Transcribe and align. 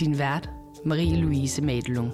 Din 0.00 0.18
vært, 0.18 0.50
Marie-Louise 0.84 1.62
Madelung. 1.62 2.12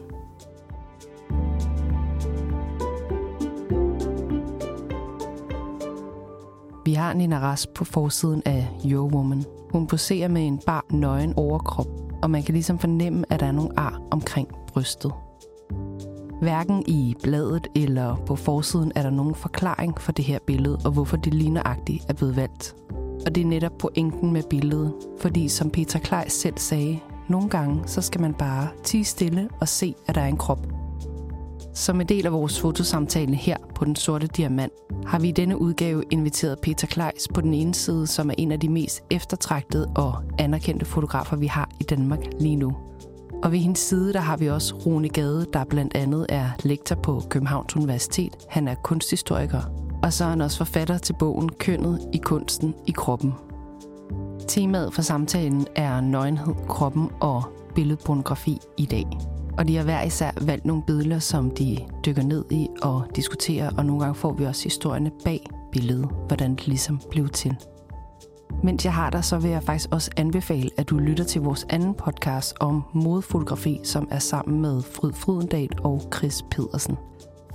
Vi 6.85 6.95
har 6.95 7.15
Nina 7.15 7.39
Rasp 7.39 7.75
på 7.75 7.85
forsiden 7.85 8.43
af 8.45 8.69
Your 8.85 9.15
Woman. 9.15 9.45
Hun 9.71 9.87
poserer 9.87 10.29
med 10.29 10.47
en 10.47 10.61
bar 10.67 10.85
nøgen 10.91 11.35
overkrop, 11.37 11.87
og 12.23 12.31
man 12.31 12.43
kan 12.43 12.53
ligesom 12.53 12.79
fornemme, 12.79 13.25
at 13.33 13.41
der 13.41 13.47
er 13.47 13.53
nogle 13.53 13.79
ar 13.79 14.01
omkring 14.11 14.49
brystet. 14.67 15.13
Hverken 16.41 16.85
i 16.87 17.15
bladet 17.23 17.67
eller 17.77 18.17
på 18.27 18.37
forsiden 18.37 18.93
er 18.95 19.03
der 19.03 19.11
nogen 19.11 19.35
forklaring 19.35 20.01
for 20.01 20.13
det 20.13 20.25
her 20.25 20.39
billede, 20.47 20.79
og 20.85 20.91
hvorfor 20.91 21.17
det 21.17 21.35
ligneragtigt 21.35 22.05
er 22.09 22.13
blevet 22.13 22.37
valgt. 22.37 22.77
Og 23.27 23.35
det 23.35 23.41
er 23.41 23.47
netop 23.47 23.79
pointen 23.79 24.33
med 24.33 24.43
billedet, 24.51 24.95
fordi 25.21 25.49
som 25.49 25.71
Peter 25.71 25.99
Kleis 25.99 26.33
selv 26.33 26.59
sagde, 26.59 27.01
nogle 27.29 27.49
gange 27.49 27.83
så 27.87 28.03
skal 28.03 28.21
man 28.21 28.35
bare 28.35 28.69
tige 28.85 29.05
stille 29.05 29.49
og 29.61 29.69
se, 29.69 29.95
at 30.07 30.15
der 30.15 30.21
er 30.21 30.27
en 30.27 30.37
krop. 30.37 30.67
Som 31.75 32.01
en 32.01 32.09
del 32.09 32.27
af 32.27 32.33
vores 32.33 32.61
fotosamtale 32.61 33.35
her 33.35 33.57
på 33.75 33.85
Den 33.85 33.97
Sorte 33.97 34.27
Diamant, 34.27 34.73
har 35.07 35.19
vi 35.19 35.29
i 35.29 35.33
denne 35.33 35.61
udgave 35.61 36.05
inviteret 36.11 36.59
Peter 36.63 36.87
Kleis 36.87 37.29
på 37.35 37.41
den 37.41 37.55
ene 37.55 37.75
side, 37.75 38.07
som 38.07 38.31
er 38.31 38.35
en 38.39 38.53
af 38.53 38.61
de 38.61 38.69
mest 38.69 39.03
eftertragtede 39.11 39.91
og 39.97 40.15
anerkendte 40.39 40.87
fotografer, 40.87 41.37
vi 41.37 41.47
har 41.47 41.71
i 41.81 41.85
Danmark 41.85 42.21
lige 42.41 42.57
nu. 42.57 42.77
Og 43.43 43.53
ved 43.53 43.59
hendes 43.59 43.79
side, 43.79 44.13
der 44.13 44.21
har 44.21 44.37
vi 44.37 44.49
også 44.49 44.75
Rune 44.75 45.09
Gade, 45.09 45.47
der 45.53 45.65
blandt 45.65 45.97
andet 45.97 46.27
er 46.29 46.51
lektor 46.63 46.97
på 46.97 47.23
Københavns 47.31 47.77
Universitet. 47.77 48.37
Han 48.49 48.69
er 48.69 48.75
kunsthistoriker. 48.75 49.63
Og 50.03 50.13
så 50.13 50.25
er 50.25 50.29
han 50.29 50.41
også 50.41 50.59
forfatter 50.59 50.99
til 50.99 51.15
bogen 51.19 51.49
Kønnet 51.49 52.01
i 52.13 52.19
kunsten 52.19 52.75
i 52.87 52.91
kroppen. 52.91 53.35
Temaet 54.49 54.95
for 54.95 55.03
samtalen 55.03 55.67
er 55.77 56.01
nøgenhed, 56.01 56.55
kroppen 56.69 57.11
og 57.21 57.43
billedpornografi 57.75 58.59
i 58.77 58.85
dag. 58.85 59.07
Og 59.59 59.69
de 59.69 59.77
har 59.77 59.85
hver 59.85 60.03
især 60.03 60.31
valgt 60.41 60.65
nogle 60.65 60.83
billeder, 60.87 61.19
som 61.19 61.51
de 61.51 61.79
dykker 62.07 62.23
ned 62.23 62.45
i 62.51 62.69
og 62.83 63.07
diskuterer, 63.17 63.71
og 63.77 63.87
nogle 63.87 64.03
gange 64.03 64.15
får 64.15 64.33
vi 64.33 64.45
også 64.45 64.65
historierne 64.65 65.11
bag 65.25 65.47
billedet, 65.73 66.09
hvordan 66.27 66.55
det 66.55 66.67
ligesom 66.67 67.01
blev 67.11 67.29
til. 67.29 67.57
Mens 68.63 68.85
jeg 68.85 68.95
har 68.95 69.11
dig, 69.11 69.25
så 69.25 69.39
vil 69.39 69.51
jeg 69.51 69.63
faktisk 69.63 69.89
også 69.93 70.11
anbefale, 70.17 70.71
at 70.77 70.89
du 70.91 70.99
lytter 70.99 71.25
til 71.25 71.41
vores 71.41 71.67
anden 71.71 71.95
podcast 71.95 72.57
om 72.61 72.83
modefotografi, 72.95 73.81
som 73.85 74.09
er 74.11 74.19
sammen 74.19 74.61
med 74.61 74.83
Fryd 74.83 75.13
Frydendal 75.13 75.69
og 75.85 76.03
Chris 76.15 76.45
Pedersen. 76.51 76.97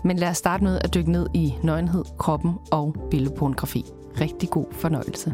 Men 0.04 0.18
lad 0.18 0.30
os 0.30 0.38
starte 0.38 0.64
med 0.64 0.80
at 0.84 0.94
dykke 0.94 1.12
ned 1.12 1.28
i 1.34 1.54
nøgenhed, 1.64 2.04
kroppen 2.20 2.54
og 2.72 2.96
billedpornografi. 3.12 3.86
Rigtig 4.22 4.50
god 4.50 4.66
fornøjelse. 4.72 5.34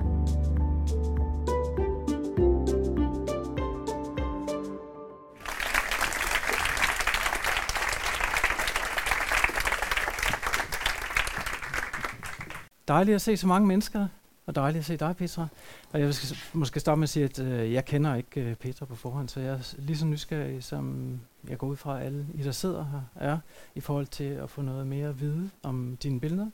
Dejligt 12.89 13.15
at 13.15 13.21
se 13.21 13.37
så 13.37 13.47
mange 13.47 13.67
mennesker, 13.67 14.07
og 14.45 14.55
dejligt 14.55 14.79
at 14.79 14.85
se 14.85 14.97
dig, 14.97 15.15
Petra. 15.15 15.47
Og 15.91 15.99
jeg 15.99 16.13
skal 16.13 16.37
måske 16.53 16.79
starte 16.79 16.99
med 16.99 17.03
at 17.03 17.09
sige, 17.09 17.25
at 17.25 17.39
øh, 17.39 17.73
jeg 17.73 17.85
kender 17.85 18.15
ikke 18.15 18.41
øh, 18.41 18.55
Petra 18.55 18.85
på 18.85 18.95
forhånd, 18.95 19.29
så 19.29 19.39
jeg 19.39 19.53
er 19.53 19.75
lige 19.77 19.97
så 19.97 20.05
nysgerrig, 20.05 20.63
som 20.63 21.13
jeg 21.47 21.57
går 21.57 21.67
ud 21.67 21.75
fra 21.75 22.01
alle 22.01 22.25
I, 22.33 22.43
der 22.43 22.51
sidder 22.51 22.85
her, 22.85 23.29
er, 23.29 23.37
i 23.75 23.79
forhold 23.79 24.07
til 24.07 24.23
at 24.23 24.49
få 24.49 24.61
noget 24.61 24.87
mere 24.87 25.09
at 25.09 25.21
vide 25.21 25.49
om 25.63 25.97
dine 26.03 26.19
billeder. 26.19 26.49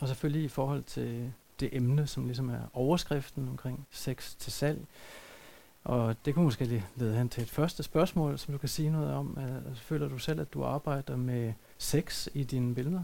Og 0.00 0.08
selvfølgelig 0.08 0.44
i 0.44 0.48
forhold 0.48 0.82
til 0.82 1.32
det 1.60 1.68
emne, 1.72 2.06
som 2.06 2.24
ligesom 2.24 2.48
er 2.48 2.60
overskriften 2.72 3.48
omkring 3.48 3.86
sex 3.90 4.34
til 4.38 4.52
salg. 4.52 4.86
Og 5.84 6.16
det 6.24 6.34
kunne 6.34 6.44
måske 6.44 6.64
lige 6.64 6.84
lede 6.96 7.16
hen 7.16 7.28
til 7.28 7.42
et 7.42 7.50
første 7.50 7.82
spørgsmål, 7.82 8.38
som 8.38 8.52
du 8.52 8.58
kan 8.58 8.68
sige 8.68 8.90
noget 8.90 9.12
om. 9.12 9.38
Altså, 9.68 9.82
føler 9.82 10.08
du 10.08 10.18
selv, 10.18 10.40
at 10.40 10.52
du 10.52 10.64
arbejder 10.64 11.16
med 11.16 11.52
sex 11.78 12.28
i 12.34 12.44
dine 12.44 12.74
billeder? 12.74 13.02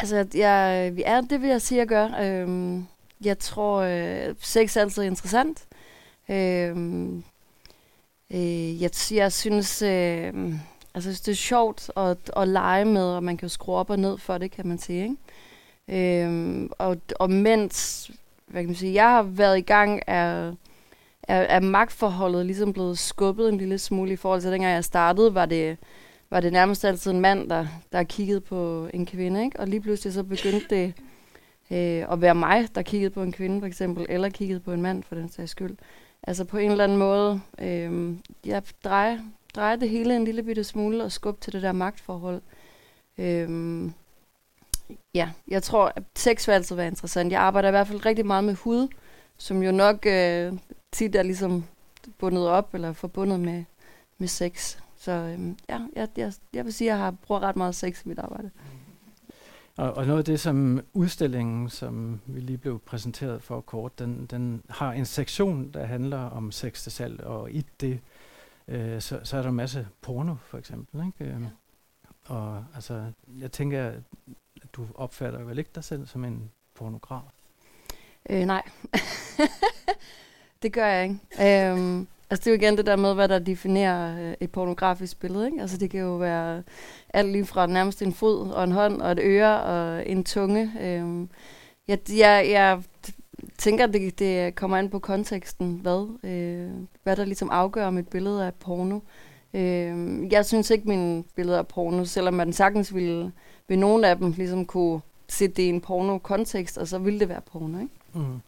Altså, 0.00 0.26
jeg, 0.34 0.86
er, 1.04 1.20
det 1.20 1.42
vil 1.42 1.48
jeg 1.48 1.62
sige, 1.62 1.78
jeg 1.78 1.86
gør. 1.86 2.08
Øhm, 2.20 2.86
jeg 3.24 3.38
tror, 3.38 3.80
øh, 3.80 4.34
sex 4.40 4.76
er 4.76 4.80
altid 4.80 5.02
interessant. 5.02 5.64
Øhm, 6.28 7.24
øh, 8.30 8.82
jeg, 8.82 8.90
jeg 9.10 9.32
synes, 9.32 9.82
øh, 9.82 10.54
altså, 10.94 11.10
det 11.10 11.28
er 11.28 11.34
sjovt 11.34 11.90
at, 11.96 12.30
at 12.36 12.48
lege 12.48 12.84
med, 12.84 13.04
og 13.04 13.24
man 13.24 13.36
kan 13.36 13.46
jo 13.46 13.50
skrue 13.50 13.76
op 13.76 13.90
og 13.90 13.98
ned 13.98 14.18
for 14.18 14.38
det, 14.38 14.50
kan 14.50 14.66
man 14.66 14.78
sige. 14.78 15.02
Ikke? 15.02 16.24
Øhm, 16.24 16.70
og, 16.78 16.96
og 17.18 17.30
mens 17.30 18.10
hvad 18.46 18.62
kan 18.62 18.68
man 18.68 18.76
sige, 18.76 18.94
jeg 18.94 19.10
har 19.10 19.22
været 19.22 19.58
i 19.58 19.60
gang, 19.60 20.02
er, 20.06 20.52
er, 21.22 21.40
er 21.40 21.60
magtforholdet 21.60 22.46
ligesom 22.46 22.72
blevet 22.72 22.98
skubbet 22.98 23.48
en 23.48 23.58
lille 23.58 23.78
smule 23.78 24.12
i 24.12 24.16
forhold 24.16 24.40
til, 24.40 24.52
dengang 24.52 24.74
jeg 24.74 24.84
startede, 24.84 25.34
var 25.34 25.46
det 25.46 25.78
var 26.30 26.40
det 26.40 26.52
nærmest 26.52 26.84
altid 26.84 27.10
en 27.10 27.20
mand, 27.20 27.50
der, 27.50 27.66
der 27.92 28.02
kiggede 28.02 28.40
på 28.40 28.88
en 28.94 29.06
kvinde. 29.06 29.44
Ikke? 29.44 29.60
Og 29.60 29.66
lige 29.68 29.80
pludselig 29.80 30.12
så 30.12 30.22
begyndte 30.22 30.66
det 30.70 30.94
øh, 31.70 32.12
at 32.12 32.20
være 32.20 32.34
mig, 32.34 32.74
der 32.74 32.82
kiggede 32.82 33.10
på 33.10 33.22
en 33.22 33.32
kvinde 33.32 33.60
for 33.60 33.66
eksempel, 33.66 34.06
eller 34.08 34.28
kiggede 34.28 34.60
på 34.60 34.72
en 34.72 34.82
mand 34.82 35.02
for 35.02 35.14
den 35.14 35.30
sags 35.30 35.50
skyld. 35.50 35.76
Altså 36.22 36.44
på 36.44 36.58
en 36.58 36.70
eller 36.70 36.84
anden 36.84 36.98
måde, 36.98 37.40
øh, 37.58 38.16
jeg 38.46 38.62
drejer, 38.84 39.18
drejer 39.54 39.76
det 39.76 39.90
hele 39.90 40.16
en 40.16 40.24
lille 40.24 40.42
bitte 40.42 40.64
smule 40.64 41.04
og 41.04 41.12
skub 41.12 41.40
til 41.40 41.52
det 41.52 41.62
der 41.62 41.72
magtforhold. 41.72 42.42
Øh, 43.18 43.90
ja, 45.14 45.30
jeg 45.48 45.62
tror, 45.62 45.92
at 45.96 46.02
sex 46.16 46.48
vil 46.48 46.52
altid 46.52 46.76
være 46.76 46.86
interessant. 46.86 47.32
Jeg 47.32 47.40
arbejder 47.40 47.68
i 47.68 47.70
hvert 47.70 47.86
fald 47.86 48.06
rigtig 48.06 48.26
meget 48.26 48.44
med 48.44 48.54
hud, 48.54 48.88
som 49.38 49.62
jo 49.62 49.72
nok 49.72 50.06
øh, 50.06 50.52
tit 50.92 51.16
er 51.16 51.22
ligesom 51.22 51.64
bundet 52.18 52.48
op 52.48 52.74
eller 52.74 52.92
forbundet 52.92 53.40
med, 53.40 53.64
med 54.18 54.28
sex. 54.28 54.76
Så 55.00 55.12
øhm, 55.12 55.58
ja, 55.68 55.80
jeg, 55.96 56.08
jeg, 56.16 56.32
jeg 56.52 56.64
vil 56.64 56.72
sige, 56.72 56.90
at 56.90 56.96
jeg 56.96 57.04
har 57.04 57.10
brugt 57.10 57.42
ret 57.42 57.56
meget 57.56 57.74
sex 57.74 58.04
i 58.04 58.08
mit 58.08 58.18
arbejde. 58.18 58.50
Og, 59.76 59.92
og 59.92 60.06
noget 60.06 60.18
af 60.18 60.24
det, 60.24 60.40
som 60.40 60.80
udstillingen, 60.92 61.68
som 61.68 62.20
vi 62.26 62.40
lige 62.40 62.58
blev 62.58 62.78
præsenteret 62.78 63.42
for 63.42 63.60
kort, 63.60 63.98
den, 63.98 64.26
den 64.26 64.62
har 64.70 64.92
en 64.92 65.04
sektion, 65.04 65.70
der 65.70 65.84
handler 65.84 66.18
om 66.18 66.52
sex 66.52 66.82
til 66.82 66.92
salg, 66.92 67.24
og 67.24 67.52
i 67.52 67.66
det, 67.80 68.00
øh, 68.68 69.00
så, 69.00 69.20
så 69.24 69.36
er 69.36 69.42
der 69.42 69.48
en 69.48 69.54
masse 69.54 69.88
porno, 70.02 70.34
for 70.44 70.58
eksempel. 70.58 71.06
Ikke? 71.06 71.32
Ja. 71.32 71.46
Og 72.34 72.64
altså, 72.74 73.12
jeg 73.38 73.52
tænker, 73.52 73.86
at 73.86 74.02
du 74.72 74.86
opfatter 74.94 75.44
vel 75.44 75.58
ikke 75.58 75.70
dig 75.74 75.84
selv 75.84 76.06
som 76.06 76.24
en 76.24 76.50
pornograf? 76.74 77.22
Øh, 78.30 78.44
nej. 78.46 78.62
det 80.62 80.72
gør 80.72 80.86
jeg 80.86 81.04
ikke. 81.04 81.70
Øhm, 81.70 82.08
Altså 82.30 82.44
det 82.44 82.46
er 82.46 82.50
jo 82.50 82.60
igen 82.60 82.76
det 82.76 82.86
der 82.86 82.96
med, 82.96 83.14
hvad 83.14 83.28
der 83.28 83.38
definerer 83.38 84.28
øh, 84.28 84.34
et 84.40 84.50
pornografisk 84.50 85.20
billede. 85.20 85.46
Ikke? 85.46 85.60
Altså 85.60 85.78
det 85.78 85.90
kan 85.90 86.00
jo 86.00 86.16
være 86.16 86.62
alt 87.14 87.32
lige 87.32 87.46
fra 87.46 87.66
nærmest 87.66 88.02
en 88.02 88.12
fod 88.12 88.50
og 88.50 88.64
en 88.64 88.72
hånd 88.72 89.00
og 89.00 89.12
et 89.12 89.18
øre 89.22 89.62
og 89.62 90.08
en 90.08 90.24
tunge. 90.24 90.72
Øhm, 90.80 91.28
jeg, 91.88 91.98
jeg, 92.08 92.46
jeg 92.50 92.82
tænker, 93.58 93.84
at 93.84 93.92
det, 93.92 94.18
det 94.18 94.54
kommer 94.54 94.76
an 94.76 94.90
på 94.90 94.98
konteksten, 94.98 95.78
hvad, 95.82 96.18
øh, 96.24 96.70
hvad 97.02 97.16
der 97.16 97.24
ligesom 97.24 97.50
afgør, 97.50 97.86
om 97.86 97.98
et 97.98 98.08
billede 98.08 98.44
er 98.44 98.50
porno. 98.50 99.00
Øh, 99.54 100.32
jeg 100.32 100.46
synes 100.46 100.70
ikke, 100.70 100.88
mine 100.88 101.24
billeder 101.34 101.58
er 101.58 101.62
porno, 101.62 102.04
selvom 102.04 102.34
man 102.34 102.52
sagtens 102.52 102.94
ville 102.94 103.32
ved 103.68 103.76
nogle 103.76 104.08
af 104.08 104.16
dem 104.16 104.34
ligesom 104.36 104.66
kunne 104.66 105.00
sætte 105.28 105.56
det 105.56 105.62
i 105.62 105.68
en 105.68 105.80
porno-kontekst, 105.80 106.78
og 106.78 106.88
så 106.88 106.98
ville 106.98 107.20
det 107.20 107.28
være 107.28 107.40
porno. 107.52 107.78
Ikke? 107.78 107.92
Mm. 108.14 108.40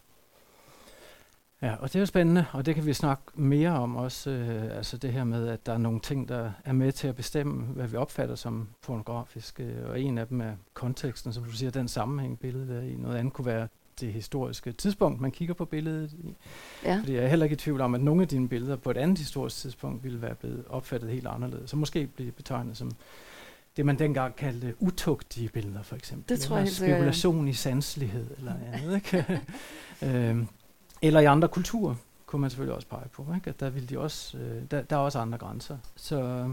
Ja, 1.63 1.75
og 1.75 1.87
det 1.87 1.95
er 1.95 1.99
jo 1.99 2.05
spændende, 2.05 2.45
og 2.51 2.65
det 2.65 2.75
kan 2.75 2.85
vi 2.85 2.93
snakke 2.93 3.23
mere 3.33 3.69
om 3.69 3.95
også, 3.95 4.29
øh, 4.29 4.77
altså 4.77 4.97
det 4.97 5.13
her 5.13 5.23
med, 5.23 5.47
at 5.47 5.65
der 5.65 5.73
er 5.73 5.77
nogle 5.77 5.99
ting, 5.99 6.29
der 6.29 6.51
er 6.65 6.73
med 6.73 6.91
til 6.91 7.07
at 7.07 7.15
bestemme, 7.15 7.63
hvad 7.63 7.87
vi 7.87 7.97
opfatter 7.97 8.35
som 8.35 8.67
pornografisk, 8.81 9.59
øh, 9.59 9.89
og 9.89 10.01
en 10.01 10.17
af 10.17 10.27
dem 10.27 10.41
er 10.41 10.51
konteksten, 10.73 11.33
som 11.33 11.43
du 11.43 11.51
siger, 11.51 11.71
den 11.71 11.87
sammenhæng 11.87 12.39
billedet 12.39 12.77
er 12.77 12.81
i. 12.81 12.95
Noget 12.95 13.17
andet 13.17 13.33
kunne 13.33 13.45
være 13.45 13.67
det 13.99 14.13
historiske 14.13 14.71
tidspunkt, 14.71 15.21
man 15.21 15.31
kigger 15.31 15.53
på 15.53 15.65
billedet 15.65 16.13
i. 16.13 16.35
Ja. 16.85 16.99
Fordi 16.99 17.15
jeg 17.15 17.23
er 17.23 17.27
heller 17.27 17.43
ikke 17.43 17.53
i 17.53 17.57
tvivl 17.57 17.81
om, 17.81 17.95
at 17.95 18.01
nogle 18.01 18.21
af 18.21 18.27
dine 18.27 18.49
billeder 18.49 18.75
på 18.75 18.91
et 18.91 18.97
andet 18.97 19.17
historisk 19.17 19.57
tidspunkt 19.57 20.03
ville 20.03 20.21
være 20.21 20.35
blevet 20.35 20.63
opfattet 20.69 21.09
helt 21.09 21.27
anderledes, 21.27 21.69
så 21.69 21.77
måske 21.77 22.07
blive 22.07 22.31
betegnet 22.31 22.77
som 22.77 22.91
det, 23.77 23.85
man 23.85 23.99
dengang 23.99 24.35
kaldte 24.35 24.73
utugtige 24.79 25.49
billeder, 25.49 25.81
for 25.81 25.95
eksempel. 25.95 26.29
Det 26.29 26.39
tror 26.39 26.55
jeg 26.55 26.63
helt 26.63 26.75
Spekulation 26.75 27.47
i 27.47 27.53
sanselighed 27.53 28.27
eller 28.37 28.53
andet, 28.73 28.95
ikke? 28.95 29.41
øhm, 30.29 30.47
eller 31.03 31.19
i 31.19 31.25
andre 31.25 31.47
kulturer 31.47 31.95
kunne 32.25 32.41
man 32.41 32.49
selvfølgelig 32.49 32.75
også 32.75 32.87
pege 32.87 33.07
på, 33.13 33.25
ikke? 33.35 33.49
at 33.49 33.59
der, 33.59 33.69
vil 33.69 33.89
de 33.89 33.99
også, 33.99 34.37
øh, 34.37 34.61
der, 34.71 34.81
der 34.81 34.95
er 34.95 34.99
også 34.99 35.19
andre 35.19 35.37
grænser. 35.37 35.77
Så 35.95 36.21
øh, 36.21 36.49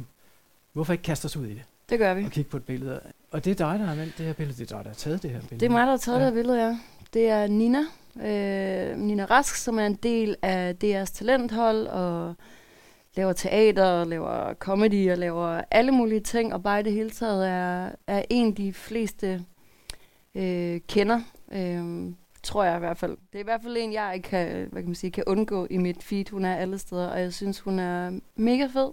hvorfor 0.72 0.92
ikke 0.92 1.02
kaste 1.02 1.26
os 1.26 1.36
ud 1.36 1.46
i 1.46 1.54
det? 1.54 1.62
Det 1.90 1.98
gør 1.98 2.14
vi. 2.14 2.24
Og 2.24 2.30
kigge 2.30 2.50
på 2.50 2.56
et 2.56 2.64
billede. 2.64 3.00
Og 3.30 3.44
det 3.44 3.50
er 3.50 3.54
dig, 3.54 3.78
der 3.78 3.86
har 3.86 3.94
valgt 3.94 4.18
det 4.18 4.26
her 4.26 4.32
billede. 4.32 4.58
Det 4.58 4.72
er 4.72 4.76
dig, 4.76 4.84
der 4.84 4.90
har 4.90 4.94
taget 4.94 5.22
det 5.22 5.30
her 5.30 5.40
billede. 5.40 5.60
Det 5.60 5.66
er 5.66 5.70
mig, 5.70 5.80
der 5.86 5.90
har 5.90 5.96
taget 5.96 6.18
Ja. 6.20 6.24
det 6.24 6.32
her 6.32 6.42
billede, 6.42 6.66
ja. 6.66 6.78
Det 7.14 7.28
er 7.28 7.46
Nina. 7.46 7.78
Øh, 8.16 8.98
Nina 8.98 9.24
Rask, 9.24 9.54
som 9.54 9.78
er 9.78 9.86
en 9.86 9.94
del 9.94 10.36
af 10.42 10.74
DR's 10.84 11.12
talenthold, 11.14 11.86
og 11.86 12.34
laver 13.16 13.32
teater, 13.32 13.84
og 13.84 14.06
laver 14.06 14.54
comedy, 14.54 15.10
og 15.12 15.18
laver 15.18 15.60
alle 15.70 15.92
mulige 15.92 16.20
ting, 16.20 16.54
og 16.54 16.62
bare 16.62 16.80
i 16.80 16.82
det 16.82 16.92
hele 16.92 17.10
taget 17.10 17.48
er, 17.48 17.90
er 18.06 18.22
en, 18.30 18.52
de 18.52 18.72
fleste 18.72 19.44
øh, 20.34 20.80
kender. 20.88 21.20
Øh, 21.52 22.12
tror 22.42 22.64
jeg 22.64 22.76
i 22.76 22.78
hvert 22.78 22.98
fald. 22.98 23.16
Det 23.32 23.38
er 23.38 23.40
i 23.40 23.42
hvert 23.42 23.62
fald 23.62 23.76
en, 23.76 23.92
jeg 23.92 24.14
ikke 24.14 24.28
kan, 24.28 24.68
hvad 24.72 24.82
kan, 24.82 24.88
man 24.88 24.94
sige, 24.94 25.10
kan 25.10 25.24
undgå 25.26 25.66
i 25.70 25.76
mit 25.76 26.02
feed. 26.02 26.30
Hun 26.30 26.44
er 26.44 26.56
alle 26.56 26.78
steder, 26.78 27.08
og 27.08 27.20
jeg 27.20 27.32
synes, 27.32 27.60
hun 27.60 27.78
er 27.78 28.20
mega 28.36 28.66
fed. 28.66 28.90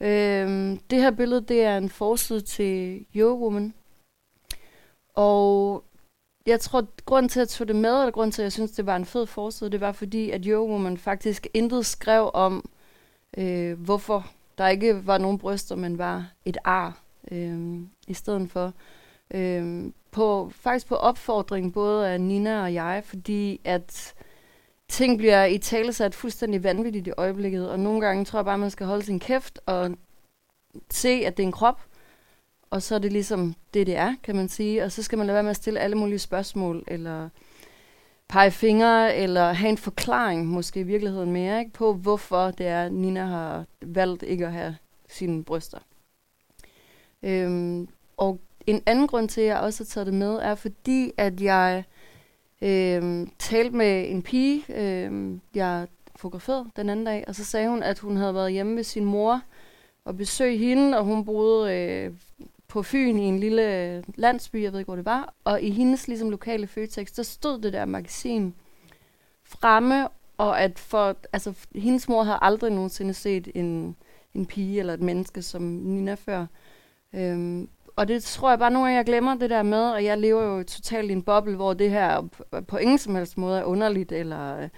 Øhm, 0.00 0.78
det 0.90 1.02
her 1.02 1.10
billede, 1.10 1.40
det 1.40 1.62
er 1.62 1.78
en 1.78 1.88
forside 1.88 2.40
til 2.40 3.06
Yo 3.16 3.38
Woman. 3.42 3.74
Og 5.14 5.84
jeg 6.46 6.60
tror, 6.60 6.78
at 6.78 7.04
grunden 7.04 7.28
til, 7.28 7.40
at 7.40 7.42
jeg 7.42 7.48
tog 7.48 7.68
det 7.68 7.76
med, 7.76 8.00
eller 8.00 8.10
grunden 8.10 8.32
til, 8.32 8.42
at 8.42 8.44
jeg 8.44 8.52
synes, 8.52 8.70
det 8.70 8.86
var 8.86 8.96
en 8.96 9.04
fed 9.04 9.26
forside, 9.26 9.70
det 9.70 9.80
var 9.80 9.92
fordi, 9.92 10.30
at 10.30 10.44
Yo 10.44 10.66
Woman 10.66 10.98
faktisk 10.98 11.46
intet 11.54 11.86
skrev 11.86 12.30
om, 12.34 12.68
øh, 13.38 13.80
hvorfor 13.80 14.26
der 14.58 14.68
ikke 14.68 15.06
var 15.06 15.18
nogen 15.18 15.38
bryster, 15.38 15.76
men 15.76 15.98
var 15.98 16.32
et 16.44 16.56
ar 16.64 17.00
øh, 17.30 17.80
i 18.08 18.14
stedet 18.14 18.50
for. 18.50 18.72
Øh, 19.30 19.92
på, 20.16 20.50
faktisk 20.54 20.86
på 20.86 20.94
opfordring 20.94 21.72
både 21.72 22.08
af 22.08 22.20
Nina 22.20 22.62
og 22.62 22.74
jeg, 22.74 23.02
fordi 23.04 23.60
at 23.64 24.14
ting 24.88 25.18
bliver 25.18 25.44
i 25.44 25.58
tale 25.58 25.92
sat 25.92 26.14
fuldstændig 26.14 26.64
vanvittigt 26.64 27.06
i 27.06 27.12
øjeblikket, 27.16 27.70
og 27.70 27.80
nogle 27.80 28.00
gange 28.00 28.24
tror 28.24 28.38
jeg 28.38 28.44
bare, 28.44 28.58
man 28.58 28.70
skal 28.70 28.86
holde 28.86 29.04
sin 29.04 29.20
kæft 29.20 29.60
og 29.66 29.90
se, 30.90 31.08
at 31.08 31.36
det 31.36 31.42
er 31.42 31.46
en 31.46 31.52
krop, 31.52 31.80
og 32.70 32.82
så 32.82 32.94
er 32.94 32.98
det 32.98 33.12
ligesom 33.12 33.54
det, 33.74 33.86
det 33.86 33.96
er, 33.96 34.14
kan 34.22 34.36
man 34.36 34.48
sige. 34.48 34.84
Og 34.84 34.92
så 34.92 35.02
skal 35.02 35.18
man 35.18 35.26
lade 35.26 35.34
være 35.34 35.42
med 35.42 35.50
at 35.50 35.56
stille 35.56 35.80
alle 35.80 35.96
mulige 35.96 36.18
spørgsmål, 36.18 36.84
eller 36.86 37.28
pege 38.28 38.50
fingre, 38.50 39.16
eller 39.16 39.52
have 39.52 39.70
en 39.70 39.78
forklaring, 39.78 40.46
måske 40.46 40.80
i 40.80 40.82
virkeligheden 40.82 41.32
mere, 41.32 41.58
ikke, 41.58 41.72
på 41.72 41.92
hvorfor 41.92 42.50
det 42.50 42.66
er, 42.66 42.88
Nina 42.88 43.24
har 43.24 43.64
valgt 43.82 44.22
ikke 44.22 44.46
at 44.46 44.52
have 44.52 44.76
sine 45.08 45.44
bryster. 45.44 45.78
Øhm, 47.22 47.88
og 48.16 48.40
en 48.66 48.82
anden 48.86 49.06
grund 49.06 49.28
til, 49.28 49.40
at 49.40 49.46
jeg 49.46 49.58
også 49.58 49.84
har 49.84 49.86
taget 49.86 50.06
det 50.06 50.14
med, 50.14 50.34
er 50.34 50.54
fordi, 50.54 51.12
at 51.16 51.40
jeg 51.40 51.84
øh, 52.62 53.26
talte 53.38 53.76
med 53.76 54.10
en 54.10 54.22
pige, 54.22 54.64
øh, 54.68 55.38
jeg 55.54 55.86
fotograferede 56.16 56.70
den 56.76 56.88
anden 56.88 57.06
dag, 57.06 57.24
og 57.28 57.34
så 57.34 57.44
sagde 57.44 57.68
hun, 57.68 57.82
at 57.82 57.98
hun 57.98 58.16
havde 58.16 58.34
været 58.34 58.52
hjemme 58.52 58.74
med 58.74 58.84
sin 58.84 59.04
mor 59.04 59.42
og 60.04 60.16
besøge 60.16 60.58
hende, 60.58 60.98
og 60.98 61.04
hun 61.04 61.24
boede 61.24 61.74
øh, 61.74 62.12
på 62.68 62.82
Fyn 62.82 63.18
i 63.18 63.24
en 63.24 63.38
lille 63.38 63.94
øh, 63.96 64.04
landsby, 64.14 64.62
jeg 64.62 64.72
ved 64.72 64.78
ikke, 64.78 64.88
hvor 64.88 64.96
det 64.96 65.04
var, 65.04 65.34
og 65.44 65.62
i 65.62 65.70
hendes 65.70 66.08
ligesom, 66.08 66.30
lokale 66.30 66.66
Føtex, 66.66 67.12
der 67.12 67.22
stod 67.22 67.60
det 67.60 67.72
der 67.72 67.84
magasin 67.84 68.54
fremme, 69.44 70.08
og 70.38 70.60
at 70.60 70.78
for, 70.78 71.16
altså, 71.32 71.54
hendes 71.74 72.08
mor 72.08 72.22
havde 72.22 72.38
aldrig 72.42 72.70
nogensinde 72.70 73.14
set 73.14 73.48
en, 73.54 73.96
en 74.34 74.46
pige 74.46 74.78
eller 74.78 74.94
et 74.94 75.00
menneske 75.00 75.42
som 75.42 75.62
Nina 75.62 76.14
før. 76.14 76.46
Øhm, 77.12 77.68
og 77.96 78.08
det 78.08 78.22
tror 78.22 78.50
jeg 78.50 78.58
bare 78.58 78.70
nogle 78.70 78.86
gange, 78.86 78.96
jeg 78.96 79.04
glemmer 79.04 79.34
det 79.34 79.50
der 79.50 79.62
med, 79.62 79.90
og 79.90 80.04
jeg 80.04 80.18
lever 80.18 80.42
jo 80.42 80.62
totalt 80.62 81.10
i 81.10 81.12
en 81.12 81.22
boble, 81.22 81.56
hvor 81.56 81.74
det 81.74 81.90
her 81.90 82.28
på 82.68 82.76
ingen 82.76 82.98
som 82.98 83.14
helst 83.14 83.38
måde 83.38 83.58
er 83.58 83.64
underligt, 83.64 84.12
eller 84.12 84.58
øh, 84.58 84.68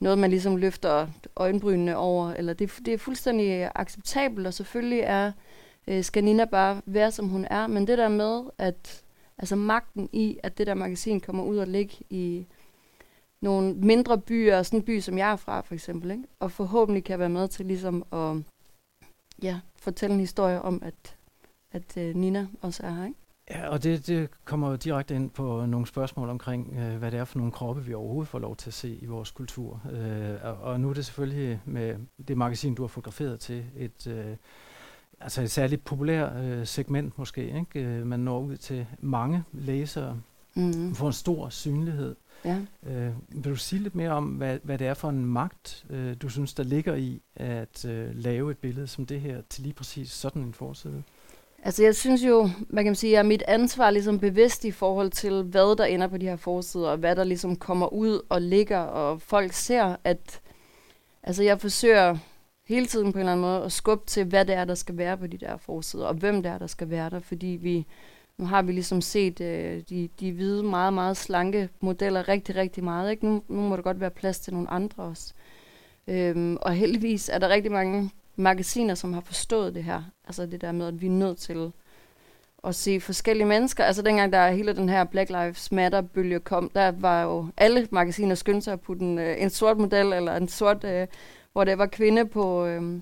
noget, 0.00 0.18
man 0.18 0.30
ligesom 0.30 0.56
løfter 0.56 1.06
øjenbrynene 1.36 1.96
over, 1.96 2.32
eller 2.32 2.52
det, 2.52 2.72
det 2.86 2.94
er 2.94 2.98
fuldstændig 2.98 3.70
acceptabelt, 3.74 4.46
og 4.46 4.54
selvfølgelig 4.54 5.00
er 5.00 5.32
øh, 5.88 6.04
skal 6.04 6.24
Nina 6.24 6.44
bare 6.44 6.80
være, 6.86 7.12
som 7.12 7.28
hun 7.28 7.46
er, 7.50 7.66
men 7.66 7.86
det 7.86 7.98
der 7.98 8.08
med, 8.08 8.42
at 8.58 9.02
altså 9.38 9.56
magten 9.56 10.08
i, 10.12 10.38
at 10.42 10.58
det 10.58 10.66
der 10.66 10.74
magasin 10.74 11.20
kommer 11.20 11.44
ud 11.44 11.56
og 11.56 11.66
ligge 11.66 11.94
i 12.10 12.46
nogle 13.40 13.74
mindre 13.74 14.18
byer, 14.18 14.62
sådan 14.62 14.78
en 14.78 14.84
by, 14.84 15.00
som 15.00 15.18
jeg 15.18 15.32
er 15.32 15.36
fra, 15.36 15.60
for 15.60 15.74
eksempel, 15.74 16.10
ikke? 16.10 16.24
og 16.40 16.52
forhåbentlig 16.52 17.04
kan 17.04 17.18
være 17.18 17.28
med 17.28 17.48
til 17.48 17.66
ligesom 17.66 18.04
at 18.12 18.36
ja, 19.42 19.60
fortælle 19.78 20.14
en 20.14 20.20
historie 20.20 20.62
om, 20.62 20.82
at, 20.84 21.16
at 21.72 21.96
øh, 21.96 22.14
Nina 22.14 22.46
også 22.62 22.82
er 22.82 22.90
her, 22.90 23.04
ikke? 23.06 23.18
Ja, 23.50 23.68
og 23.68 23.82
det, 23.82 24.06
det 24.06 24.30
kommer 24.44 24.70
jo 24.70 24.76
direkte 24.76 25.14
ind 25.14 25.30
på 25.30 25.66
nogle 25.66 25.86
spørgsmål 25.86 26.28
omkring, 26.28 26.76
øh, 26.78 26.96
hvad 26.96 27.10
det 27.10 27.20
er 27.20 27.24
for 27.24 27.38
nogle 27.38 27.52
kroppe, 27.52 27.84
vi 27.84 27.94
overhovedet 27.94 28.28
får 28.28 28.38
lov 28.38 28.56
til 28.56 28.70
at 28.70 28.74
se 28.74 28.94
i 28.96 29.06
vores 29.06 29.30
kultur. 29.30 29.82
Øh, 29.92 30.34
og, 30.42 30.56
og 30.56 30.80
nu 30.80 30.90
er 30.90 30.94
det 30.94 31.04
selvfølgelig 31.06 31.60
med 31.64 31.96
det 32.28 32.36
magasin, 32.36 32.74
du 32.74 32.82
har 32.82 32.88
fotograferet 32.88 33.40
til, 33.40 33.64
et, 33.76 34.06
øh, 34.06 34.36
altså 35.20 35.42
et 35.42 35.50
særligt 35.50 35.84
populært 35.84 36.44
øh, 36.44 36.66
segment 36.66 37.18
måske. 37.18 37.44
Ikke? 37.58 37.80
Øh, 37.80 38.06
man 38.06 38.20
når 38.20 38.40
ud 38.40 38.56
til 38.56 38.86
mange 39.00 39.44
læsere, 39.52 40.20
Mm. 40.58 40.62
man 40.62 40.94
får 40.94 41.06
en 41.06 41.12
stor 41.12 41.48
synlighed. 41.48 42.16
Ja. 42.44 42.60
Øh, 42.86 43.12
vil 43.28 43.44
du 43.52 43.56
sige 43.56 43.82
lidt 43.82 43.94
mere 43.94 44.10
om, 44.10 44.24
hvad, 44.24 44.58
hvad 44.62 44.78
det 44.78 44.86
er 44.86 44.94
for 44.94 45.08
en 45.08 45.26
magt, 45.26 45.86
øh, 45.90 46.16
du 46.22 46.28
synes, 46.28 46.54
der 46.54 46.62
ligger 46.62 46.94
i 46.94 47.22
at 47.36 47.84
øh, 47.84 48.14
lave 48.14 48.50
et 48.50 48.58
billede 48.58 48.86
som 48.86 49.06
det 49.06 49.20
her 49.20 49.42
til 49.50 49.62
lige 49.62 49.74
præcis 49.74 50.10
sådan 50.12 50.42
en 50.42 50.52
forside? 50.54 51.02
Altså 51.66 51.82
jeg 51.82 51.96
synes 51.96 52.22
jo, 52.22 52.50
man 52.68 52.84
kan 52.84 52.94
sige, 52.94 53.18
at 53.18 53.26
mit 53.26 53.42
ansvar 53.48 53.86
er 53.86 53.90
ligesom 53.90 54.18
bevidst 54.18 54.64
i 54.64 54.70
forhold 54.70 55.10
til, 55.10 55.42
hvad 55.42 55.76
der 55.76 55.84
ender 55.84 56.06
på 56.06 56.18
de 56.18 56.26
her 56.26 56.36
forsider, 56.36 56.88
og 56.88 56.96
hvad 56.96 57.16
der 57.16 57.24
ligesom 57.24 57.56
kommer 57.56 57.92
ud 57.92 58.20
og 58.28 58.42
ligger, 58.42 58.78
og 58.78 59.22
folk 59.22 59.52
ser, 59.52 59.96
at 60.04 60.40
altså 61.22 61.42
jeg 61.42 61.60
forsøger 61.60 62.16
hele 62.68 62.86
tiden 62.86 63.12
på 63.12 63.18
en 63.18 63.20
eller 63.20 63.32
anden 63.32 63.46
måde 63.46 63.64
at 63.64 63.72
skubbe 63.72 64.06
til, 64.06 64.24
hvad 64.24 64.44
det 64.44 64.54
er, 64.54 64.64
der 64.64 64.74
skal 64.74 64.96
være 64.96 65.18
på 65.18 65.26
de 65.26 65.38
der 65.38 65.56
forsider, 65.56 66.06
og 66.06 66.14
hvem 66.14 66.42
det 66.42 66.52
er, 66.52 66.58
der 66.58 66.66
skal 66.66 66.90
være 66.90 67.10
der, 67.10 67.20
fordi 67.20 67.58
vi, 67.62 67.86
nu 68.38 68.44
har 68.46 68.62
vi 68.62 68.72
ligesom 68.72 69.00
set 69.00 69.40
øh, 69.40 69.82
de, 69.88 70.08
de 70.20 70.32
hvide, 70.32 70.62
meget, 70.62 70.92
meget 70.92 71.16
slanke 71.16 71.68
modeller 71.80 72.28
rigtig, 72.28 72.56
rigtig 72.56 72.84
meget. 72.84 73.10
Ikke? 73.10 73.26
Nu, 73.26 73.42
nu 73.48 73.60
må 73.60 73.76
der 73.76 73.82
godt 73.82 74.00
være 74.00 74.10
plads 74.10 74.40
til 74.40 74.52
nogle 74.52 74.70
andre 74.70 75.02
også. 75.02 75.34
Øhm, 76.08 76.56
og 76.56 76.72
heldigvis 76.72 77.28
er 77.28 77.38
der 77.38 77.48
rigtig 77.48 77.72
mange 77.72 78.10
magasiner, 78.36 78.94
som 78.94 79.12
har 79.12 79.20
forstået 79.20 79.74
det 79.74 79.84
her. 79.84 80.02
Altså 80.24 80.46
det 80.46 80.60
der 80.60 80.72
med, 80.72 80.86
at 80.86 81.00
vi 81.00 81.06
er 81.06 81.10
nødt 81.10 81.38
til 81.38 81.72
at 82.64 82.74
se 82.74 83.00
forskellige 83.00 83.46
mennesker. 83.46 83.84
Altså 83.84 84.02
dengang 84.02 84.32
der 84.32 84.50
hele 84.50 84.76
den 84.76 84.88
her 84.88 85.04
Black 85.04 85.30
Lives 85.30 85.72
Matter-bølge 85.72 86.40
kom, 86.40 86.70
der 86.74 86.92
var 86.92 87.22
jo 87.22 87.46
alle 87.56 87.88
magasiner 87.90 88.34
skyndte 88.34 88.64
sig 88.64 88.72
at 88.72 88.80
putte 88.80 89.04
en, 89.04 89.18
øh, 89.18 89.42
en 89.42 89.50
sort 89.50 89.78
model, 89.78 90.12
eller 90.12 90.36
en 90.36 90.48
sort, 90.48 90.84
øh, 90.84 91.06
hvor 91.52 91.64
det 91.64 91.78
var 91.78 91.86
kvinde 91.86 92.26
på, 92.26 92.66
øh, 92.66 93.00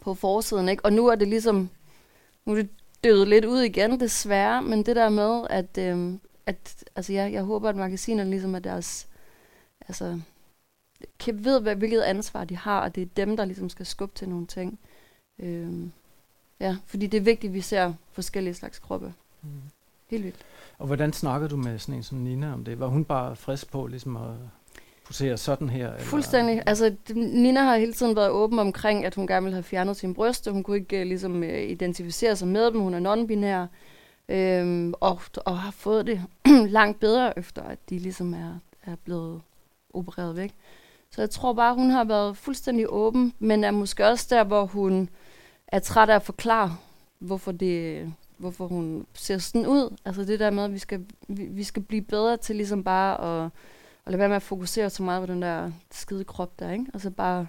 på 0.00 0.14
forsiden. 0.14 0.68
Ikke? 0.68 0.84
Og 0.84 0.92
nu 0.92 1.06
er 1.06 1.14
det 1.14 1.28
ligesom, 1.28 1.70
nu 2.44 2.52
er 2.52 2.56
det 2.56 2.68
døde 3.04 3.26
lidt 3.26 3.44
ud 3.44 3.60
igen, 3.60 4.00
desværre, 4.00 4.62
men 4.62 4.86
det 4.86 4.96
der 4.96 5.08
med, 5.08 5.46
at, 5.50 5.78
øh, 5.78 6.12
at 6.46 6.84
altså 6.96 7.12
jeg, 7.12 7.32
jeg 7.32 7.42
håber, 7.42 7.68
at 7.68 7.76
magasinerne 7.76 8.30
ligesom 8.30 8.54
er 8.54 8.58
deres, 8.58 9.08
altså, 9.88 10.20
kan 11.18 11.44
ved, 11.44 11.60
hvad, 11.60 11.76
hvilket 11.76 12.00
ansvar 12.00 12.44
de 12.44 12.56
har, 12.56 12.80
og 12.80 12.94
det 12.94 13.02
er 13.02 13.06
dem, 13.16 13.36
der 13.36 13.44
ligesom 13.44 13.68
skal 13.68 13.86
skubbe 13.86 14.14
til 14.14 14.28
nogle 14.28 14.46
ting. 14.46 14.78
Øhm, 15.38 15.92
ja, 16.60 16.76
fordi 16.86 17.06
det 17.06 17.18
er 17.18 17.22
vigtigt, 17.22 17.50
at 17.50 17.54
vi 17.54 17.60
ser 17.60 17.92
forskellige 18.12 18.54
slags 18.54 18.78
kroppe. 18.78 19.14
Mm. 19.42 19.48
Helt 20.10 20.24
vildt. 20.24 20.44
Og 20.78 20.86
hvordan 20.86 21.12
snakker 21.12 21.48
du 21.48 21.56
med 21.56 21.78
sådan 21.78 21.94
en 21.94 22.02
som 22.02 22.18
Nina 22.18 22.52
om 22.52 22.64
det? 22.64 22.80
Var 22.80 22.86
hun 22.86 23.04
bare 23.04 23.36
frisk 23.36 23.70
på 23.70 23.86
ligesom 23.86 24.16
at 24.16 24.30
posere 25.06 25.36
sådan 25.36 25.68
her? 25.68 25.92
Eller? 25.92 26.04
Fuldstændig. 26.04 26.62
Altså, 26.66 26.94
Nina 27.14 27.62
har 27.62 27.76
hele 27.76 27.92
tiden 27.92 28.16
været 28.16 28.30
åben 28.30 28.58
omkring, 28.58 29.04
at 29.04 29.14
hun 29.14 29.26
gerne 29.26 29.44
ville 29.44 29.54
have 29.54 29.62
fjernet 29.62 29.96
sine 29.96 30.14
bryster. 30.14 30.50
Hun 30.50 30.62
kunne 30.62 30.76
ikke 30.76 31.00
uh, 31.00 31.06
ligesom 31.06 31.42
uh, 31.42 31.62
identificere 31.62 32.36
sig 32.36 32.48
med 32.48 32.66
dem. 32.66 32.80
Hun 32.80 32.94
er 32.94 33.00
non-binær. 33.00 33.66
Øhm, 34.28 34.94
og, 35.00 35.20
og 35.44 35.58
har 35.58 35.70
fået 35.70 36.06
det 36.06 36.22
langt 36.78 37.00
bedre, 37.00 37.38
efter 37.38 37.62
at 37.62 37.78
de 37.90 37.98
ligesom 37.98 38.34
er, 38.34 38.58
er 38.82 38.96
blevet 39.04 39.40
opereret 39.94 40.36
væk. 40.36 40.54
Så 41.10 41.22
jeg 41.22 41.30
tror 41.30 41.52
bare, 41.52 41.74
hun 41.74 41.90
har 41.90 42.04
været 42.04 42.36
fuldstændig 42.36 42.86
åben, 42.88 43.32
men 43.38 43.64
er 43.64 43.70
måske 43.70 44.06
også 44.06 44.26
der, 44.30 44.44
hvor 44.44 44.66
hun 44.66 45.08
er 45.68 45.78
træt 45.78 46.10
af 46.10 46.14
at 46.14 46.22
forklare, 46.22 46.76
hvorfor, 47.18 47.52
det, 47.52 48.12
hvorfor 48.36 48.66
hun 48.66 49.06
ser 49.14 49.38
sådan 49.38 49.66
ud. 49.66 49.96
Altså 50.04 50.24
det 50.24 50.40
der 50.40 50.50
med, 50.50 50.64
at 50.64 50.72
vi 50.72 50.78
skal, 50.78 51.06
vi, 51.28 51.44
vi 51.44 51.64
skal 51.64 51.82
blive 51.82 52.02
bedre 52.02 52.36
til 52.36 52.56
ligesom 52.56 52.84
bare 52.84 53.44
at, 53.44 53.50
at 54.06 54.12
lade 54.12 54.18
være 54.18 54.28
med 54.28 54.36
at 54.36 54.42
fokusere 54.42 54.90
så 54.90 55.02
meget 55.02 55.26
på 55.26 55.32
den 55.32 55.42
der 55.42 55.72
skide 55.90 56.24
krop 56.24 56.60
der, 56.60 56.70
ikke? 56.72 56.86
Altså 56.94 57.10
bare, 57.10 57.46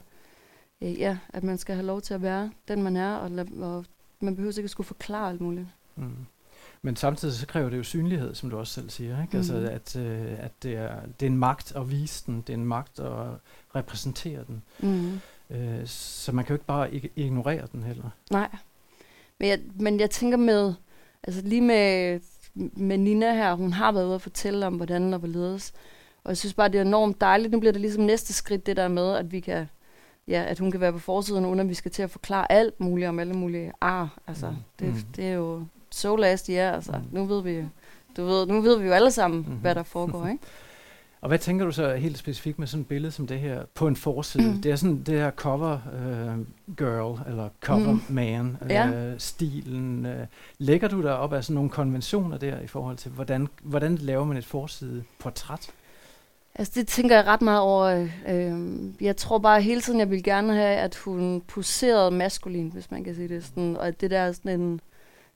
øh, 0.81 0.99
ja, 0.99 1.17
at 1.29 1.43
man 1.43 1.57
skal 1.57 1.75
have 1.75 1.85
lov 1.85 2.01
til 2.01 2.13
at 2.13 2.21
være 2.21 2.51
den, 2.67 2.83
man 2.83 2.95
er, 2.95 3.15
og, 3.15 3.31
lad, 3.31 3.51
og 3.51 3.85
man 4.19 4.35
behøver 4.35 4.57
ikke 4.57 4.63
at 4.63 4.71
skulle 4.71 4.87
forklare 4.87 5.29
alt 5.29 5.41
muligt. 5.41 5.67
Mm. 5.95 6.25
Men 6.81 6.95
samtidig 6.95 7.33
så 7.35 7.47
kræver 7.47 7.69
det 7.69 7.77
jo 7.77 7.83
synlighed, 7.83 8.35
som 8.35 8.49
du 8.49 8.57
også 8.57 8.73
selv 8.73 8.89
siger. 8.89 9.21
Ikke? 9.21 9.31
Mm. 9.31 9.37
Altså, 9.37 9.55
at, 9.57 9.95
øh, 9.95 10.39
at 10.39 10.51
det, 10.63 10.75
er, 10.75 10.95
det 11.19 11.25
er 11.25 11.29
en 11.29 11.37
magt 11.37 11.73
at 11.75 11.91
vise 11.91 12.23
den, 12.25 12.41
det 12.41 12.49
er 12.53 12.57
en 12.57 12.65
magt 12.65 12.99
at 12.99 13.27
repræsentere 13.75 14.43
den. 14.47 14.63
Mm. 14.79 15.19
Øh, 15.49 15.85
så 15.87 16.31
man 16.31 16.45
kan 16.45 16.53
jo 16.53 16.55
ikke 16.55 16.65
bare 16.65 16.89
ig- 16.93 17.11
ignorere 17.15 17.67
den 17.71 17.83
heller. 17.83 18.09
Nej. 18.31 18.49
Men 19.39 19.49
jeg, 19.49 19.59
men 19.79 19.99
jeg 19.99 20.09
tænker 20.09 20.37
med, 20.37 20.73
altså 21.23 21.41
lige 21.41 21.61
med, 21.61 22.19
med 22.73 22.97
Nina 22.97 23.33
her, 23.33 23.53
hun 23.53 23.73
har 23.73 23.91
været 23.91 24.05
ude 24.05 24.15
og 24.15 24.21
fortælle 24.21 24.67
om, 24.67 24.75
hvordan 24.75 25.11
der 25.11 25.17
var 25.17 25.27
ledes. 25.27 25.73
jeg 26.27 26.37
synes 26.37 26.53
bare, 26.53 26.69
det 26.69 26.77
er 26.77 26.81
enormt 26.81 27.21
dejligt. 27.21 27.51
Nu 27.51 27.59
bliver 27.59 27.71
det 27.73 27.81
ligesom 27.81 28.03
næste 28.03 28.33
skridt, 28.33 28.65
det 28.65 28.77
der 28.77 28.87
med, 28.87 29.13
at 29.15 29.31
vi 29.31 29.39
kan 29.39 29.65
ja, 30.27 30.43
at 30.47 30.59
hun 30.59 30.71
kan 30.71 30.81
være 30.81 30.91
på 30.93 30.99
forsiden, 30.99 31.45
uden 31.45 31.59
at 31.59 31.69
vi 31.69 31.73
skal 31.73 31.91
til 31.91 32.03
at 32.03 32.09
forklare 32.11 32.51
alt 32.51 32.79
muligt 32.79 33.07
om 33.09 33.19
alle 33.19 33.33
mulige 33.33 33.71
ar. 33.81 34.17
Altså, 34.27 34.49
Mm. 34.49 34.55
det, 34.79 34.87
Mm. 34.87 35.01
det 35.15 35.25
er 35.27 35.33
jo 35.33 35.65
so 35.99 36.15
last 36.15 36.47
year. 36.47 36.71
Altså, 36.71 36.91
Mm. 36.91 37.03
nu 37.11 37.25
ved 37.25 37.43
vi 37.43 37.63
du 38.17 38.25
ved, 38.25 38.47
nu 38.47 38.61
ved 38.61 38.79
vi 38.79 38.85
jo 38.87 38.93
alle 38.93 39.11
sammen, 39.11 39.39
Mhm. 39.47 39.55
hvad 39.57 39.75
der 39.75 39.83
foregår, 39.83 40.27
ikke? 40.27 40.43
Og 41.21 41.27
hvad 41.27 41.39
tænker 41.39 41.65
du 41.65 41.71
så 41.71 41.95
helt 41.95 42.17
specifikt 42.17 42.59
med 42.59 42.67
sådan 42.67 42.81
et 42.81 42.87
billede 42.87 43.11
som 43.11 43.27
det 43.27 43.39
her 43.39 43.61
på 43.75 43.87
en 43.87 43.95
forside? 43.95 44.51
Mm. 44.51 44.61
Det 44.61 44.71
er 44.71 44.75
sådan 44.75 45.03
det 45.03 45.19
her 45.19 45.31
cover 45.31 45.71
øh, 45.73 46.45
girl 46.77 47.19
eller 47.29 47.49
cover 47.63 47.91
Mm. 47.93 48.01
man 48.09 48.57
Ja. 48.69 48.87
øh, 48.89 49.13
stilen. 49.19 50.05
Øh. 50.05 50.27
Lægger 50.57 50.87
du 50.87 51.01
der 51.03 51.11
op 51.11 51.33
af 51.33 51.43
sådan 51.43 51.53
nogle 51.55 51.69
konventioner 51.69 52.37
der 52.37 52.59
i 52.59 52.67
forhold 52.67 52.97
til 52.97 53.11
hvordan 53.11 53.47
hvordan 53.63 53.95
laver 53.95 54.25
man 54.25 54.37
et 54.37 54.45
forside 54.45 55.03
portræt? 55.19 55.69
Altså, 56.55 56.73
det 56.75 56.87
tænker 56.87 57.15
jeg 57.15 57.25
ret 57.27 57.41
meget 57.41 57.59
over. 57.61 58.07
Øh, 58.27 58.59
jeg 59.01 59.17
tror 59.17 59.37
bare 59.37 59.61
hele 59.61 59.81
tiden, 59.81 59.99
jeg 59.99 60.09
vil 60.09 60.23
gerne 60.23 60.53
have, 60.53 60.75
at 60.77 60.95
hun 60.95 61.41
poserede 61.47 62.11
maskulin, 62.11 62.69
hvis 62.73 62.91
man 62.91 63.03
kan 63.03 63.15
sige 63.15 63.27
det. 63.27 63.45
Sådan, 63.45 63.77
og 63.77 63.87
at 63.87 64.01
det 64.01 64.11
der 64.11 64.19
er 64.19 64.31
sådan 64.31 64.59
en 64.61 64.81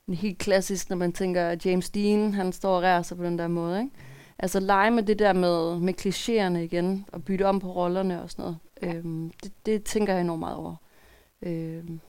helt 0.10 0.38
klassisk, 0.38 0.90
når 0.90 0.98
man 0.98 1.14
tænker, 1.14 1.48
at 1.48 1.66
James 1.66 1.90
Dean, 1.90 2.34
han 2.34 2.54
står 2.54 2.76
og 2.76 2.84
rærer 2.84 3.02
sig 3.02 3.18
på 3.18 3.24
den 3.24 3.38
der 3.38 3.48
måde, 3.48 3.80
ikke? 3.80 3.92
Altså 4.40 4.60
lege 4.60 4.92
med 4.92 5.04
det 5.04 5.20
der 5.20 5.34
med, 5.34 5.80
med 5.80 5.94
klichéerne 6.02 6.58
igen, 6.58 7.06
og 7.12 7.24
bytte 7.24 7.48
om 7.48 7.60
på 7.60 7.72
rollerne 7.72 8.22
og 8.22 8.30
sådan 8.30 8.44
noget. 8.44 8.58
Øhm, 8.82 9.32
det, 9.44 9.66
det 9.66 9.84
tænker 9.84 10.14
jeg 10.14 10.22
enormt 10.22 10.40
meget 10.40 10.58
over. 10.58 10.76
Øhm, 11.42 12.00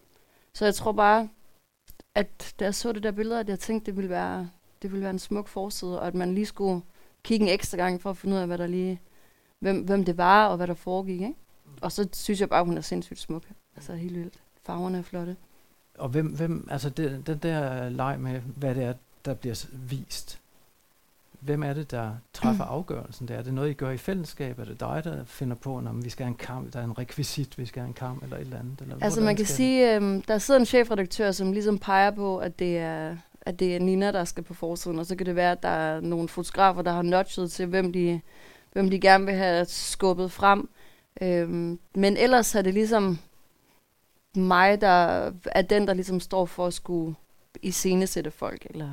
så 0.54 0.64
jeg 0.64 0.74
tror 0.74 0.92
bare, 0.92 1.28
at 2.14 2.54
da 2.60 2.64
jeg 2.64 2.74
så 2.74 2.92
det 2.92 3.02
der 3.02 3.10
billede, 3.10 3.40
at 3.40 3.48
jeg 3.48 3.58
tænkte, 3.58 3.86
det 3.86 3.96
ville 3.96 4.10
være, 4.10 4.50
det 4.82 4.90
ville 4.92 5.02
være 5.02 5.10
en 5.10 5.18
smuk 5.18 5.48
forside, 5.48 6.00
og 6.00 6.06
at 6.06 6.14
man 6.14 6.34
lige 6.34 6.46
skulle 6.46 6.82
kigge 7.22 7.46
en 7.46 7.52
ekstra 7.52 7.76
gang 7.76 8.00
for 8.00 8.10
at 8.10 8.16
finde 8.16 8.36
ud 8.36 8.40
af, 8.40 8.46
hvad 8.46 8.58
der 8.58 8.66
lige, 8.66 9.00
hvem, 9.58 9.80
hvem 9.80 10.04
det 10.04 10.16
var, 10.16 10.46
og 10.46 10.56
hvad 10.56 10.66
der 10.66 10.74
foregik. 10.74 11.20
Ikke? 11.20 11.34
Og 11.80 11.92
så 11.92 12.08
synes 12.12 12.40
jeg 12.40 12.48
bare, 12.48 12.60
at 12.60 12.66
hun 12.66 12.76
er 12.76 12.80
sindssygt 12.80 13.20
smuk. 13.20 13.42
Altså 13.76 13.94
helt 13.94 14.16
vildt. 14.16 14.42
Farverne 14.62 14.98
er 14.98 15.02
flotte. 15.02 15.36
Og 15.98 16.08
hvem, 16.08 16.26
hvem 16.26 16.68
altså 16.70 16.90
det, 16.90 17.26
den 17.26 17.38
der 17.38 17.88
leg 17.88 18.20
med, 18.20 18.40
hvad 18.40 18.74
det 18.74 18.84
er, 18.84 18.94
der 19.24 19.34
bliver 19.34 19.66
vist. 19.72 20.38
Hvem 21.40 21.62
er 21.62 21.72
det, 21.72 21.90
der 21.90 22.10
træffer 22.32 22.64
afgørelsen? 22.64 23.28
Der? 23.28 23.34
Er 23.34 23.42
det 23.42 23.54
noget, 23.54 23.70
I 23.70 23.72
gør 23.72 23.90
i 23.90 23.96
fællesskab? 23.96 24.58
Er 24.58 24.64
det 24.64 24.80
dig, 24.80 25.00
der 25.04 25.24
finder 25.24 25.56
på, 25.56 25.78
at 25.78 26.04
vi 26.04 26.10
skal 26.10 26.24
have 26.24 26.30
en 26.30 26.36
kamp, 26.36 26.72
der 26.72 26.80
er 26.80 26.84
en 26.84 26.98
rekvisit, 26.98 27.58
vi 27.58 27.66
skal 27.66 27.80
have 27.80 27.88
en 27.88 27.94
kamp, 27.94 28.22
eller 28.22 28.36
et 28.36 28.40
eller 28.40 28.58
andet? 28.58 28.80
Eller 28.80 28.96
Altså 29.00 29.20
man 29.20 29.36
kan 29.36 29.46
sige, 29.46 29.94
øhm, 29.94 30.22
der 30.22 30.38
sidder 30.38 30.60
en 30.60 30.66
chefredaktør, 30.66 31.32
som 31.32 31.52
ligesom 31.52 31.78
peger 31.78 32.10
på, 32.10 32.38
at 32.38 32.58
det 32.58 32.78
er 32.78 33.16
at 33.46 33.60
det 33.60 33.76
er 33.76 33.80
Nina, 33.80 34.12
der 34.12 34.24
skal 34.24 34.42
på 34.42 34.54
forsiden, 34.54 34.98
og 34.98 35.06
så 35.06 35.16
kan 35.16 35.26
det 35.26 35.36
være, 35.36 35.52
at 35.52 35.62
der 35.62 35.68
er 35.68 36.00
nogle 36.00 36.28
fotografer, 36.28 36.82
der 36.82 36.92
har 36.92 37.02
nudget 37.02 37.50
til, 37.52 37.66
hvem 37.66 37.92
de, 37.92 38.20
hvem 38.72 38.90
de 38.90 39.00
gerne 39.00 39.24
vil 39.26 39.34
have 39.34 39.64
skubbet 39.64 40.32
frem. 40.32 40.68
Øhm, 41.22 41.78
men 41.94 42.16
ellers 42.16 42.54
er 42.54 42.62
det 42.62 42.74
ligesom 42.74 43.18
mig, 44.36 44.80
der 44.80 45.30
er 45.46 45.62
den, 45.62 45.86
der 45.86 45.94
ligesom 45.94 46.20
står 46.20 46.44
for 46.44 46.66
at 46.66 46.74
skulle 46.74 47.14
iscenesætte 47.62 48.30
folk, 48.30 48.66
eller, 48.70 48.90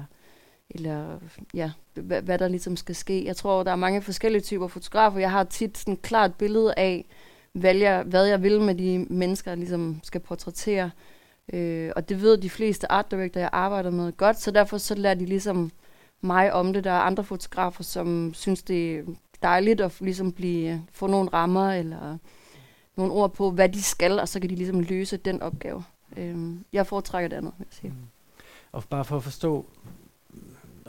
eller 0.70 1.20
ja, 1.54 1.72
hvad, 1.94 2.22
hvad 2.22 2.38
der 2.38 2.48
ligesom 2.48 2.76
skal 2.76 2.96
ske. 2.96 3.26
Jeg 3.26 3.36
tror, 3.36 3.64
der 3.64 3.72
er 3.72 3.76
mange 3.76 4.02
forskellige 4.02 4.42
typer 4.42 4.68
fotografer. 4.68 5.20
Jeg 5.20 5.32
har 5.32 5.44
tit 5.44 5.78
sådan 5.78 5.94
et 5.94 6.02
klart 6.02 6.36
billede 6.36 6.74
af, 6.78 7.06
hvad 7.54 7.76
jeg, 7.76 8.04
hvad 8.04 8.26
jeg 8.26 8.44
vil 8.44 8.62
med 8.62 8.76
de 8.76 9.06
mennesker, 9.10 9.52
jeg 9.52 9.58
ligesom 9.58 10.00
skal 10.04 10.22
portrættere. 10.22 10.92
Øh, 11.54 11.92
og 11.96 12.10
det 12.10 12.22
ved 12.22 12.38
de 12.38 12.50
fleste 12.50 12.92
art 12.92 13.12
director, 13.12 13.40
jeg 13.40 13.50
arbejder 13.54 13.90
med 13.90 14.18
godt, 14.18 14.40
så 14.40 14.52
derfor 14.52 14.78
så 14.78 14.96
lærer 14.96 15.16
de 15.16 15.26
ligesom 15.26 15.72
mig 16.22 16.54
om 16.54 16.74
det. 16.74 16.84
Der 16.84 16.92
er 16.92 17.00
andre 17.00 17.24
fotografer, 17.24 17.84
som 17.84 18.34
synes, 18.34 18.64
det 18.64 19.00
er 19.00 19.04
dejligt 19.44 19.82
at 19.82 20.02
ligesom 20.02 20.32
blive, 20.32 20.86
få 20.92 21.08
nogle 21.08 21.30
rammer 21.30 21.72
eller 21.72 22.18
nogle 22.96 23.14
ord 23.14 23.34
på, 23.34 23.52
hvad 23.52 23.70
de 23.70 23.84
skal, 23.84 24.20
og 24.20 24.28
så 24.28 24.40
kan 24.40 24.50
de 24.50 24.56
ligesom 24.56 24.80
løse 24.80 25.18
den 25.18 25.42
opgave. 25.42 25.84
Øh, 26.18 26.56
jeg 26.74 26.88
foretrækker 26.88 27.28
det 27.30 27.36
andet, 27.36 27.54
vil 27.58 27.66
jeg 27.66 27.74
sige. 27.82 27.90
Mm. 27.90 27.98
Og 28.72 28.84
bare 28.84 29.06
for 29.06 29.18
at 29.18 29.24
forstå 29.24 29.66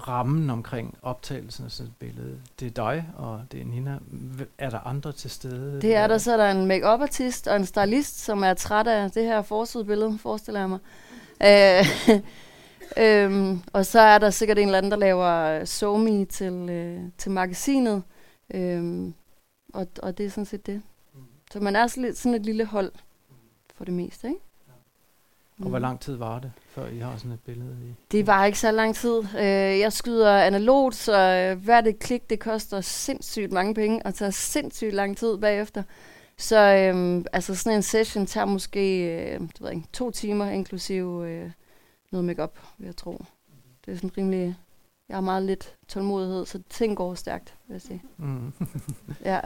rammen 0.09 0.51
omkring 0.51 0.99
optagelsen 1.03 1.65
af 1.65 1.71
sådan 1.71 1.91
et 1.91 1.97
billede. 1.97 2.41
Det 2.61 2.67
er 2.67 2.71
dig, 2.71 3.09
og 3.17 3.43
det 3.53 3.61
er 3.61 3.65
Nina. 3.65 3.99
Er 4.59 4.71
der 4.71 4.79
andre 4.87 5.13
til 5.13 5.31
stede? 5.31 5.83
Det 5.83 5.95
er 5.95 6.07
der, 6.07 6.19
så 6.19 6.33
er 6.33 6.37
der 6.37 6.51
en 6.51 6.67
make 6.67 6.87
artist 6.87 7.49
og 7.49 7.57
en 7.57 7.67
stylist, 7.67 8.19
som 8.19 8.43
er 8.43 8.55
træt 8.55 8.87
af 8.87 9.11
det 9.11 9.25
her 9.25 9.43
forsidebillede, 9.43 10.19
forestiller 10.19 10.61
jeg 10.61 10.69
mig. 10.69 10.79
Øh, 11.43 12.23
øhm, 13.05 13.61
og 13.73 13.87
så 13.87 14.01
er 14.01 14.19
der 14.19 14.31
sikkert 14.31 14.59
en 14.59 14.69
eller 14.69 14.79
anden, 14.79 14.93
der 14.93 14.99
laver 14.99 15.65
somi 15.65 16.25
til, 16.25 16.53
øh, 16.71 17.01
til 17.19 17.31
magasinet. 17.31 18.03
Øhm, 18.55 19.15
og, 19.75 19.87
og 20.03 20.19
det 20.19 20.27
er 20.27 20.31
sådan 20.31 20.47
set 20.47 20.67
det. 20.67 20.83
Så 21.53 21.61
man 21.61 21.77
er 21.77 21.87
sådan, 21.87 22.03
lidt, 22.03 22.19
sådan 22.19 22.35
et 22.35 22.43
lille 22.43 22.65
hold 22.65 22.93
for 23.75 23.85
det 23.85 23.95
meste, 23.95 24.29
ikke? 24.29 24.41
Og 25.63 25.69
hvor 25.69 25.79
lang 25.79 26.01
tid 26.01 26.17
var 26.17 26.39
det, 26.39 26.53
før 26.69 26.87
I 26.87 26.99
har 26.99 27.17
sådan 27.17 27.33
et 27.33 27.41
billede 27.41 27.77
i? 27.83 27.95
Det 28.13 28.27
var 28.27 28.45
ikke 28.45 28.59
så 28.59 28.71
lang 28.71 28.95
tid. 28.95 29.19
Øh, 29.19 29.79
jeg 29.81 29.93
skyder 29.93 30.39
analogt, 30.39 30.95
så 30.95 31.17
øh, 31.17 31.65
hvert 31.65 31.87
et 31.87 31.99
klik, 31.99 32.31
det 32.31 32.41
koster 32.41 32.81
sindssygt 32.81 33.53
mange 33.53 33.75
penge, 33.75 34.07
og 34.07 34.15
tager 34.15 34.31
sindssygt 34.31 34.95
lang 34.95 35.17
tid 35.17 35.39
bagefter. 35.39 35.83
Så 36.37 36.57
øh, 36.57 37.25
altså 37.33 37.55
sådan 37.55 37.77
en 37.77 37.83
session 37.83 38.27
tager 38.27 38.45
måske 38.45 39.05
øh, 39.05 39.41
det 39.41 39.61
ved 39.61 39.69
jeg 39.69 39.77
ikke, 39.77 39.89
to 39.93 40.11
timer, 40.11 40.47
inklusive 40.47 41.29
øh, 41.31 41.51
noget 42.13 42.25
makeup, 42.25 42.59
vil 42.79 42.87
jeg 42.87 42.97
tro. 42.97 43.25
Det 43.87 43.93
er 43.93 43.97
sådan 43.97 44.11
rimelig... 44.19 44.57
Jeg 45.09 45.17
har 45.17 45.21
meget 45.23 45.43
lidt 45.43 45.75
tålmodighed, 45.89 46.47
så 46.47 46.63
ting 46.71 46.97
går 46.97 47.15
stærkt, 47.15 47.55
vil 47.67 47.75
jeg 47.75 47.83
sige. 47.83 48.03
Mm. 48.17 48.53
Ja. 49.25 49.41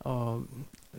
Og 0.00 0.42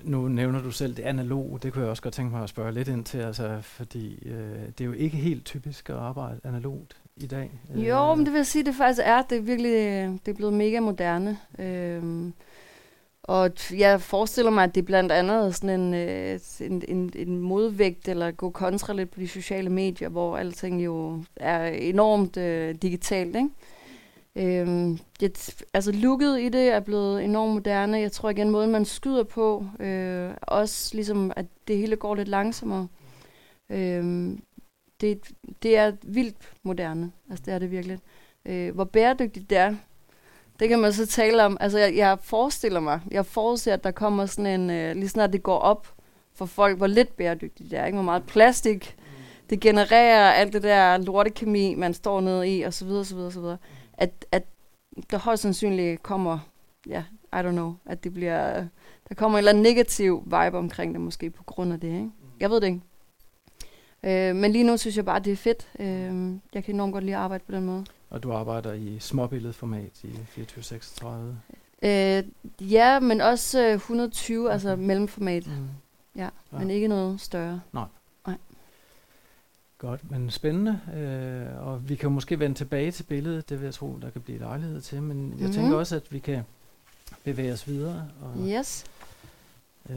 nu 0.03 0.27
nævner 0.27 0.61
du 0.61 0.71
selv 0.71 0.95
det 0.95 1.03
analoge, 1.03 1.59
det 1.59 1.73
kunne 1.73 1.81
jeg 1.81 1.89
også 1.89 2.03
godt 2.03 2.13
tænke 2.13 2.31
mig 2.31 2.43
at 2.43 2.49
spørge 2.49 2.71
lidt 2.71 2.87
ind 2.87 3.05
til, 3.05 3.17
altså, 3.17 3.57
fordi 3.61 4.27
øh, 4.27 4.67
det 4.77 4.81
er 4.81 4.85
jo 4.85 4.91
ikke 4.91 5.17
helt 5.17 5.45
typisk 5.45 5.89
at 5.89 5.95
arbejde 5.95 6.39
analogt 6.43 6.97
i 7.15 7.27
dag. 7.27 7.51
Øh. 7.75 7.87
Jo, 7.87 8.15
men 8.15 8.25
det 8.25 8.33
vil 8.33 8.39
jeg 8.39 8.45
sige, 8.45 8.65
det 8.65 8.75
faktisk 8.75 9.01
er. 9.05 9.21
Det 9.21 9.37
er 9.37 9.41
virkelig 9.41 9.71
øh, 9.71 10.09
det 10.25 10.27
er 10.27 10.33
blevet 10.33 10.53
mega 10.53 10.79
moderne. 10.79 11.37
Øh, 11.59 12.31
og 13.23 13.51
jeg 13.77 14.01
forestiller 14.01 14.51
mig, 14.51 14.63
at 14.63 14.75
det 14.75 14.81
er 14.81 14.85
blandt 14.85 15.11
andet 15.11 15.45
er 15.45 15.51
sådan 15.51 15.79
en, 15.79 15.93
øh, 15.93 16.39
en, 16.59 16.83
en, 16.87 17.11
en 17.15 17.37
modvægt, 17.37 18.07
eller 18.07 18.31
gå 18.31 18.49
kontra 18.49 18.93
lidt 18.93 19.11
på 19.11 19.19
de 19.19 19.27
sociale 19.27 19.69
medier, 19.69 20.09
hvor 20.09 20.37
alting 20.37 20.85
jo 20.85 21.23
er 21.35 21.67
enormt 21.67 22.37
øh, 22.37 22.75
digitalt, 22.75 23.35
ikke? 23.35 23.49
Øhm, 24.35 24.99
det, 25.19 25.63
altså 25.73 25.91
looket 25.91 26.39
i 26.39 26.49
det 26.49 26.69
er 26.69 26.79
blevet 26.79 27.23
enormt 27.23 27.53
moderne. 27.53 27.99
Jeg 27.99 28.11
tror 28.11 28.29
igen, 28.29 28.49
måden 28.49 28.71
man 28.71 28.85
skyder 28.85 29.23
på, 29.23 29.65
øh, 29.79 30.31
også 30.41 30.95
ligesom, 30.95 31.31
at 31.35 31.45
det 31.67 31.77
hele 31.77 31.95
går 31.95 32.15
lidt 32.15 32.27
langsommere. 32.27 32.87
Øhm, 33.69 34.41
det, 35.01 35.19
det 35.63 35.77
er 35.77 35.91
vildt 36.03 36.53
moderne. 36.63 37.11
Altså 37.29 37.43
det 37.45 37.53
er 37.53 37.59
det 37.59 37.71
virkelig. 37.71 37.99
Øh, 38.45 38.75
hvor 38.75 38.83
bæredygtigt 38.83 39.49
det 39.49 39.57
er, 39.57 39.75
det 40.59 40.69
kan 40.69 40.79
man 40.79 40.93
så 40.93 41.07
tale 41.07 41.45
om. 41.45 41.57
Altså 41.59 41.79
jeg, 41.79 41.95
jeg 41.95 42.17
forestiller 42.21 42.79
mig, 42.79 43.01
jeg 43.11 43.25
forudser, 43.25 43.73
at 43.73 43.83
der 43.83 43.91
kommer 43.91 44.25
sådan 44.25 44.61
en, 44.61 44.69
øh, 44.69 44.95
lige 44.95 45.09
snart 45.09 45.33
det 45.33 45.43
går 45.43 45.57
op 45.57 45.87
for 46.33 46.45
folk, 46.45 46.77
hvor 46.77 46.87
lidt 46.87 47.17
bæredygtigt 47.17 47.71
det 47.71 47.79
er. 47.79 47.85
Ikke? 47.85 47.95
Hvor 47.95 48.03
meget 48.03 48.23
plastik 48.23 48.95
det 49.49 49.59
genererer, 49.59 50.31
alt 50.31 50.53
det 50.53 50.63
der 50.63 50.97
lortekemi, 50.97 51.75
man 51.75 51.93
står 51.93 52.21
nede 52.21 52.57
i, 52.57 52.61
og 52.61 52.73
så 52.73 52.85
videre, 52.85 53.57
at, 53.99 54.25
at 54.31 54.43
der 55.11 55.17
højst 55.17 55.41
sandsynligt 55.41 56.03
kommer, 56.03 56.39
ja, 56.87 57.03
I 57.33 57.35
don't 57.35 57.51
know, 57.51 57.75
at 57.85 58.03
det 58.03 58.13
bliver, 58.13 58.65
der 59.09 59.15
kommer 59.15 59.37
en 59.37 59.39
eller 59.39 59.49
anden 59.51 59.63
negativ 59.63 60.21
vibe 60.25 60.57
omkring 60.57 60.93
det, 60.93 61.01
måske 61.01 61.29
på 61.29 61.43
grund 61.43 61.73
af 61.73 61.79
det, 61.79 61.87
ikke? 61.87 62.09
Jeg 62.39 62.49
ved 62.49 62.61
det 62.61 62.67
ikke. 62.67 62.81
Øh, 64.03 64.35
men 64.35 64.51
lige 64.51 64.63
nu 64.63 64.77
synes 64.77 64.97
jeg 64.97 65.05
bare, 65.05 65.19
det 65.19 65.33
er 65.33 65.37
fedt. 65.37 65.69
Øh, 65.79 66.33
jeg 66.53 66.63
kan 66.63 66.75
enormt 66.75 66.93
godt 66.93 67.03
lide 67.03 67.15
at 67.15 67.21
arbejde 67.21 67.43
på 67.47 67.51
den 67.51 67.65
måde. 67.65 67.85
Og 68.09 68.23
du 68.23 68.33
arbejder 68.33 68.73
i 68.73 68.97
småbilledformat 68.99 70.03
i 70.03 70.07
2436. 70.07 71.39
Øh, 71.81 72.23
ja, 72.71 72.99
men 72.99 73.21
også 73.21 73.67
øh, 73.67 73.73
120, 73.73 74.45
okay. 74.45 74.53
altså 74.53 74.75
mellemformat. 74.75 75.47
Mm. 75.47 75.67
Ja, 76.15 76.29
Ja. 76.53 76.57
men 76.59 76.69
ikke 76.69 76.87
noget 76.87 77.21
større. 77.21 77.61
Godt, 79.79 80.11
men 80.11 80.31
spændende. 80.31 80.79
Øh, 80.97 81.67
og 81.67 81.89
vi 81.89 81.95
kan 81.95 82.11
måske 82.11 82.39
vende 82.39 82.55
tilbage 82.57 82.91
til 82.91 83.03
billedet, 83.03 83.49
det 83.49 83.59
vil 83.59 83.65
jeg 83.65 83.73
tro, 83.73 83.97
der 84.01 84.09
kan 84.09 84.21
blive 84.21 84.39
lejlighed 84.39 84.81
til. 84.81 85.01
Men 85.01 85.29
jeg 85.39 85.45
Mhm. 85.45 85.53
tænker 85.53 85.77
også, 85.77 85.95
at 85.95 86.03
vi 86.13 86.19
kan 86.19 86.43
bevæge 87.23 87.53
os 87.53 87.67
videre. 87.67 88.07
Og, 88.21 88.47
Yes. 88.49 88.85
øh, 89.89 89.95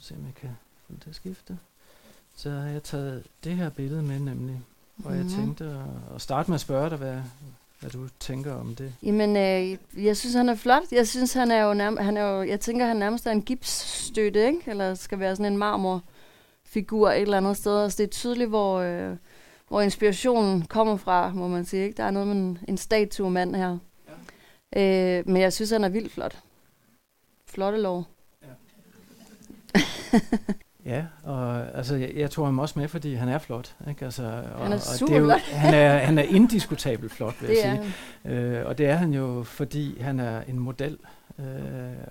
se 0.00 0.14
om 0.14 0.24
jeg 0.24 0.34
kan 0.40 0.50
få 0.86 0.92
det 0.92 1.02
til 1.02 1.08
at 1.10 1.14
skifte. 1.16 1.58
Så 2.36 2.50
har 2.50 2.68
jeg 2.68 2.82
taget 2.82 3.24
det 3.44 3.52
her 3.56 3.68
billede 3.70 4.02
med 4.02 4.18
nemlig. 4.18 4.60
Og 5.04 5.16
jeg 5.16 5.24
Mhm. 5.24 5.34
tænkte 5.34 5.64
at, 5.64 6.14
at 6.14 6.20
starte 6.20 6.50
med 6.50 6.54
at 6.54 6.60
spørge 6.60 6.90
dig, 6.90 6.98
hvad, 6.98 7.16
hvad 7.80 7.90
du 7.90 8.08
tænker 8.20 8.52
om 8.54 8.74
det. 8.74 8.92
Jamen, 9.02 9.36
øh, 9.36 9.78
jeg 10.04 10.16
synes, 10.16 10.34
han 10.34 10.48
er 10.48 10.54
flot. 10.54 10.82
Jeg 10.92 11.08
synes, 11.08 11.32
han 11.32 11.50
er 11.50 11.62
jo 11.64 11.74
nærmest, 11.74 12.02
han 12.02 12.16
er 12.16 12.22
jo, 12.22 12.42
jeg 12.42 12.60
tænker, 12.60 12.86
han 12.86 12.96
nærmest 12.96 13.26
er 13.26 13.30
en 13.30 13.42
gipsstøtte, 13.42 14.46
ikke? 14.46 14.60
Eller 14.66 14.94
skal 14.94 15.18
være 15.20 15.36
sådan 15.36 15.52
en 15.52 15.58
marmorfigur 16.66 17.10
et 17.10 17.22
eller 17.22 17.36
andet 17.36 17.56
sted. 17.56 17.82
Altså, 17.82 17.96
det 17.98 18.04
er 18.04 18.10
tydeligt, 18.10 18.48
hvor, 18.48 18.78
øh, 18.80 19.16
hvor 19.68 19.80
inspirationen 19.80 20.62
kommer 20.62 20.96
fra, 20.96 21.32
må 21.34 21.48
man 21.48 21.64
sige, 21.64 21.84
ikke? 21.84 21.96
Der 21.96 22.04
er 22.04 22.10
noget 22.10 22.28
med 22.28 22.36
en, 22.36 22.58
en 22.68 22.76
statuemand 22.76 23.56
her. 23.56 23.78
Ja. 24.76 25.18
Øh, 25.18 25.28
men 25.28 25.36
jeg 25.42 25.52
synes, 25.52 25.70
han 25.70 25.84
er 25.84 25.88
vildt 25.88 26.12
flot. 26.12 26.38
flotte 27.48 27.78
lov. 27.78 28.04
Ja, 30.84 31.04
og 31.22 31.76
altså, 31.76 31.96
jeg, 31.96 32.12
jeg 32.16 32.30
tog 32.30 32.46
ham 32.46 32.58
også 32.58 32.78
med, 32.78 32.88
fordi 32.88 33.14
han 33.14 33.28
er 33.28 33.38
flot. 33.38 33.74
Ikke? 33.88 34.04
Altså, 34.04 34.22
og, 34.54 34.62
Han 34.62 34.72
er 34.72 34.76
og 34.76 34.80
super 34.80 35.06
det 35.12 35.16
er 35.16 35.20
jo, 35.20 35.26
flot. 35.26 35.40
han, 35.64 35.74
er, 35.74 35.98
han 35.98 36.18
er 36.18 36.22
indiskutabelt 36.22 37.12
flot, 37.12 37.34
vil 37.40 37.48
Det 37.50 37.56
jeg 37.64 37.78
sige. 37.82 37.92
han. 38.24 38.32
Øh, 38.32 38.66
og 38.66 38.78
det 38.78 38.86
er 38.86 38.94
han 38.94 39.12
jo, 39.12 39.42
fordi 39.42 40.00
han 40.00 40.20
er 40.20 40.42
en 40.48 40.58
model. 40.58 40.98
Øh, 41.38 41.46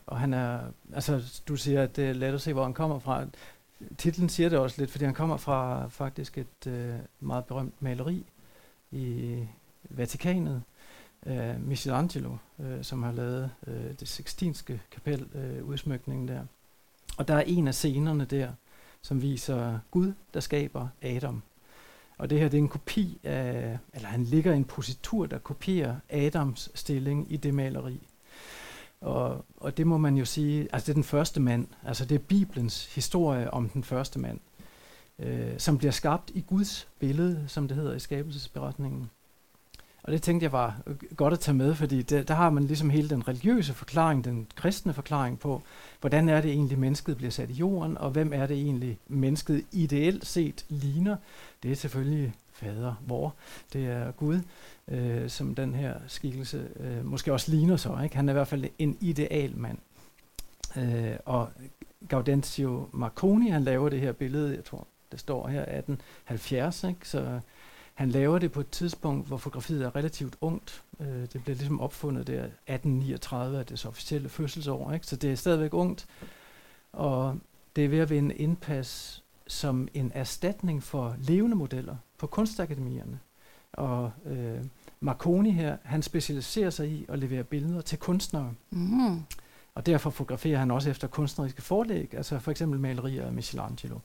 og 0.07 0.19
han 0.19 0.33
er, 0.33 0.59
altså 0.93 1.41
du 1.47 1.55
siger, 1.55 1.83
at 1.83 1.95
det 1.95 2.09
er 2.09 2.13
let 2.13 2.33
at 2.33 2.41
se, 2.41 2.53
hvor 2.53 2.63
han 2.63 2.73
kommer 2.73 2.99
fra. 2.99 3.23
Titlen 3.97 4.29
siger 4.29 4.49
det 4.49 4.59
også 4.59 4.81
lidt, 4.81 4.91
fordi 4.91 5.05
han 5.05 5.13
kommer 5.13 5.37
fra 5.37 5.87
faktisk 5.87 6.37
et 6.37 6.67
øh, 6.67 6.95
meget 7.19 7.45
berømt 7.45 7.81
maleri 7.81 8.25
i 8.91 9.47
Vatikanet 9.89 10.63
øh, 11.25 11.67
Michelangelo, 11.67 12.37
øh, 12.59 12.83
som 12.83 13.03
har 13.03 13.11
lavet 13.11 13.51
øh, 13.67 13.99
det 13.99 14.07
sextinske 14.07 14.81
kapel, 14.91 15.27
øh, 15.35 15.65
udsmykningen 15.65 16.27
der. 16.27 16.45
Og 17.17 17.27
der 17.27 17.35
er 17.35 17.43
en 17.47 17.67
af 17.67 17.73
scenerne 17.73 18.25
der, 18.25 18.51
som 19.01 19.21
viser 19.21 19.79
Gud, 19.91 20.13
der 20.33 20.39
skaber 20.39 20.87
Adam. 21.01 21.41
Og 22.17 22.29
det 22.29 22.39
her 22.39 22.49
det 22.49 22.57
er 22.57 22.61
en 22.61 22.67
kopi 22.67 23.19
af, 23.23 23.77
eller 23.93 24.07
han 24.07 24.23
ligger 24.23 24.53
i 24.53 24.57
en 24.57 24.65
positur, 24.65 25.25
der 25.25 25.37
kopierer 25.37 25.95
Adams 26.09 26.71
stilling 26.75 27.31
i 27.31 27.37
det 27.37 27.53
maleri. 27.53 28.07
Og, 29.05 29.45
og 29.57 29.77
det 29.77 29.87
må 29.87 29.97
man 29.97 30.17
jo 30.17 30.25
sige, 30.25 30.67
altså 30.73 30.85
det 30.85 30.89
er 30.89 30.93
den 30.93 31.03
første 31.03 31.39
mand, 31.39 31.67
altså 31.83 32.05
det 32.05 32.15
er 32.15 32.19
Bibelens 32.19 32.95
historie 32.95 33.53
om 33.53 33.69
den 33.69 33.83
første 33.83 34.19
mand, 34.19 34.39
øh, 35.19 35.53
som 35.57 35.77
bliver 35.77 35.91
skabt 35.91 36.31
i 36.33 36.41
Guds 36.41 36.87
billede, 36.99 37.45
som 37.47 37.67
det 37.67 37.77
hedder 37.77 37.95
i 37.95 37.99
skabelsesberetningen. 37.99 39.09
Og 40.05 40.11
det 40.11 40.21
tænkte 40.21 40.43
jeg 40.43 40.51
var 40.51 40.81
øh, 40.87 40.95
godt 41.15 41.33
at 41.33 41.39
tage 41.39 41.55
med, 41.55 41.75
fordi 41.75 42.01
det, 42.01 42.27
der 42.27 42.33
har 42.33 42.49
man 42.49 42.63
ligesom 42.63 42.89
hele 42.89 43.09
den 43.09 43.27
religiøse 43.27 43.73
forklaring, 43.73 44.25
den 44.25 44.47
kristne 44.55 44.93
forklaring 44.93 45.39
på, 45.39 45.61
hvordan 46.01 46.29
er 46.29 46.41
det 46.41 46.51
egentlig, 46.51 46.79
mennesket 46.79 47.17
bliver 47.17 47.31
sat 47.31 47.49
i 47.49 47.53
jorden, 47.53 47.97
og 47.97 48.11
hvem 48.11 48.33
er 48.33 48.47
det 48.47 48.57
egentlig, 48.57 48.97
mennesket 49.07 49.65
ideelt 49.71 50.25
set 50.25 50.65
ligner. 50.69 51.15
Det 51.63 51.71
er 51.71 51.75
selvfølgelig 51.75 52.33
fader, 52.51 52.93
hvor 53.05 53.33
det 53.73 53.85
er 53.85 54.11
Gud, 54.11 54.39
øh, 54.87 55.29
som 55.29 55.55
den 55.55 55.75
her 55.75 55.93
skikkelse 56.07 56.67
øh, 56.79 57.05
måske 57.05 57.33
også 57.33 57.51
ligner 57.51 57.77
så. 57.77 57.99
Ikke? 58.03 58.15
Han 58.15 58.29
er 58.29 58.33
i 58.33 58.37
hvert 58.37 58.47
fald 58.47 58.65
en 58.79 58.97
ideal 59.01 59.57
mand. 59.57 59.77
Øh, 60.77 61.15
og 61.25 61.49
Gaudenzio 62.09 62.89
Marconi, 62.91 63.49
han 63.49 63.63
laver 63.63 63.89
det 63.89 63.99
her 63.99 64.11
billede, 64.11 64.55
jeg 64.55 64.63
tror, 64.63 64.87
det 65.11 65.19
står 65.19 65.47
her 65.47 65.61
1870, 65.61 66.83
ikke? 66.83 67.09
så 67.09 67.39
han 67.95 68.09
laver 68.09 68.39
det 68.39 68.51
på 68.51 68.59
et 68.59 68.69
tidspunkt, 68.69 69.27
hvor 69.27 69.37
fotografiet 69.37 69.85
er 69.85 69.95
relativt 69.95 70.35
ungt. 70.41 70.83
Øh, 70.99 71.07
det 71.07 71.43
bliver 71.43 71.55
ligesom 71.55 71.81
opfundet 71.81 72.27
der 72.27 72.43
1839 72.43 73.59
af 73.59 73.65
det 73.65 73.85
officielle 73.85 74.29
fødselsår, 74.29 74.93
ikke? 74.93 75.07
så 75.07 75.15
det 75.15 75.31
er 75.31 75.35
stadigvæk 75.35 75.73
ungt. 75.73 76.07
Og 76.93 77.39
det 77.75 77.85
er 77.85 77.89
ved 77.89 77.99
at 77.99 78.09
vinde 78.09 78.35
indpas 78.35 79.23
som 79.47 79.87
en 79.93 80.11
erstatning 80.15 80.83
for 80.83 81.15
levende 81.19 81.55
modeller 81.55 81.95
på 82.17 82.27
kunstakademierne. 82.27 83.19
Og 83.73 84.11
øh, 84.25 84.65
Marconi 84.99 85.51
her, 85.51 85.77
han 85.83 86.01
specialiserer 86.01 86.69
sig 86.69 86.89
i 86.89 87.05
at 87.09 87.19
levere 87.19 87.43
billeder 87.43 87.81
til 87.81 87.99
kunstnere. 87.99 88.53
Mm. 88.69 89.23
Og 89.75 89.85
derfor 89.85 90.09
fotograferer 90.09 90.57
han 90.57 90.71
også 90.71 90.89
efter 90.89 91.07
kunstneriske 91.07 91.61
forlæg, 91.61 92.13
altså 92.13 92.39
for 92.39 92.51
eksempel 92.51 92.79
malerier 92.79 93.25
af 93.25 93.33
Michelangelo. 93.33 93.99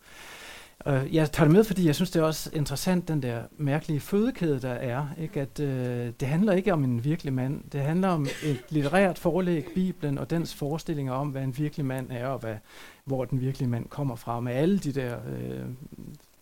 Uh, 0.86 1.14
jeg 1.14 1.32
tager 1.32 1.44
det 1.44 1.56
med, 1.56 1.64
fordi 1.64 1.86
jeg 1.86 1.94
synes, 1.94 2.10
det 2.10 2.20
er 2.20 2.24
også 2.24 2.50
interessant, 2.52 3.08
den 3.08 3.22
der 3.22 3.42
mærkelige 3.56 4.00
fødekæde, 4.00 4.60
der 4.60 4.72
er. 4.72 5.06
Ikke? 5.18 5.40
At 5.40 5.60
øh, 5.60 6.12
det 6.20 6.28
handler 6.28 6.52
ikke 6.52 6.72
om 6.72 6.84
en 6.84 7.04
virkelig 7.04 7.32
mand. 7.32 7.64
Det 7.72 7.80
handler 7.80 8.08
om 8.08 8.26
et 8.44 8.64
litterært 8.68 9.18
forlæg, 9.18 9.66
Bibelen, 9.74 10.18
og 10.18 10.30
dens 10.30 10.54
forestillinger 10.54 11.12
om, 11.12 11.28
hvad 11.28 11.42
en 11.42 11.58
virkelig 11.58 11.86
mand 11.86 12.10
er, 12.10 12.26
og 12.26 12.38
hvad, 12.38 12.56
hvor 13.04 13.24
den 13.24 13.40
virkelige 13.40 13.68
mand 13.68 13.88
kommer 13.88 14.16
fra, 14.16 14.40
med 14.40 14.52
alle 14.52 14.78
de 14.78 14.92
der 14.92 15.18
øh, 15.28 15.64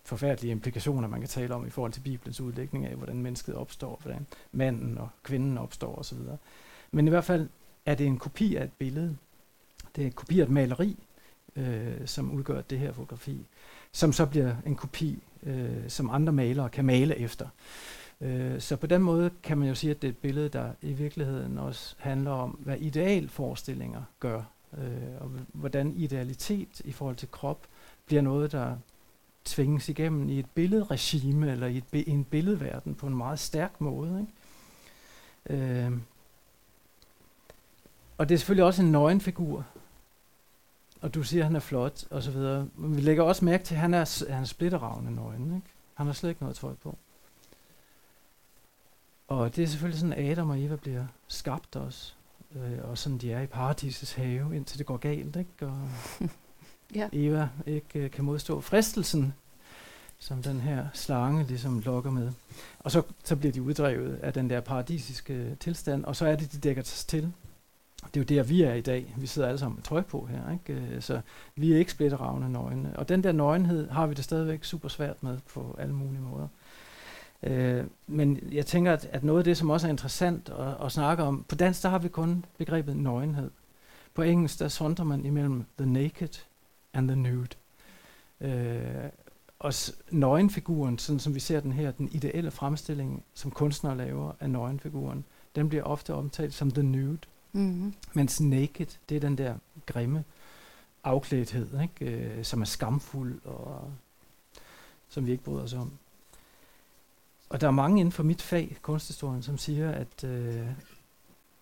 forfærdelige 0.03 0.51
implikationer, 0.51 1.07
man 1.07 1.19
kan 1.19 1.29
tale 1.29 1.55
om 1.55 1.67
i 1.67 1.69
forhold 1.69 1.91
til 1.91 2.01
Bibelens 2.01 2.41
udlægning 2.41 2.85
af, 2.85 2.95
hvordan 2.95 3.21
mennesket 3.21 3.55
opstår, 3.55 3.99
hvordan 4.01 4.25
manden 4.51 4.97
og 4.97 5.09
kvinden 5.23 5.57
opstår 5.57 5.95
osv. 5.95 6.17
Men 6.91 7.07
i 7.07 7.09
hvert 7.09 7.23
fald 7.23 7.49
er 7.85 7.95
det 7.95 8.07
en 8.07 8.17
kopi 8.17 8.55
af 8.55 8.63
et 8.63 8.73
billede. 8.79 9.17
Det 9.95 10.01
er 10.01 10.05
en 10.05 10.11
kopi 10.11 10.39
af 10.39 10.43
et 10.43 10.49
maleri, 10.49 10.97
øh, 11.55 11.93
som 12.05 12.31
udgør 12.31 12.61
det 12.61 12.79
her 12.79 12.93
fotografi, 12.93 13.45
som 13.91 14.13
så 14.13 14.25
bliver 14.25 14.55
en 14.65 14.75
kopi, 14.75 15.23
øh, 15.43 15.89
som 15.89 16.09
andre 16.09 16.33
malere 16.33 16.69
kan 16.69 16.85
male 16.85 17.17
efter. 17.17 17.47
Øh, 18.21 18.61
så 18.61 18.75
på 18.75 18.87
den 18.87 19.01
måde 19.01 19.29
kan 19.43 19.57
man 19.57 19.67
jo 19.67 19.75
sige, 19.75 19.91
at 19.91 20.01
det 20.01 20.07
er 20.07 20.11
et 20.11 20.17
billede, 20.17 20.49
der 20.49 20.71
i 20.81 20.93
virkeligheden 20.93 21.57
også 21.57 21.95
handler 21.97 22.31
om, 22.31 22.49
hvad 22.49 22.77
idealforestillinger 22.77 24.03
gør, 24.19 24.41
øh, 24.77 25.21
og 25.21 25.31
hvordan 25.53 25.93
idealitet 25.95 26.81
i 26.85 26.91
forhold 26.91 27.15
til 27.15 27.31
krop 27.31 27.67
bliver 28.05 28.21
noget, 28.21 28.51
der 28.51 28.75
tvinges 29.45 29.89
igennem 29.89 30.29
i 30.29 30.39
et 30.39 30.49
billedregime 30.55 31.51
eller 31.51 31.67
i, 31.67 31.77
et 31.77 31.87
bi- 31.91 32.03
i 32.07 32.09
en 32.09 32.23
billedverden 32.23 32.95
på 32.95 33.07
en 33.07 33.17
meget 33.17 33.39
stærk 33.39 33.81
måde. 33.81 34.27
Ikke? 35.47 35.63
Øh, 35.63 35.91
og 38.17 38.29
det 38.29 38.35
er 38.35 38.39
selvfølgelig 38.39 38.65
også 38.65 38.81
en 38.81 38.91
nøgenfigur. 38.91 39.65
Og 41.01 41.13
du 41.13 41.23
siger, 41.23 41.41
at 41.43 41.45
han 41.45 41.55
er 41.55 41.59
flot, 41.59 42.03
og 42.09 42.23
så 42.23 42.31
videre. 42.31 42.67
Men 42.75 42.95
vi 42.95 43.01
lægger 43.01 43.23
også 43.23 43.45
mærke 43.45 43.63
til, 43.63 43.75
at 43.75 43.81
han 43.81 43.93
er, 43.93 44.25
han 44.31 44.41
er 44.41 44.47
splitteravne 44.47 45.15
nøgen. 45.15 45.55
Ikke? 45.55 45.67
Han 45.93 46.05
har 46.05 46.13
slet 46.13 46.29
ikke 46.29 46.41
noget 46.41 46.55
tøj 46.55 46.73
på. 46.73 46.97
Og 49.27 49.55
det 49.55 49.63
er 49.63 49.67
selvfølgelig 49.67 49.99
sådan, 49.99 50.13
at 50.13 50.31
Adam 50.31 50.49
og 50.49 50.61
Eva 50.63 50.75
bliver 50.75 51.05
skabt 51.27 51.75
også. 51.75 52.13
Øh, 52.55 52.89
og 52.89 52.97
sådan 52.97 53.17
de 53.17 53.31
er 53.31 53.41
i 53.41 53.47
paradisets 53.47 54.13
have, 54.13 54.55
indtil 54.55 54.77
det 54.77 54.85
går 54.85 54.97
galt. 54.97 55.35
Ikke? 55.35 55.67
Og 55.67 55.89
Ja. 56.95 57.09
Eva 57.13 57.49
ikke 57.65 57.99
øh, 57.99 58.11
kan 58.11 58.25
modstå 58.25 58.61
fristelsen, 58.61 59.33
som 60.19 60.43
den 60.43 60.59
her 60.59 60.87
slange 60.93 61.43
ligesom 61.43 61.79
lokker 61.79 62.11
med. 62.11 62.31
Og 62.79 62.91
så, 62.91 63.01
så 63.23 63.35
bliver 63.35 63.51
de 63.53 63.61
uddrevet 63.61 64.15
af 64.15 64.33
den 64.33 64.49
der 64.49 64.61
paradisiske 64.61 65.57
tilstand, 65.59 66.05
og 66.05 66.15
så 66.15 66.25
er 66.25 66.35
det, 66.35 66.51
de 66.51 66.57
dækker 66.57 66.83
sig 66.83 67.07
til. 67.07 67.33
Det 68.13 68.17
er 68.17 68.35
jo 68.35 68.37
der, 68.37 68.43
vi 68.43 68.61
er 68.61 68.73
i 68.73 68.81
dag. 68.81 69.13
Vi 69.17 69.27
sidder 69.27 69.47
alle 69.47 69.59
sammen 69.59 69.75
med 69.75 69.83
tøj 69.83 70.01
på 70.01 70.25
her, 70.25 70.51
ikke? 70.51 70.81
Øh, 70.95 71.01
så 71.01 71.21
vi 71.55 71.73
er 71.73 71.77
ikke 71.77 71.91
splitteravne 71.91 72.49
nøgne. 72.51 72.93
Og 72.99 73.09
den 73.09 73.23
der 73.23 73.31
nøgenhed 73.31 73.89
har 73.89 74.07
vi 74.07 74.13
det 74.13 74.23
stadigvæk 74.23 74.63
super 74.63 74.89
svært 74.89 75.23
med 75.23 75.37
på 75.53 75.75
alle 75.79 75.93
mulige 75.93 76.21
måder. 76.21 76.47
Øh, 77.43 77.83
men 78.07 78.39
jeg 78.51 78.65
tænker, 78.65 78.93
at, 78.93 79.05
at 79.11 79.23
noget 79.23 79.39
af 79.39 79.43
det, 79.43 79.57
som 79.57 79.69
også 79.69 79.87
er 79.87 79.91
interessant 79.91 80.49
at, 80.59 80.85
at 80.85 80.91
snakke 80.91 81.23
om, 81.23 81.45
på 81.49 81.55
dansk, 81.55 81.83
der 81.83 81.89
har 81.89 81.99
vi 81.99 82.07
kun 82.07 82.45
begrebet 82.57 82.97
nøgenhed. 82.97 83.51
På 84.13 84.21
engelsk, 84.21 84.59
der 84.59 84.67
sondrer 84.67 85.05
man 85.05 85.25
imellem 85.25 85.65
the 85.77 85.89
naked 85.89 86.29
and 86.93 87.07
the 87.07 87.15
nude. 87.15 87.47
Øh, 88.41 89.09
og 89.59 89.73
s- 89.73 89.95
nøgenfiguren, 90.11 90.97
sådan 90.97 91.19
som 91.19 91.35
vi 91.35 91.39
ser 91.39 91.59
den 91.59 91.71
her, 91.71 91.91
den 91.91 92.09
ideelle 92.11 92.51
fremstilling, 92.51 93.23
som 93.33 93.51
kunstnere 93.51 93.97
laver 93.97 94.31
af 94.39 94.49
nøgenfiguren, 94.49 95.25
den 95.55 95.69
bliver 95.69 95.83
ofte 95.83 96.13
omtalt 96.13 96.53
som 96.53 96.71
the 96.71 96.83
nude. 96.83 97.17
Mm-hmm. 97.53 97.93
Mens 98.13 98.41
naked, 98.41 98.87
det 99.09 99.15
er 99.15 99.19
den 99.19 99.37
der 99.37 99.55
grimme 99.85 100.23
afklædthed, 101.03 101.81
ikke? 101.81 102.15
Øh, 102.15 102.45
som 102.45 102.61
er 102.61 102.65
skamfuld 102.65 103.41
og 103.45 103.91
som 105.09 105.25
vi 105.25 105.31
ikke 105.31 105.43
bryder 105.43 105.63
os 105.63 105.73
om. 105.73 105.91
Og 107.49 107.61
der 107.61 107.67
er 107.67 107.71
mange 107.71 107.99
inden 107.99 108.11
for 108.11 108.23
mit 108.23 108.41
fag, 108.41 108.77
kunsthistorien, 108.81 109.43
som 109.43 109.57
siger, 109.57 109.91
at 109.91 110.23
øh, 110.23 110.67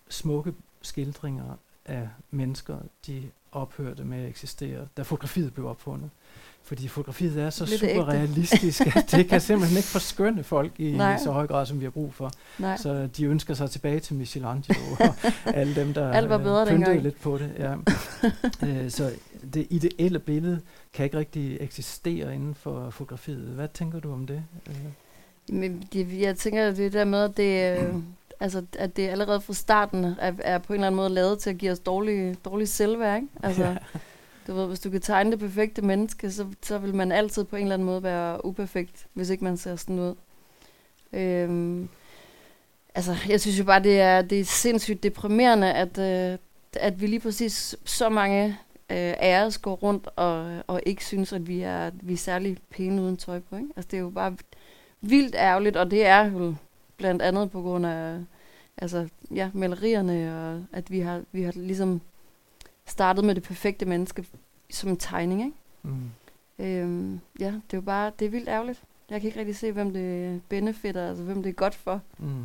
smukke 0.08 0.54
skildringer 0.82 1.56
af 1.84 2.08
mennesker, 2.30 2.78
de 3.06 3.30
ophørte 3.52 4.04
med 4.04 4.18
at 4.18 4.28
eksistere, 4.28 4.88
da 4.96 5.02
fotografiet 5.02 5.54
blev 5.54 5.66
opfundet. 5.66 6.10
Fordi 6.68 6.88
fotografiet 6.88 7.42
er 7.42 7.50
så 7.50 7.64
Lidt 7.64 7.82
ægte. 7.82 7.94
super 7.94 8.08
realistisk, 8.08 8.96
at 8.96 9.04
det 9.12 9.28
kan 9.28 9.40
simpelthen 9.40 9.76
ikke 9.76 9.88
forskønne 9.88 10.42
folk 10.44 10.72
i 10.78 10.92
Nej. 10.96 11.18
så 11.18 11.30
høj 11.30 11.46
grad, 11.46 11.66
som 11.66 11.80
vi 11.80 11.84
har 11.84 11.90
brug 11.90 12.14
for. 12.14 12.30
Nej. 12.58 12.76
Så 12.76 13.08
de 13.16 13.24
ønsker 13.24 13.54
sig 13.54 13.70
tilbage 13.70 14.00
til 14.00 14.14
Michelangelo 14.16 14.80
og 15.00 15.14
alle 15.54 15.74
dem, 15.74 15.94
der 15.94 16.12
Alt 16.12 16.28
var 16.28 16.38
bedre 16.38 16.62
øh, 16.62 16.68
pyntede 16.68 17.00
lidt 17.00 17.20
på 17.20 17.38
det. 17.38 17.50
Ja. 17.58 17.74
øh, 18.66 18.90
så 18.90 19.10
det 19.54 19.66
ideelle 19.70 20.18
billede 20.18 20.60
kan 20.92 21.04
ikke 21.04 21.18
rigtig 21.18 21.56
eksistere 21.60 22.34
inden 22.34 22.54
for 22.54 22.90
fotografiet. 22.90 23.38
Hvad 23.38 23.68
tænker 23.74 24.00
du 24.00 24.12
om 24.12 24.26
det? 24.26 24.42
Øh, 24.68 24.74
Men 25.56 25.84
det, 25.92 26.20
jeg 26.20 26.36
tænker, 26.36 26.70
det 26.70 26.86
er 26.86 26.90
der 26.90 27.04
med, 27.04 27.18
at 27.18 27.36
det, 27.36 27.78
øh, 27.78 27.94
altså, 28.40 28.62
at 28.78 28.96
det 28.96 29.08
allerede 29.08 29.40
fra 29.40 29.54
starten 29.54 30.04
er, 30.04 30.32
er 30.38 30.58
på 30.58 30.72
en 30.72 30.74
eller 30.74 30.86
anden 30.86 30.96
måde 30.96 31.08
lavet 31.10 31.38
til 31.38 31.50
at 31.50 31.58
give 31.58 31.72
os 31.72 31.78
dårlig, 31.78 32.36
dårlig 32.44 32.68
selvværd. 32.68 33.16
Ikke? 33.16 33.28
Altså, 33.42 33.64
Ja 33.64 33.76
du 34.48 34.54
ved, 34.54 34.66
hvis 34.66 34.80
du 34.80 34.90
kan 34.90 35.00
tegne 35.00 35.30
det 35.30 35.38
perfekte 35.38 35.82
menneske, 35.82 36.30
så, 36.30 36.46
så 36.62 36.78
vil 36.78 36.94
man 36.94 37.12
altid 37.12 37.44
på 37.44 37.56
en 37.56 37.62
eller 37.62 37.74
anden 37.74 37.86
måde 37.86 38.02
være 38.02 38.44
uperfekt, 38.44 39.06
hvis 39.14 39.30
ikke 39.30 39.44
man 39.44 39.56
ser 39.56 39.76
sådan 39.76 39.98
ud. 39.98 40.14
Øhm, 41.12 41.88
altså, 42.94 43.16
jeg 43.28 43.40
synes 43.40 43.58
jo 43.58 43.64
bare, 43.64 43.82
det 43.82 44.00
er, 44.00 44.22
det 44.22 44.40
er 44.40 44.44
sindssygt 44.44 45.02
deprimerende, 45.02 45.72
at, 45.72 45.98
øh, 45.98 46.38
at 46.72 47.00
vi 47.00 47.06
lige 47.06 47.20
præcis 47.20 47.76
så 47.84 48.08
mange 48.08 48.46
øh, 48.90 49.14
af 49.18 49.44
os 49.44 49.58
går 49.58 49.74
rundt 49.74 50.08
og, 50.16 50.62
og 50.66 50.80
ikke 50.86 51.04
synes, 51.04 51.32
at 51.32 51.48
vi 51.48 51.60
er, 51.60 51.90
vi 52.02 52.12
er 52.12 52.16
særlig 52.16 52.58
pæne 52.70 53.02
uden 53.02 53.16
tøj 53.16 53.40
på. 53.40 53.56
Ikke? 53.56 53.68
Altså, 53.76 53.88
det 53.90 53.96
er 53.96 54.00
jo 54.00 54.10
bare 54.10 54.36
vildt 55.00 55.34
ærgerligt, 55.34 55.76
og 55.76 55.90
det 55.90 56.06
er 56.06 56.24
jo 56.24 56.54
blandt 56.96 57.22
andet 57.22 57.50
på 57.50 57.62
grund 57.62 57.86
af 57.86 58.18
altså, 58.76 59.08
ja, 59.34 59.50
malerierne, 59.54 60.40
og 60.40 60.64
at 60.72 60.90
vi 60.90 61.00
har, 61.00 61.22
vi 61.32 61.42
har 61.42 61.52
ligesom 61.56 62.00
startede 62.90 63.26
med 63.26 63.34
det 63.34 63.42
perfekte 63.42 63.86
menneske 63.86 64.24
som 64.70 64.90
en 64.90 64.96
tegning, 64.96 65.40
ikke? 65.42 65.56
Mm. 65.82 66.10
Øhm, 66.58 67.20
ja, 67.40 67.46
det 67.46 67.72
er 67.72 67.76
jo 67.76 67.80
bare, 67.80 68.12
det 68.18 68.26
er 68.26 68.30
vildt 68.30 68.48
ærgerligt. 68.48 68.82
Jeg 69.10 69.20
kan 69.20 69.28
ikke 69.28 69.38
rigtig 69.38 69.56
se, 69.56 69.72
hvem 69.72 69.92
det 69.92 70.40
benefitter, 70.48 71.08
altså 71.08 71.24
hvem 71.24 71.42
det 71.42 71.50
er 71.50 71.54
godt 71.54 71.74
for. 71.74 72.00
Mm. 72.18 72.44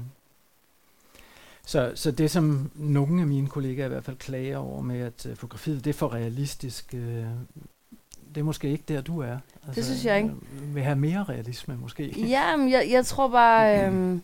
Så, 1.65 1.91
så 1.95 2.11
det, 2.11 2.31
som 2.31 2.71
nogle 2.75 3.21
af 3.21 3.27
mine 3.27 3.47
kollegaer 3.47 3.85
i 3.85 3.89
hvert 3.89 4.03
fald 4.03 4.17
klager 4.17 4.57
over 4.57 4.81
med, 4.81 4.99
at 4.99 5.25
uh, 5.25 5.35
fotografiet 5.35 5.85
det 5.85 5.89
er 5.89 5.93
for 5.93 6.13
realistisk, 6.13 6.89
uh, 6.93 6.99
det 6.99 8.37
er 8.37 8.43
måske 8.43 8.69
ikke 8.69 8.83
der, 8.87 9.01
du 9.01 9.19
er. 9.19 9.37
Altså, 9.67 9.75
det 9.75 9.85
synes 9.85 10.05
jeg 10.05 10.17
ikke. 10.17 10.29
Uh, 10.29 10.75
vil 10.75 10.83
have 10.83 10.95
mere 10.95 11.23
realisme, 11.23 11.77
måske. 11.77 12.27
Ja, 12.27 12.57
men 12.57 12.71
jeg, 12.71 12.87
jeg 12.91 13.05
tror 13.05 13.27
bare... 13.27 13.77
Øhm, 13.87 14.21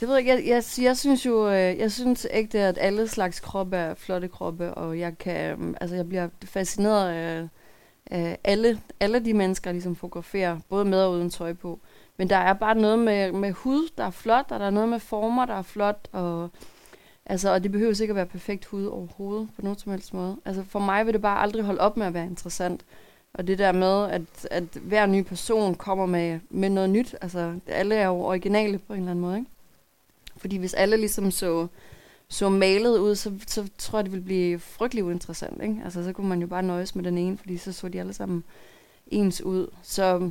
det 0.00 0.08
ved 0.08 0.14
jeg 0.14 0.18
ikke. 0.18 0.30
Jeg, 0.30 0.64
jeg, 0.78 0.84
jeg 0.84 0.96
synes 0.96 1.26
jo, 1.26 1.48
øh, 1.48 1.78
jeg 1.78 1.92
synes 1.92 2.26
ikke, 2.34 2.58
at 2.58 2.78
alle 2.80 3.08
slags 3.08 3.40
kroppe 3.40 3.76
er 3.76 3.94
flotte 3.94 4.28
kroppe, 4.28 4.74
og 4.74 4.98
jeg 4.98 5.18
kan, 5.18 5.50
øhm, 5.50 5.74
altså 5.80 5.96
jeg 5.96 6.08
bliver 6.08 6.28
fascineret 6.44 7.08
af, 7.10 7.48
af 8.06 8.38
alle, 8.44 8.80
alle 9.00 9.24
de 9.24 9.34
mennesker, 9.34 9.72
ligesom 9.72 9.96
fotograferer, 9.96 10.58
både 10.68 10.84
med 10.84 11.02
og 11.02 11.12
uden 11.12 11.30
tøj 11.30 11.52
på. 11.52 11.80
Men 12.16 12.30
der 12.30 12.36
er 12.36 12.52
bare 12.52 12.74
noget 12.74 12.98
med, 12.98 13.32
med 13.32 13.52
hud, 13.52 13.88
der 13.98 14.04
er 14.04 14.10
flot, 14.10 14.46
og 14.50 14.60
der 14.60 14.66
er 14.66 14.70
noget 14.70 14.88
med 14.88 14.98
former, 14.98 15.46
der 15.46 15.54
er 15.54 15.62
flot, 15.62 16.08
og, 16.12 16.50
altså, 17.26 17.52
og 17.52 17.62
det 17.62 17.72
behøver 17.72 18.00
ikke 18.00 18.12
at 18.12 18.16
være 18.16 18.26
perfekt 18.26 18.64
hud 18.64 18.86
overhovedet, 18.86 19.48
på 19.56 19.62
nogen 19.62 19.78
som 19.78 19.92
helst 19.92 20.14
måde. 20.14 20.36
Altså 20.44 20.64
for 20.68 20.78
mig 20.78 21.06
vil 21.06 21.14
det 21.14 21.22
bare 21.22 21.42
aldrig 21.42 21.64
holde 21.64 21.80
op 21.80 21.96
med 21.96 22.06
at 22.06 22.14
være 22.14 22.26
interessant. 22.26 22.84
Og 23.34 23.46
det 23.46 23.58
der 23.58 23.72
med, 23.72 24.10
at, 24.10 24.48
at 24.50 24.64
hver 24.82 25.06
ny 25.06 25.22
person 25.22 25.74
kommer 25.74 26.06
med, 26.06 26.40
med 26.50 26.70
noget 26.70 26.90
nyt, 26.90 27.16
altså 27.20 27.54
alle 27.66 27.94
er 27.94 28.06
jo 28.06 28.20
originale 28.20 28.78
på 28.78 28.92
en 28.92 28.98
eller 28.98 29.10
anden 29.10 29.22
måde, 29.22 29.38
ikke? 29.38 29.50
Fordi 30.40 30.56
hvis 30.56 30.74
alle 30.74 30.96
ligesom 30.96 31.30
så, 31.30 31.66
så 32.28 32.48
malet 32.48 32.98
ud, 32.98 33.14
så, 33.14 33.32
så 33.46 33.68
tror 33.78 33.98
jeg, 33.98 34.04
det 34.04 34.12
ville 34.12 34.24
blive 34.24 34.58
frygtelig 34.58 35.04
uinteressant. 35.04 35.62
Ikke? 35.62 35.80
Altså, 35.84 36.04
så 36.04 36.12
kunne 36.12 36.28
man 36.28 36.40
jo 36.40 36.46
bare 36.46 36.62
nøjes 36.62 36.94
med 36.94 37.04
den 37.04 37.18
ene, 37.18 37.36
fordi 37.36 37.56
så 37.56 37.72
så 37.72 37.88
de 37.88 38.00
alle 38.00 38.12
sammen 38.12 38.44
ens 39.06 39.42
ud. 39.42 39.66
Så 39.82 40.30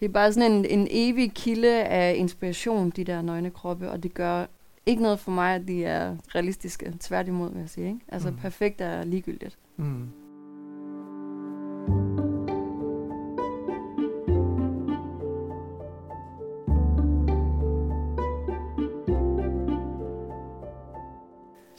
det 0.00 0.04
er 0.04 0.12
bare 0.12 0.32
sådan 0.32 0.52
en, 0.52 0.64
en 0.64 0.88
evig 0.90 1.32
kilde 1.32 1.84
af 1.84 2.14
inspiration, 2.16 2.90
de 2.90 3.04
der 3.04 3.22
nøgne 3.22 3.50
kroppe, 3.50 3.90
og 3.90 4.02
det 4.02 4.14
gør 4.14 4.46
ikke 4.86 5.02
noget 5.02 5.20
for 5.20 5.30
mig, 5.30 5.54
at 5.54 5.68
de 5.68 5.84
er 5.84 6.16
realistiske. 6.34 6.94
Tværtimod, 7.00 7.50
vil 7.52 7.60
jeg 7.60 7.70
sige. 7.70 7.86
Ikke? 7.86 8.00
Altså, 8.08 8.30
mm. 8.30 8.36
perfekt 8.36 8.80
er 8.80 9.04
ligegyldigt. 9.04 9.58
Mm. 9.76 10.08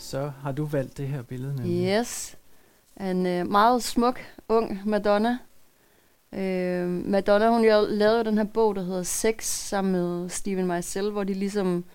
Så 0.03 0.31
har 0.41 0.51
du 0.51 0.65
valgt 0.65 0.97
det 0.97 1.07
her 1.07 1.21
billede. 1.21 1.55
Nemlig. 1.55 1.99
Yes. 1.99 2.37
En 2.99 3.25
øh, 3.25 3.47
meget 3.47 3.83
smuk, 3.83 4.19
ung 4.49 4.81
Madonna. 4.85 5.37
Øh, 6.33 6.87
Madonna, 6.87 7.49
hun 7.49 7.61
lavede 7.89 8.17
jo 8.17 8.23
den 8.23 8.37
her 8.37 8.45
bog, 8.45 8.75
der 8.75 8.83
hedder 8.83 9.03
Sex, 9.03 9.43
sammen 9.43 9.91
med 9.91 10.29
Steven 10.29 10.67
Meisel, 10.67 11.11
hvor 11.11 11.23
de 11.23 11.33
ligesom 11.33 11.85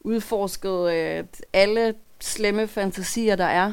udforskede 0.00 0.94
øh, 0.94 1.24
alle 1.52 1.94
slemme 2.20 2.66
fantasier, 2.66 3.36
der 3.36 3.44
er, 3.44 3.72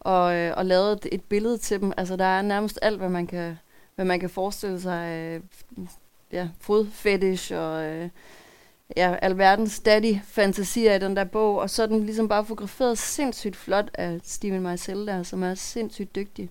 og, 0.00 0.34
øh, 0.36 0.52
og 0.56 0.66
lavede 0.66 0.92
et, 0.92 1.06
et 1.12 1.24
billede 1.24 1.58
til 1.58 1.80
dem. 1.80 1.92
Altså, 1.96 2.16
der 2.16 2.24
er 2.24 2.42
nærmest 2.42 2.78
alt, 2.82 2.98
hvad 2.98 3.08
man 3.08 3.26
kan, 3.26 3.58
hvad 3.94 4.04
man 4.04 4.20
kan 4.20 4.30
forestille 4.30 4.80
sig. 4.80 5.08
Øh, 5.08 5.40
ja, 6.32 6.48
fodfetish 6.60 7.52
og... 7.54 7.84
Øh, 7.84 8.08
ja, 8.96 9.16
alverdens 9.22 9.80
daddy-fantasier 9.80 10.94
i 10.94 10.98
den 10.98 11.16
der 11.16 11.24
bog, 11.24 11.58
og 11.58 11.70
så 11.70 11.82
er 11.82 11.86
den 11.86 12.04
ligesom 12.06 12.28
bare 12.28 12.44
fotograferet 12.44 12.98
sindssygt 12.98 13.56
flot 13.56 13.90
af 13.94 14.18
Steven 14.22 14.62
Meisel 14.62 15.06
der, 15.06 15.22
som 15.22 15.42
er 15.42 15.54
sindssygt 15.54 16.14
dygtig. 16.14 16.50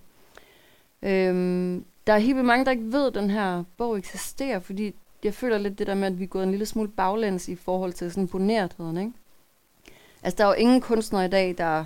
Øhm, 1.02 1.84
der 2.06 2.12
er 2.12 2.18
helt 2.18 2.36
vildt 2.36 2.46
mange, 2.46 2.64
der 2.64 2.70
ikke 2.70 2.92
ved, 2.92 3.06
at 3.06 3.14
den 3.14 3.30
her 3.30 3.64
bog 3.76 3.98
eksisterer, 3.98 4.58
fordi 4.58 4.94
jeg 5.24 5.34
føler 5.34 5.58
lidt 5.58 5.78
det 5.78 5.86
der 5.86 5.94
med, 5.94 6.06
at 6.06 6.18
vi 6.18 6.24
er 6.24 6.28
gået 6.28 6.44
en 6.44 6.50
lille 6.50 6.66
smule 6.66 6.88
baglæns 6.88 7.48
i 7.48 7.56
forhold 7.56 7.92
til 7.92 8.12
sådan 8.12 8.28
ponertheden, 8.28 8.96
ikke? 8.96 9.12
Altså, 10.22 10.36
der 10.36 10.44
er 10.44 10.48
jo 10.48 10.54
ingen 10.54 10.80
kunstnere 10.80 11.24
i 11.24 11.28
dag, 11.28 11.54
der, 11.58 11.84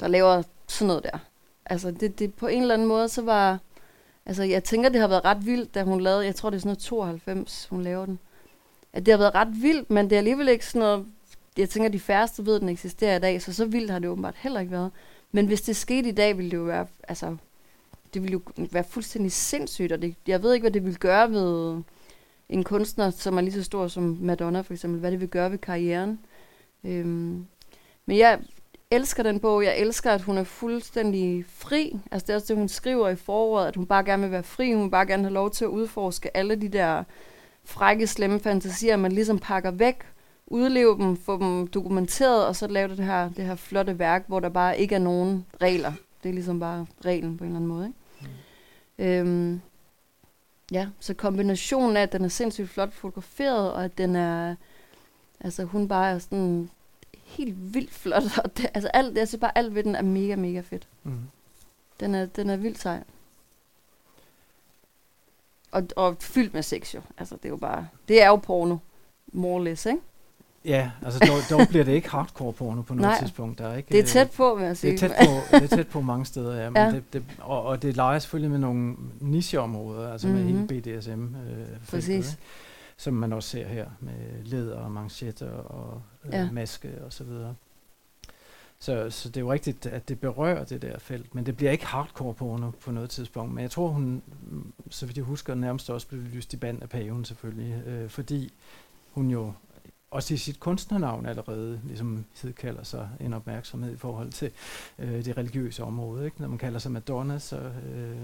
der 0.00 0.08
laver 0.08 0.42
sådan 0.68 0.86
noget 0.86 1.04
der. 1.04 1.18
Altså, 1.66 1.90
det, 1.90 2.18
det 2.18 2.34
på 2.34 2.46
en 2.46 2.62
eller 2.62 2.74
anden 2.74 2.88
måde, 2.88 3.08
så 3.08 3.22
var... 3.22 3.58
Altså, 4.26 4.42
jeg 4.42 4.64
tænker, 4.64 4.88
det 4.88 5.00
har 5.00 5.08
været 5.08 5.24
ret 5.24 5.46
vildt, 5.46 5.74
da 5.74 5.82
hun 5.82 6.00
lavede... 6.00 6.24
Jeg 6.24 6.34
tror, 6.34 6.50
det 6.50 6.56
er 6.56 6.60
sådan 6.60 6.68
noget 6.68 6.78
92, 6.78 7.66
hun 7.70 7.82
laver 7.82 8.06
den 8.06 8.18
at 8.96 9.06
det 9.06 9.12
har 9.12 9.18
været 9.18 9.34
ret 9.34 9.62
vildt, 9.62 9.90
men 9.90 10.10
det 10.10 10.12
er 10.12 10.18
alligevel 10.18 10.48
ikke 10.48 10.66
sådan 10.66 10.78
noget, 10.78 11.06
jeg 11.56 11.68
tænker, 11.68 11.88
de 11.88 12.00
færreste 12.00 12.46
ved, 12.46 12.54
at 12.54 12.60
den 12.60 12.68
eksisterer 12.68 13.16
i 13.16 13.20
dag, 13.20 13.42
så 13.42 13.52
så 13.52 13.64
vildt 13.64 13.90
har 13.90 13.98
det 13.98 14.10
åbenbart 14.10 14.34
heller 14.36 14.60
ikke 14.60 14.72
været. 14.72 14.90
Men 15.32 15.46
hvis 15.46 15.62
det 15.62 15.76
skete 15.76 16.08
i 16.08 16.12
dag, 16.12 16.36
ville 16.36 16.50
det 16.50 16.56
jo 16.56 16.62
være, 16.62 16.86
altså, 17.08 17.36
det 18.14 18.22
ville 18.22 18.32
jo 18.32 18.40
være 18.56 18.84
fuldstændig 18.84 19.32
sindssygt, 19.32 19.92
og 19.92 20.02
det, 20.02 20.14
jeg 20.26 20.42
ved 20.42 20.54
ikke, 20.54 20.62
hvad 20.62 20.70
det 20.70 20.84
ville 20.84 20.98
gøre 20.98 21.30
ved 21.30 21.82
en 22.48 22.64
kunstner, 22.64 23.10
som 23.10 23.36
er 23.36 23.40
lige 23.40 23.54
så 23.54 23.62
stor 23.62 23.88
som 23.88 24.18
Madonna 24.20 24.60
for 24.60 24.72
eksempel, 24.72 25.00
hvad 25.00 25.10
det 25.10 25.20
vil 25.20 25.28
gøre 25.28 25.50
ved 25.50 25.58
karrieren. 25.58 26.20
Øhm, 26.84 27.46
men 28.06 28.18
jeg 28.18 28.38
elsker 28.90 29.22
den 29.22 29.40
bog, 29.40 29.64
jeg 29.64 29.78
elsker, 29.78 30.12
at 30.12 30.22
hun 30.22 30.38
er 30.38 30.44
fuldstændig 30.44 31.44
fri. 31.48 31.98
Altså 32.10 32.26
det 32.26 32.32
er 32.32 32.36
også 32.36 32.48
det, 32.48 32.56
hun 32.56 32.68
skriver 32.68 33.08
i 33.08 33.16
foråret, 33.16 33.68
at 33.68 33.76
hun 33.76 33.86
bare 33.86 34.04
gerne 34.04 34.22
vil 34.22 34.30
være 34.30 34.42
fri, 34.42 34.72
hun 34.72 34.84
vil 34.84 34.90
bare 34.90 35.06
gerne 35.06 35.22
have 35.22 35.34
lov 35.34 35.50
til 35.50 35.64
at 35.64 35.68
udforske 35.68 36.36
alle 36.36 36.56
de 36.56 36.68
der 36.68 37.04
frække, 37.66 38.06
slemme 38.06 38.40
fantasier, 38.40 38.96
man 38.96 39.12
ligesom 39.12 39.38
pakker 39.38 39.70
væk, 39.70 40.02
udleve 40.46 40.98
dem, 40.98 41.16
få 41.16 41.38
dem 41.38 41.66
dokumenteret, 41.66 42.46
og 42.46 42.56
så 42.56 42.66
lave 42.66 42.88
det 42.88 43.04
her, 43.04 43.28
det 43.28 43.44
her 43.44 43.54
flotte 43.54 43.98
værk, 43.98 44.24
hvor 44.26 44.40
der 44.40 44.48
bare 44.48 44.78
ikke 44.78 44.94
er 44.94 44.98
nogen 44.98 45.46
regler. 45.62 45.92
Det 46.22 46.28
er 46.28 46.32
ligesom 46.32 46.60
bare 46.60 46.86
reglen 47.04 47.36
på 47.36 47.44
en 47.44 47.50
eller 47.50 47.56
anden 47.56 47.68
måde. 47.68 47.86
Ikke? 47.86 47.98
Mm. 48.98 49.04
Øhm, 49.04 49.60
ja, 50.72 50.88
så 51.00 51.14
kombinationen 51.14 51.96
af, 51.96 52.02
at 52.02 52.12
den 52.12 52.24
er 52.24 52.28
sindssygt 52.28 52.68
flot 52.68 52.92
fotograferet, 52.92 53.72
og 53.72 53.84
at 53.84 53.98
den 53.98 54.16
er, 54.16 54.54
altså 55.40 55.64
hun 55.64 55.88
bare 55.88 56.10
er 56.10 56.18
sådan 56.18 56.70
helt 57.24 57.74
vildt 57.74 57.92
flot, 57.92 58.38
og 58.44 58.56
det, 58.56 58.70
altså 58.74 58.88
alt, 58.88 59.18
jeg 59.18 59.28
synes 59.28 59.40
bare 59.40 59.58
alt 59.58 59.74
ved 59.74 59.84
den 59.84 59.94
er 59.94 60.02
mega, 60.02 60.36
mega 60.36 60.60
fedt. 60.60 60.88
Mm. 61.02 61.20
Den 62.00 62.14
er, 62.14 62.26
den 62.26 62.50
er 62.50 62.56
vildt 62.56 62.78
sej 62.78 63.02
og, 65.76 65.88
og 65.96 66.16
fyldt 66.20 66.54
med 66.54 66.62
sex 66.62 66.94
jo. 66.94 67.00
Altså, 67.18 67.36
det 67.36 67.44
er 67.44 67.48
jo 67.48 67.56
bare, 67.56 67.88
det 68.08 68.22
er 68.22 68.28
jo 68.28 68.36
porno, 68.36 68.76
more 69.32 69.64
less, 69.64 69.86
ikke? 69.86 70.00
Ja, 70.64 70.90
altså 71.02 71.18
dog, 71.18 71.58
dog 71.58 71.68
bliver 71.68 71.84
det 71.84 71.92
ikke 71.92 72.10
hardcore 72.10 72.52
porno 72.52 72.82
på 72.82 72.94
noget 72.94 73.10
Nej, 73.10 73.18
tidspunkt. 73.18 73.58
Der 73.58 73.68
er 73.68 73.76
ikke, 73.76 73.88
det 73.92 73.98
er 73.98 74.04
tæt 74.04 74.30
på, 74.30 74.54
vil 74.54 74.64
jeg 74.64 74.76
sige. 74.76 74.92
Det 74.92 75.02
er 75.02 75.08
tæt 75.08 75.16
på, 75.26 75.56
det 75.56 75.72
er 75.72 75.76
tæt 75.76 75.88
på 75.88 76.00
mange 76.00 76.26
steder, 76.26 76.62
ja. 76.62 76.70
Men 76.70 76.82
ja. 76.82 76.90
Det, 76.90 77.12
det, 77.12 77.24
og, 77.38 77.62
og 77.62 77.82
det 77.82 77.96
leger 77.96 78.18
selvfølgelig 78.18 78.50
med 78.50 78.58
nogle 78.58 78.94
nicheområder, 79.20 80.12
altså 80.12 80.28
mm-hmm. 80.28 80.44
med 80.44 80.82
hele 80.82 80.98
BDSM. 80.98 81.10
Øh, 81.10 81.66
Præcis. 81.90 82.08
Ikke? 82.08 82.42
Som 82.96 83.14
man 83.14 83.32
også 83.32 83.48
ser 83.48 83.68
her 83.68 83.86
med 84.00 84.44
læder 84.44 84.76
og 84.76 84.92
manchetter 84.92 85.50
og 85.50 86.02
øh, 86.24 86.32
ja. 86.32 86.48
maske 86.52 86.90
og 87.04 87.12
så 87.12 87.24
videre. 87.24 87.54
Så, 88.78 89.10
så 89.10 89.28
det 89.28 89.36
er 89.36 89.40
jo 89.40 89.52
rigtigt, 89.52 89.86
at 89.86 90.08
det 90.08 90.20
berører 90.20 90.64
det 90.64 90.82
der 90.82 90.98
felt, 90.98 91.34
men 91.34 91.46
det 91.46 91.56
bliver 91.56 91.72
ikke 91.72 91.86
hardcore 91.86 92.34
porno 92.34 92.70
på 92.70 92.90
noget 92.90 93.10
tidspunkt. 93.10 93.54
Men 93.54 93.62
jeg 93.62 93.70
tror, 93.70 93.88
hun, 93.88 94.22
så 94.90 95.06
vidt 95.06 95.16
jeg 95.16 95.24
husker, 95.24 95.54
nærmest 95.54 95.90
også 95.90 96.08
blev 96.08 96.20
lyst 96.20 96.52
i 96.52 96.56
band 96.56 96.82
af 96.82 96.88
paven 96.88 97.24
selvfølgelig, 97.24 97.86
øh, 97.86 98.10
fordi 98.10 98.52
hun 99.10 99.30
jo 99.30 99.52
også 100.10 100.34
i 100.34 100.36
sit 100.36 100.60
kunstnernavn 100.60 101.26
allerede 101.26 101.80
ligesom 101.84 102.24
kalder 102.56 102.82
sig 102.82 103.08
en 103.20 103.32
opmærksomhed 103.32 103.92
i 103.92 103.96
forhold 103.96 104.30
til 104.30 104.50
øh, 104.98 105.24
det 105.24 105.36
religiøse 105.36 105.84
område. 105.84 106.24
Ikke? 106.24 106.40
Når 106.40 106.48
man 106.48 106.58
kalder 106.58 106.78
sig 106.78 106.92
Madonna, 106.92 107.38
så 107.38 107.56
øh, 107.56 108.16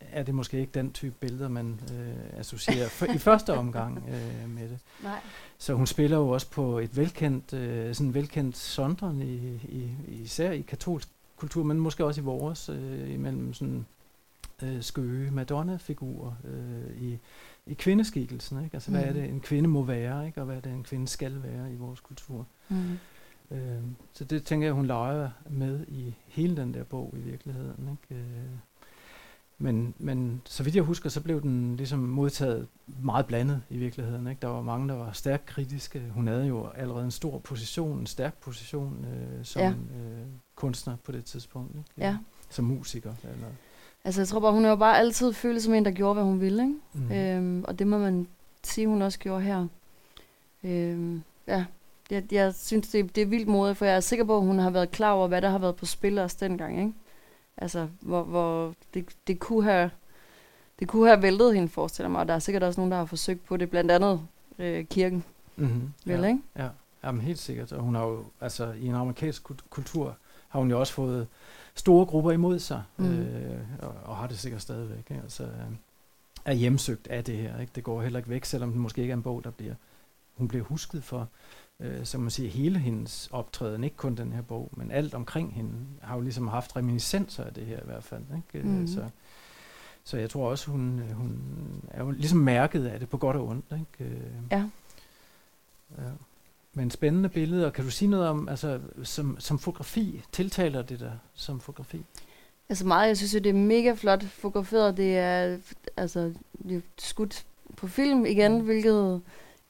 er 0.00 0.22
det 0.22 0.34
måske 0.34 0.58
ikke 0.60 0.72
den 0.74 0.92
type 0.92 1.14
billeder, 1.20 1.48
man 1.48 1.80
øh, 1.92 2.40
associerer 2.40 2.88
for, 2.88 3.06
i 3.06 3.18
første 3.18 3.54
omgang 3.54 4.04
øh, 4.08 4.50
med 4.50 4.68
det. 4.68 4.78
Nej. 5.02 5.20
Så 5.58 5.74
hun 5.74 5.86
spiller 5.86 6.16
jo 6.16 6.28
også 6.28 6.50
på 6.50 6.78
et 6.78 6.96
velkendt, 6.96 7.52
øh, 7.52 7.94
sådan 7.94 8.14
velkendt 8.14 8.56
sondren, 8.56 9.22
i, 9.22 9.60
i, 9.68 9.90
især 10.08 10.50
i 10.50 10.60
katolsk 10.60 11.08
kultur, 11.36 11.62
men 11.62 11.80
måske 11.80 12.04
også 12.04 12.20
i 12.20 12.24
vores, 12.24 12.68
øh, 12.68 13.14
imellem 13.14 13.54
sådan 13.54 13.86
øh, 14.62 14.82
skøge 14.82 15.30
Madonna-figurer 15.30 16.32
øh, 16.44 17.02
i 17.02 17.18
i 17.66 17.74
kvindeskikkelsen. 17.74 18.64
Ikke? 18.64 18.74
Altså, 18.74 18.90
mm. 18.90 18.96
hvad 18.96 19.06
er 19.06 19.12
mm. 19.12 19.20
det, 19.20 19.28
en 19.28 19.40
kvinde 19.40 19.68
må 19.68 19.82
være, 19.82 20.26
ikke? 20.26 20.40
og 20.40 20.46
hvad 20.46 20.56
er 20.56 20.60
det, 20.60 20.72
en 20.72 20.82
kvinde 20.82 21.08
skal 21.08 21.42
være 21.42 21.72
i 21.72 21.76
vores 21.76 22.00
kultur. 22.00 22.46
Mm. 22.68 22.98
Øh, 23.50 23.82
så 24.12 24.24
det 24.24 24.44
tænker 24.44 24.66
jeg, 24.66 24.74
hun 24.74 24.86
leger 24.86 25.30
med 25.50 25.86
i 25.88 26.14
hele 26.26 26.56
den 26.56 26.74
der 26.74 26.84
bog 26.84 27.14
i 27.16 27.20
virkeligheden. 27.20 27.98
Ikke? 28.10 28.22
Øh, 28.22 28.50
men, 29.58 29.94
men 29.98 30.42
så 30.44 30.62
vidt 30.62 30.76
jeg 30.76 30.84
husker, 30.84 31.10
så 31.10 31.20
blev 31.20 31.42
den 31.42 31.76
ligesom 31.76 31.98
modtaget 31.98 32.68
meget 33.02 33.26
blandet 33.26 33.62
i 33.70 33.78
virkeligheden. 33.78 34.26
Ikke? 34.26 34.40
Der 34.40 34.48
var 34.48 34.62
mange, 34.62 34.88
der 34.88 34.94
var 34.94 35.12
stærkt 35.12 35.46
kritiske. 35.46 36.02
Hun 36.14 36.26
havde 36.26 36.46
jo 36.46 36.68
allerede 36.68 37.04
en 37.04 37.10
stor 37.10 37.38
position, 37.38 37.98
en 37.98 38.06
stærk 38.06 38.34
position 38.40 39.04
øh, 39.04 39.44
som 39.44 39.62
ja. 39.62 39.70
øh, 39.70 40.26
kunstner 40.54 40.96
på 41.04 41.12
det 41.12 41.24
tidspunkt. 41.24 41.76
Ikke? 41.76 41.90
Ja. 41.98 42.16
Som 42.50 42.64
musiker. 42.64 43.14
Eller 43.22 43.48
Altså, 44.04 44.20
jeg 44.20 44.28
tror 44.28 44.40
bare, 44.40 44.52
hun 44.52 44.62
har 44.62 44.70
jo 44.70 44.76
bare 44.76 44.98
altid 44.98 45.32
følt 45.32 45.62
som 45.62 45.74
en, 45.74 45.84
der 45.84 45.90
gjorde, 45.90 46.14
hvad 46.14 46.24
hun 46.24 46.40
ville, 46.40 46.62
ikke? 46.62 46.74
Mm. 46.92 47.12
Øhm, 47.12 47.64
og 47.68 47.78
det 47.78 47.86
må 47.86 47.98
man 47.98 48.28
sige, 48.62 48.86
hun 48.86 49.02
også 49.02 49.18
gjorde 49.18 49.42
her. 49.42 49.66
Øhm, 50.64 51.22
ja, 51.46 51.64
jeg, 52.10 52.32
jeg 52.32 52.54
synes, 52.54 52.88
det, 52.88 53.16
det 53.16 53.22
er 53.22 53.26
vildt 53.26 53.48
modigt, 53.48 53.78
for 53.78 53.84
jeg 53.84 53.96
er 53.96 54.00
sikker 54.00 54.24
på, 54.24 54.36
at 54.36 54.42
hun 54.42 54.58
har 54.58 54.70
været 54.70 54.90
klar 54.90 55.12
over, 55.12 55.28
hvad 55.28 55.42
der 55.42 55.48
har 55.50 55.58
været 55.58 55.76
på 55.76 55.86
spil 55.86 56.18
også 56.18 56.36
dengang, 56.40 56.78
ikke? 56.80 56.92
Altså, 57.56 57.88
hvor, 58.00 58.22
hvor 58.22 58.74
det, 58.94 59.08
det 59.26 59.38
kunne 59.38 59.64
have 59.64 59.90
det 60.78 60.88
kunne 60.88 61.06
have 61.08 61.22
væltet 61.22 61.54
hende, 61.54 61.68
forestiller 61.68 62.08
mig, 62.08 62.20
og 62.20 62.28
der 62.28 62.34
er 62.34 62.38
sikkert 62.38 62.62
også 62.62 62.80
nogen, 62.80 62.90
der 62.92 62.98
har 62.98 63.04
forsøgt 63.04 63.44
på 63.44 63.56
det, 63.56 63.70
blandt 63.70 63.90
andet 63.90 64.20
øh, 64.58 64.84
kirken, 64.84 65.24
Mm-hmm. 65.56 65.92
vel, 66.04 66.20
ja. 66.20 66.26
ikke? 66.26 66.40
Ja, 66.56 66.68
jamen 67.04 67.20
helt 67.20 67.38
sikkert. 67.38 67.72
Og 67.72 67.82
hun 67.82 67.94
har 67.94 68.06
jo, 68.06 68.24
altså 68.40 68.72
i 68.72 68.86
en 68.86 68.94
amerikansk 68.94 69.42
kult- 69.44 69.70
kultur, 69.70 70.16
har 70.48 70.58
hun 70.60 70.70
jo 70.70 70.80
også 70.80 70.92
fået 70.92 71.26
store 71.74 72.06
grupper 72.06 72.30
imod 72.30 72.58
sig, 72.58 72.82
Mm. 72.96 73.18
øh, 73.18 73.60
og, 73.78 73.94
og 74.04 74.16
har 74.16 74.26
det 74.26 74.38
sikkert 74.38 74.62
stadigvæk. 74.62 74.98
Ikke? 75.10 75.22
Altså, 75.22 75.42
øh, 75.44 75.50
er 76.44 76.52
hjemsøgt 76.52 77.08
af 77.08 77.24
det 77.24 77.36
her. 77.36 77.60
Ikke? 77.60 77.72
Det 77.74 77.84
går 77.84 78.02
heller 78.02 78.18
ikke 78.18 78.30
væk, 78.30 78.44
selvom 78.44 78.70
det 78.70 78.80
måske 78.80 79.00
ikke 79.00 79.12
er 79.12 79.16
en 79.16 79.22
bog, 79.22 79.44
der 79.44 79.50
bliver, 79.50 79.74
hun 80.36 80.48
bliver 80.48 80.64
husket 80.64 81.04
for. 81.04 81.28
Øh, 81.80 82.04
så 82.06 82.18
man 82.18 82.30
siger, 82.30 82.50
hele 82.50 82.78
hendes 82.78 83.28
optræden, 83.32 83.84
ikke 83.84 83.96
kun 83.96 84.14
den 84.14 84.32
her 84.32 84.42
bog, 84.42 84.70
men 84.76 84.90
alt 84.90 85.14
omkring 85.14 85.54
hende, 85.54 85.72
har 86.02 86.14
jo 86.14 86.20
ligesom 86.20 86.48
haft 86.48 86.76
reminiscenser 86.76 87.44
af 87.44 87.54
det 87.54 87.66
her 87.66 87.76
i 87.76 87.84
hvert 87.84 88.04
fald. 88.04 88.22
Ikke? 88.36 88.66
Øh, 88.68 88.74
Mhm. 88.74 88.86
Så, 88.86 89.08
så 90.04 90.16
jeg 90.16 90.30
tror 90.30 90.50
også, 90.50 90.70
hun, 90.70 90.98
øh, 90.98 91.10
hun 91.10 91.38
er 91.90 92.04
jo 92.04 92.10
ligesom 92.10 92.38
mærket 92.38 92.86
af 92.86 93.00
det 93.00 93.08
på 93.08 93.16
godt 93.18 93.36
og 93.36 93.46
ondt. 93.48 93.64
Ikke? 93.72 94.20
Ja. 94.50 94.68
Ja. 95.98 96.02
Men 96.74 96.90
spændende 96.90 97.28
billeder. 97.28 97.70
Kan 97.70 97.84
du 97.84 97.90
sige 97.90 98.08
noget 98.08 98.28
om, 98.28 98.48
altså 98.48 98.80
som, 99.02 99.36
som 99.40 99.58
fotografi, 99.58 100.22
tiltaler 100.32 100.82
det 100.82 101.00
der 101.00 101.10
som 101.34 101.60
fotografi? 101.60 102.04
Altså 102.68 102.86
meget, 102.86 103.08
jeg 103.08 103.16
synes 103.16 103.34
jo, 103.34 103.38
det 103.38 103.50
er 103.50 103.54
mega 103.54 103.92
flot 103.94 104.24
fotograferet. 104.24 104.96
Det 104.96 105.18
er 105.18 105.58
altså 105.96 106.32
det 106.68 106.76
er 106.76 106.80
skudt 106.98 107.44
på 107.76 107.86
film 107.86 108.26
igen, 108.26 108.58
Mm. 108.58 108.64
hvilket 108.64 109.20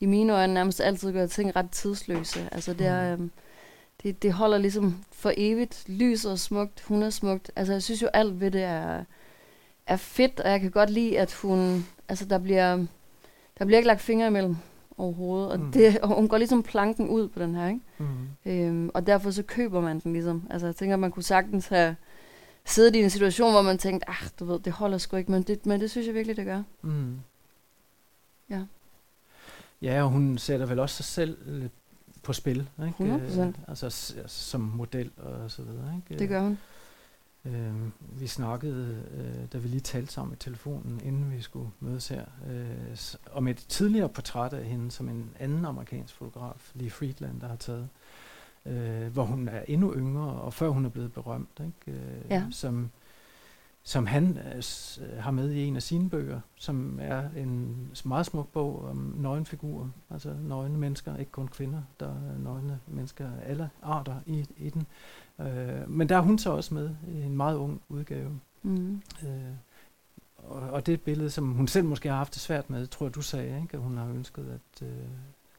i 0.00 0.06
mine 0.06 0.32
øjne 0.32 0.54
nærmest 0.54 0.80
altid 0.80 1.12
gør 1.12 1.26
ting 1.26 1.56
ret 1.56 1.70
tidsløse. 1.70 2.48
Altså 2.52 2.72
det, 2.72 2.86
er, 2.86 3.16
Mm. 3.16 3.22
øhm, 3.22 3.30
det, 4.02 4.22
det 4.22 4.32
holder 4.32 4.58
ligesom 4.58 5.04
for 5.12 5.32
evigt. 5.36 5.84
Lys 5.88 6.24
og 6.24 6.38
smukt, 6.38 6.80
hun 6.80 7.02
er 7.02 7.10
smukt. 7.10 7.50
Altså 7.56 7.72
jeg 7.72 7.82
synes 7.82 8.02
jo 8.02 8.06
alt 8.06 8.40
ved 8.40 8.50
det 8.50 8.62
er, 8.62 9.04
er 9.86 9.96
fedt, 9.96 10.40
og 10.40 10.50
jeg 10.50 10.60
kan 10.60 10.70
godt 10.70 10.90
lide, 10.90 11.18
at 11.20 11.32
hun, 11.32 11.86
altså 12.08 12.24
der 12.24 12.38
bliver, 12.38 12.76
der 13.58 13.64
bliver 13.64 13.78
ikke 13.78 13.86
lagt 13.86 14.00
fingre 14.00 14.26
imellem 14.26 14.56
overhovedet. 14.98 15.50
Og, 15.52 15.60
Mm. 15.60 15.72
det, 15.72 15.98
og 16.02 16.08
hun 16.08 16.28
går 16.28 16.38
ligesom 16.38 16.62
planken 16.62 17.08
ud 17.08 17.28
på 17.28 17.38
den 17.38 17.54
her, 17.54 17.68
ikke? 17.68 17.80
Mm. 17.98 18.06
Øhm, 18.46 18.90
og 18.94 19.06
derfor 19.06 19.30
så 19.30 19.42
køber 19.42 19.80
man 19.80 20.00
den 20.00 20.12
ligesom. 20.12 20.46
Altså 20.50 20.66
jeg 20.66 20.76
tænker, 20.76 20.96
man 20.96 21.10
kunne 21.10 21.22
sagtens 21.22 21.68
have 21.68 21.96
siddet 22.64 22.96
i 22.96 23.02
en 23.02 23.10
situation, 23.10 23.52
hvor 23.52 23.62
man 23.62 23.78
tænkte, 23.78 24.10
ah, 24.10 24.28
du 24.40 24.44
ved, 24.44 24.58
det 24.58 24.72
holder 24.72 24.98
sgu 24.98 25.16
ikke, 25.16 25.30
men 25.30 25.42
det, 25.42 25.66
men 25.66 25.80
det 25.80 25.90
synes 25.90 26.06
jeg 26.06 26.14
virkelig, 26.14 26.36
det 26.36 26.44
gør. 26.44 26.62
Mm. 26.82 27.16
Ja. 28.50 28.60
Ja, 29.82 30.02
og 30.02 30.08
hun 30.10 30.38
sætter 30.38 30.66
vel 30.66 30.78
også 30.78 30.96
sig 30.96 31.04
selv 31.04 31.38
på 32.22 32.32
spil, 32.32 32.68
ikke? 32.86 33.14
100%. 33.14 33.40
Øh, 33.40 33.54
altså 33.68 33.90
som 34.26 34.60
model 34.60 35.10
og 35.16 35.50
så 35.50 35.62
videre, 35.62 35.94
ikke? 36.10 36.18
Det 36.18 36.28
gør 36.28 36.40
hun. 36.42 36.58
Øh, 37.44 37.72
vi 38.20 38.26
snakkede, 38.26 39.02
øh, 39.14 39.46
da 39.52 39.58
vi 39.58 39.68
lige 39.68 39.80
talte 39.80 40.12
sammen 40.12 40.32
i 40.34 40.36
telefonen, 40.36 41.00
inden 41.04 41.32
vi 41.32 41.40
skulle 41.40 41.70
mødes 41.80 42.08
her, 42.08 42.24
øh, 42.50 42.96
om 43.32 43.48
et 43.48 43.56
tidligere 43.68 44.08
portræt 44.08 44.52
af 44.52 44.64
hende, 44.64 44.90
som 44.90 45.08
en 45.08 45.30
anden 45.38 45.64
amerikansk 45.64 46.14
fotograf, 46.14 46.70
Lee 46.74 46.90
Friedland, 46.90 47.40
der 47.40 47.48
har 47.48 47.56
taget, 47.56 47.88
øh, 48.66 49.12
hvor 49.12 49.24
hun 49.24 49.48
er 49.48 49.62
endnu 49.68 49.94
yngre, 49.94 50.30
og 50.32 50.54
før 50.54 50.68
hun 50.68 50.84
er 50.84 50.88
blevet 50.88 51.12
berømt, 51.12 51.60
ikke? 51.86 51.98
Øh, 52.00 52.24
Ja. 52.30 52.44
som, 52.50 52.90
som 53.84 54.06
han 54.06 54.38
øh, 54.54 54.62
s- 54.62 55.00
har 55.18 55.30
med 55.30 55.50
i 55.50 55.64
en 55.64 55.76
af 55.76 55.82
sine 55.82 56.10
bøger, 56.10 56.40
som 56.56 56.98
er 57.02 57.22
en 57.36 57.76
meget 58.04 58.26
smuk 58.26 58.48
bog 58.48 58.84
om 58.88 59.14
nøgenfigurer, 59.18 59.88
altså 60.10 60.34
nøgne 60.48 60.78
mennesker, 60.78 61.16
ikke 61.16 61.32
kun 61.32 61.48
kvinder, 61.48 61.82
der 62.00 62.06
er 62.08 62.38
nøgne 62.38 62.78
mennesker 62.86 63.26
af 63.26 63.50
alle 63.50 63.70
arter 63.82 64.16
i, 64.26 64.46
i 64.56 64.70
den. 64.70 64.86
Øh, 65.40 65.90
men 65.90 66.08
der 66.08 66.16
er 66.16 66.20
hun 66.20 66.38
så 66.38 66.50
også 66.52 66.74
med 66.74 66.90
i 67.08 67.22
en 67.22 67.36
meget 67.36 67.56
ung 67.56 67.80
udgave. 67.88 68.40
Mm. 68.62 69.02
Øh, 69.22 69.28
og, 70.38 70.60
og 70.60 70.86
det 70.86 70.94
et 70.94 71.00
billede, 71.00 71.30
som 71.30 71.52
hun 71.52 71.68
selv 71.68 71.84
måske 71.86 72.08
har 72.08 72.16
haft 72.16 72.34
det 72.34 72.42
svært 72.42 72.70
med, 72.70 72.86
tror 72.86 73.06
jeg, 73.06 73.14
du 73.14 73.22
sagde, 73.22 73.60
ikke? 73.62 73.76
at 73.76 73.82
hun 73.82 73.96
har 73.96 74.06
ønsket 74.06 74.46
at, 74.82 74.86
øh, 74.88 74.94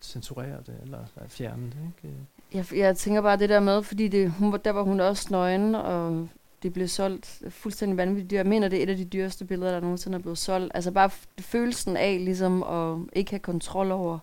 censurere 0.01 0.57
det, 0.57 0.75
eller 0.81 0.97
at 1.15 1.31
fjerne 1.31 1.65
det. 1.65 1.77
Ikke? 2.05 2.17
Jeg, 2.53 2.77
jeg 2.77 2.97
tænker 2.97 3.21
bare 3.21 3.37
det 3.37 3.49
der 3.49 3.59
med, 3.59 3.83
fordi 3.83 4.07
det, 4.07 4.31
hun, 4.31 4.59
der 4.65 4.71
var 4.71 4.81
hun 4.81 4.99
også 4.99 5.27
nøgen, 5.31 5.75
og 5.75 6.27
det 6.63 6.73
blev 6.73 6.87
solgt 6.87 7.41
fuldstændig 7.49 7.97
vanvittigt 7.97 8.31
dyrt. 8.31 8.37
Jeg 8.37 8.45
mener, 8.45 8.67
det 8.67 8.79
er 8.79 8.83
et 8.83 8.89
af 8.89 8.97
de 8.97 9.05
dyreste 9.05 9.45
billeder, 9.45 9.71
der 9.71 9.79
nogensinde 9.79 10.17
er 10.17 10.21
blevet 10.21 10.37
solgt. 10.37 10.71
Altså 10.75 10.91
bare 10.91 11.09
følelsen 11.39 11.97
af 11.97 12.25
ligesom 12.25 12.63
at 12.63 12.97
ikke 13.13 13.31
have 13.31 13.39
kontrol 13.39 13.91
over 13.91 14.19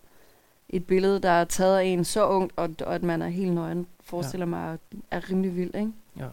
et 0.69 0.87
billede, 0.87 1.19
der 1.19 1.29
er 1.29 1.43
taget 1.43 1.77
af 1.77 1.83
en 1.83 2.05
så 2.05 2.27
ungt, 2.27 2.53
og, 2.55 2.69
og 2.79 2.95
at 2.95 3.03
man 3.03 3.21
er 3.21 3.27
helt 3.27 3.53
nøgen, 3.53 3.87
forestiller 4.03 4.45
ja. 4.45 4.49
mig, 4.49 4.77
er, 5.11 5.29
rimelig 5.29 5.55
vildt, 5.55 5.75
ikke? 5.75 5.91
Ja. 6.17 6.27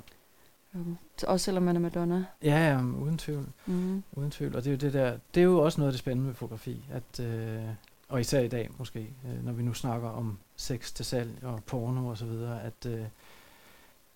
Um, 0.75 0.99
også 1.27 1.45
selvom 1.45 1.63
man 1.63 1.77
er 1.77 1.81
Madonna. 1.81 2.25
Ja, 2.43 2.69
ja, 2.69 2.81
uden 2.83 3.19
tvivl. 3.19 3.47
Mm. 3.67 4.03
Uden 4.13 4.31
tvivl. 4.31 4.57
Og 4.57 4.65
det 4.65 4.71
er 4.71 4.73
jo 4.73 4.79
det 4.79 4.93
der, 4.93 5.17
det 5.35 5.41
er 5.41 5.45
jo 5.45 5.59
også 5.59 5.81
noget 5.81 5.89
af 5.89 5.93
det 5.93 5.99
spændende 5.99 6.27
med 6.27 6.35
fotografi, 6.35 6.85
at, 6.91 7.21
øh, 7.25 7.63
og 8.09 8.21
især 8.21 8.41
i 8.41 8.49
dag 8.49 8.71
måske, 8.79 8.99
øh, 8.99 9.45
når 9.45 9.53
vi 9.53 9.63
nu 9.63 9.75
snakker 9.75 10.09
om 10.09 10.39
sex 10.57 10.93
til 10.93 11.05
salg 11.05 11.31
og 11.43 11.63
porno 11.67 12.07
og 12.07 12.19
så 12.19 12.25
videre, 12.25 12.63
at, 12.63 12.87
øh, 12.87 13.05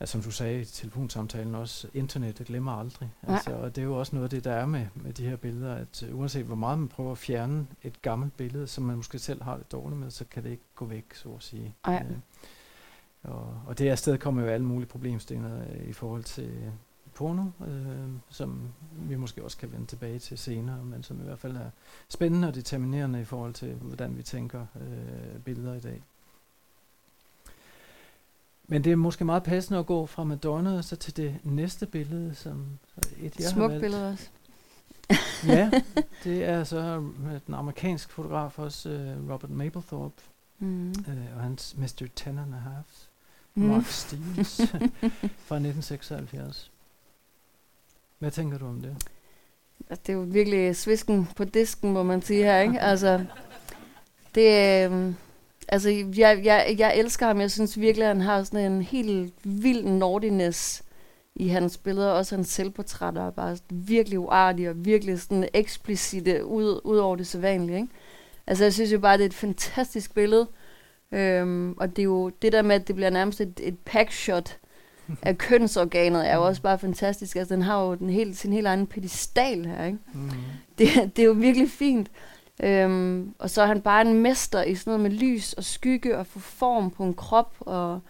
at 0.03 0.09
som 0.09 0.23
du 0.23 0.31
sagde 0.31 0.61
i 0.61 0.65
telefonsamtalen 0.65 1.55
også, 1.55 1.89
internettet 1.95 2.47
glemmer 2.47 2.73
aldrig. 2.73 3.13
Altså, 3.23 3.51
og 3.51 3.77
det 3.77 3.83
er 3.83 3.87
jo 3.87 3.99
også 3.99 4.17
noget 4.17 4.25
af 4.25 4.31
det, 4.31 4.45
der 4.45 4.53
er 4.53 4.67
med, 4.67 4.87
med 4.95 5.13
de 5.13 5.29
her 5.29 5.37
billeder, 5.37 5.75
at 5.75 6.03
øh, 6.03 6.19
uanset 6.19 6.45
hvor 6.45 6.55
meget 6.55 6.79
man 6.79 6.89
prøver 6.89 7.13
at 7.13 7.19
fjerne 7.19 7.67
et 7.83 8.03
gammelt 8.03 8.37
billede, 8.37 8.67
som 8.67 8.85
man 8.85 8.97
måske 8.97 9.19
selv 9.19 9.43
har 9.43 9.57
det 9.57 9.73
dårligt 9.73 10.01
med, 10.01 10.11
så 10.11 10.25
kan 10.31 10.45
det 10.45 10.51
ikke 10.51 10.63
gå 10.75 10.85
væk, 10.85 11.15
så 11.15 11.29
at 11.29 11.43
sige. 11.43 11.75
Ej. 11.85 12.07
Øh, 12.11 12.17
og, 13.23 13.61
og 13.67 13.79
det 13.79 13.89
afsted 13.89 14.19
kommer 14.19 14.43
jo 14.43 14.49
alle 14.49 14.67
mulige 14.67 14.89
problemstillinger 14.89 15.61
øh, 15.61 15.89
i 15.89 15.93
forhold 15.93 16.25
til 16.25 16.73
porno, 17.15 17.45
øh, 17.67 18.09
som 18.29 18.61
vi 18.93 19.17
måske 19.17 19.45
også 19.45 19.57
kan 19.57 19.73
vende 19.73 19.87
tilbage 19.87 20.19
til 20.19 20.39
senere, 20.39 20.85
men 20.85 21.03
som 21.03 21.21
i 21.21 21.25
hvert 21.25 21.39
fald 21.39 21.57
er 21.57 21.71
spændende 22.09 22.49
og 22.49 22.55
determinerende 22.55 23.21
i 23.21 23.25
forhold 23.25 23.55
til, 23.55 23.75
hvordan 23.75 24.17
vi 24.17 24.23
tænker 24.23 24.67
øh, 24.81 25.41
billeder 25.41 25.75
i 25.75 25.81
dag. 25.81 26.03
Men 28.69 28.85
det 28.85 28.93
er 28.93 28.97
måske 28.97 29.25
meget 29.25 29.43
passende 29.43 29.79
at 29.81 29.87
gå 29.87 30.07
fra 30.07 30.25
Madonna 30.25 30.77
og 30.77 30.85
så 30.85 30.97
til 30.97 31.17
det 31.17 31.35
næste 31.43 31.87
billede, 31.87 32.35
som 32.35 32.67
et 33.21 33.37
jeg 33.39 33.47
har 33.47 33.51
Smukt 33.53 33.71
valgt. 33.71 33.81
billede 33.83 34.11
også. 34.13 34.29
ja, 35.47 35.71
det 36.25 36.45
er 36.45 36.65
så 36.65 37.03
den 37.47 37.55
amerikanske 37.55 38.13
fotograf 38.13 38.59
også, 38.59 38.89
øh, 38.89 39.31
Robert 39.33 39.51
Mapplethorpe, 39.51 40.23
Mm. 40.59 40.89
øh, 40.91 41.37
og 41.37 41.43
hans 41.43 41.75
Mr. 41.79 42.07
Ten 42.17 42.39
and 42.39 42.55
a 42.55 42.59
Half, 42.59 42.87
Mm. 43.55 43.63
Mark 43.63 43.87
Stevens, 44.03 44.57
fra 45.39 45.57
1976. 45.57 46.71
Hvad 48.19 48.31
tænker 48.31 48.59
du 48.59 48.67
om 48.67 48.81
det? 48.83 48.97
Det 49.89 50.09
er 50.09 50.13
jo 50.13 50.21
virkelig 50.29 50.77
svisken 50.77 51.29
på 51.37 51.45
disken, 51.45 51.93
må 51.93 52.03
man 52.03 52.23
sige 52.23 52.43
her, 52.45 52.61
ikke? 52.61 52.81
Altså, 52.81 53.25
det 54.35 54.85
øh, 54.91 55.15
altså, 55.73 55.91
jeg, 56.17 56.41
jeg, 56.45 56.75
jeg 56.79 56.99
elsker 56.99 57.27
ham. 57.27 57.41
Jeg 57.41 57.51
synes 57.51 57.81
virkelig, 57.81 58.09
at 58.09 58.17
han 58.17 58.21
har 58.21 58.43
sådan 58.43 58.73
en 58.73 58.83
helt 58.83 59.33
vild 59.45 59.85
nordiness 59.85 60.83
i 61.35 61.49
hans 61.49 61.79
billeder. 61.79 62.11
Også 62.11 62.35
hans 62.35 62.49
selvportrætter 62.49 63.27
er 63.27 63.31
bare 63.31 63.59
virkelig 63.71 64.19
uartige 64.19 64.71
og 64.71 64.85
virkelig 64.85 65.21
sådan 65.21 65.49
eksplicite 65.55 66.45
ud, 66.45 66.81
ud 66.85 66.97
over 66.97 67.17
det 67.17 67.27
sædvanlige, 67.27 67.77
ikke? 67.77 67.89
Altså, 68.47 68.65
jeg 68.65 68.73
synes 68.73 68.93
jo 68.93 68.99
bare, 68.99 69.17
det 69.17 69.23
er 69.23 69.29
et 69.29 69.35
fantastisk 69.35 70.15
billede. 70.15 70.49
Øhm, 71.13 71.73
og 71.73 71.97
det 71.97 71.99
er 71.99 72.05
jo 72.05 72.29
det 72.29 72.53
der 72.53 72.63
med, 72.63 72.75
at 72.75 72.89
det 72.89 72.97
bliver 72.97 73.11
nærmest 73.11 73.41
et, 73.41 73.61
et 73.63 73.79
packshot 73.79 74.59
af 75.23 75.39
kønsorganet, 75.39 76.31
er 76.31 76.37
jo 76.37 76.47
også 76.47 76.63
bare 76.63 76.79
fantastisk. 76.79 77.37
Altså, 77.37 77.55
den 77.55 77.63
har 77.63 77.83
jo 77.85 77.95
den 77.95 78.11
helt, 78.11 78.37
sin 78.37 78.53
helt 78.53 78.67
egen 78.67 78.87
pedestal 78.87 79.67
her, 79.67 79.85
ikke? 79.85 79.99
Mm. 80.15 80.31
det, 80.79 80.89
det 81.17 81.23
er 81.23 81.27
jo 81.27 81.33
virkelig 81.33 81.71
fint. 81.71 82.11
Øhm, 82.63 83.35
og 83.39 83.51
så 83.51 83.63
er 83.63 83.67
han 83.67 83.81
bare 83.81 84.01
en 84.01 84.15
mester 84.23 84.63
i 84.63 84.75
sådan 84.75 84.91
noget 84.91 85.03
med 85.13 85.19
lys 85.19 85.53
og 85.53 85.65
skygge 85.65 86.19
og 86.19 86.27
få 86.27 86.39
form 86.39 86.91
på 86.91 87.05
en 87.05 87.15
krop. 87.15 87.55
Og 87.61 88.01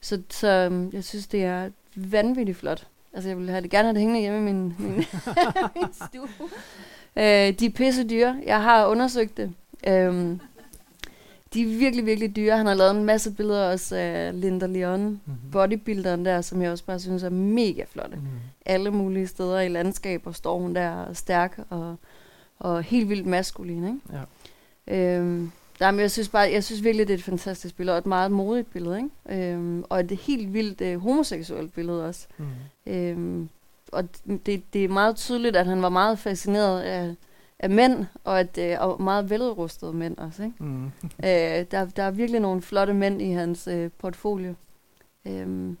så, 0.00 0.22
så 0.30 0.48
øhm, 0.48 0.90
jeg 0.92 1.04
synes, 1.04 1.26
det 1.26 1.44
er 1.44 1.68
vanvittigt 1.96 2.58
flot. 2.58 2.86
Altså, 3.12 3.28
jeg 3.28 3.38
vil 3.38 3.50
have 3.50 3.60
det, 3.62 3.70
gerne 3.70 3.84
have 3.88 3.92
det 3.94 4.00
hængende 4.00 4.20
hjemme 4.20 4.38
i 4.38 4.42
min, 4.52 4.74
min, 4.78 4.94
min 5.76 5.92
stue. 6.08 6.28
Øh, 7.16 7.52
de 7.58 7.66
er 7.66 7.70
pisse 7.74 8.04
dyre. 8.08 8.36
Jeg 8.46 8.62
har 8.62 8.86
undersøgt 8.86 9.36
det. 9.36 9.52
Øhm, 9.86 10.40
de 11.54 11.62
er 11.62 11.78
virkelig, 11.78 12.06
virkelig 12.06 12.36
dyre. 12.36 12.56
Han 12.56 12.66
har 12.66 12.74
lavet 12.74 12.90
en 12.96 13.04
masse 13.04 13.30
billeder 13.30 13.70
også 13.72 13.96
af 13.96 14.40
Linda 14.40 14.66
Leon, 14.66 15.00
Mm-hmm. 15.00 15.50
bodybuilderen 15.52 16.24
der, 16.24 16.40
som 16.40 16.62
jeg 16.62 16.70
også 16.70 16.84
bare 16.84 17.00
synes 17.00 17.22
er 17.22 17.30
mega 17.30 17.84
flotte 17.90 18.16
Mm. 18.16 18.22
alle 18.66 18.90
mulige 18.90 19.26
steder 19.26 19.60
i 19.60 19.68
landskaber 19.68 20.32
står 20.32 20.58
hun 20.58 20.74
der 20.74 21.12
stærk 21.12 21.60
og, 21.70 21.96
og 22.58 22.82
helt 22.82 23.08
vildt 23.08 23.26
maskulin. 23.26 23.84
Ikke? 23.84 23.98
Ja. 24.12 24.22
Øhm, 24.86 25.52
nej, 25.80 25.90
men 25.90 26.00
jeg 26.00 26.10
synes 26.10 26.28
bare, 26.28 26.50
jeg 26.52 26.64
synes 26.64 26.84
virkelig, 26.84 27.08
det 27.08 27.14
er 27.14 27.18
et 27.18 27.24
fantastisk 27.24 27.76
billede, 27.76 27.94
og 27.94 27.98
et 27.98 28.06
meget 28.06 28.32
modigt 28.32 28.70
billede, 28.72 28.96
ikke? 28.96 29.52
Øhm, 29.52 29.84
og 29.88 30.00
et 30.00 30.10
helt 30.10 30.52
vildt 30.52 30.80
øh, 30.80 31.00
homoseksuelt 31.00 31.74
billede 31.74 32.06
også. 32.06 32.26
Mm. 32.38 32.46
Øhm, 32.86 33.48
og 33.92 34.04
det, 34.46 34.72
det 34.72 34.84
er 34.84 34.88
meget 34.88 35.16
tydeligt, 35.16 35.56
at 35.56 35.66
han 35.66 35.82
var 35.82 35.88
meget 35.88 36.18
fascineret 36.18 36.80
af, 36.80 37.14
af 37.58 37.70
mænd, 37.70 38.06
og, 38.24 38.40
at, 38.40 38.58
øh, 38.58 38.76
og 38.80 39.02
meget 39.02 39.30
veludrustede 39.30 39.92
mænd 39.92 40.18
også. 40.18 40.42
Ikke? 40.42 40.64
Mm. 40.64 40.84
Øh, 41.24 41.64
der, 41.70 41.84
der 41.96 42.02
er 42.02 42.10
virkelig 42.10 42.40
nogle 42.40 42.62
flotte 42.62 42.94
mænd 42.94 43.22
i 43.22 43.30
hans 43.30 43.66
øh, 43.66 43.90
portfolio. 43.98 44.54
Øhm, 45.26 45.76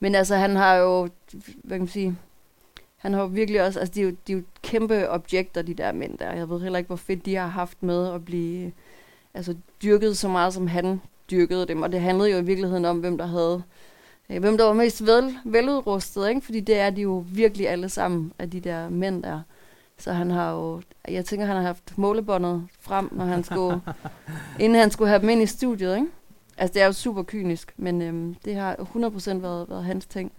men 0.00 0.14
altså, 0.14 0.36
han 0.36 0.56
har 0.56 0.74
jo, 0.74 1.08
hvad 1.64 1.70
kan 1.70 1.80
man 1.80 1.88
sige, 1.88 2.16
han 3.00 3.14
har 3.14 3.20
jo 3.20 3.26
virkelig 3.26 3.62
også, 3.62 3.80
altså 3.80 3.94
de 3.94 4.00
er 4.00 4.04
jo, 4.04 4.16
de 4.26 4.32
er 4.32 4.36
jo 4.36 4.42
kæmpe 4.62 5.10
objekter, 5.10 5.62
de 5.62 5.74
der 5.74 5.92
mænd 5.92 6.18
der. 6.18 6.32
Jeg 6.32 6.50
ved 6.50 6.60
heller 6.60 6.78
ikke, 6.78 6.88
hvor 6.88 6.96
fedt 6.96 7.26
de 7.26 7.34
har 7.34 7.46
haft 7.46 7.82
med 7.82 8.12
at 8.14 8.24
blive 8.24 8.72
altså, 9.34 9.54
dyrket 9.82 10.16
så 10.16 10.28
meget, 10.28 10.54
som 10.54 10.66
han 10.66 11.00
dyrkede 11.30 11.66
dem. 11.66 11.82
Og 11.82 11.92
det 11.92 12.00
handlede 12.00 12.30
jo 12.30 12.38
i 12.38 12.44
virkeligheden 12.44 12.84
om, 12.84 12.98
hvem 12.98 13.18
der 13.18 13.26
havde 13.26 13.62
øh, 14.30 14.40
hvem 14.40 14.58
der 14.58 14.64
var 14.64 14.72
mest 14.72 15.06
vel, 15.06 15.36
veludrustet, 15.44 16.28
ikke? 16.28 16.40
fordi 16.40 16.60
det 16.60 16.78
er 16.78 16.90
de 16.90 17.02
jo 17.02 17.24
virkelig 17.28 17.68
alle 17.68 17.88
sammen 17.88 18.32
af 18.38 18.50
de 18.50 18.60
der 18.60 18.88
mænd 18.88 19.22
der. 19.22 19.40
Så 19.98 20.12
han 20.12 20.30
har 20.30 20.52
jo, 20.52 20.82
jeg 21.08 21.24
tænker, 21.24 21.46
han 21.46 21.56
har 21.56 21.62
haft 21.62 21.98
målebåndet 21.98 22.66
frem, 22.80 23.08
når 23.12 23.24
han 23.24 23.44
skulle, 23.44 23.80
inden 24.60 24.78
han 24.78 24.90
skulle 24.90 25.08
have 25.08 25.20
dem 25.20 25.28
ind 25.28 25.42
i 25.42 25.46
studiet, 25.46 25.96
ikke? 25.96 26.06
Altså, 26.56 26.74
det 26.74 26.82
er 26.82 26.86
jo 26.86 26.92
super 26.92 27.22
kynisk, 27.22 27.74
men 27.76 28.02
øhm, 28.02 28.34
det 28.44 28.54
har 28.54 28.74
100% 28.74 29.38
været, 29.38 29.68
været 29.68 29.84
hans 29.84 30.06
ting. 30.06 30.32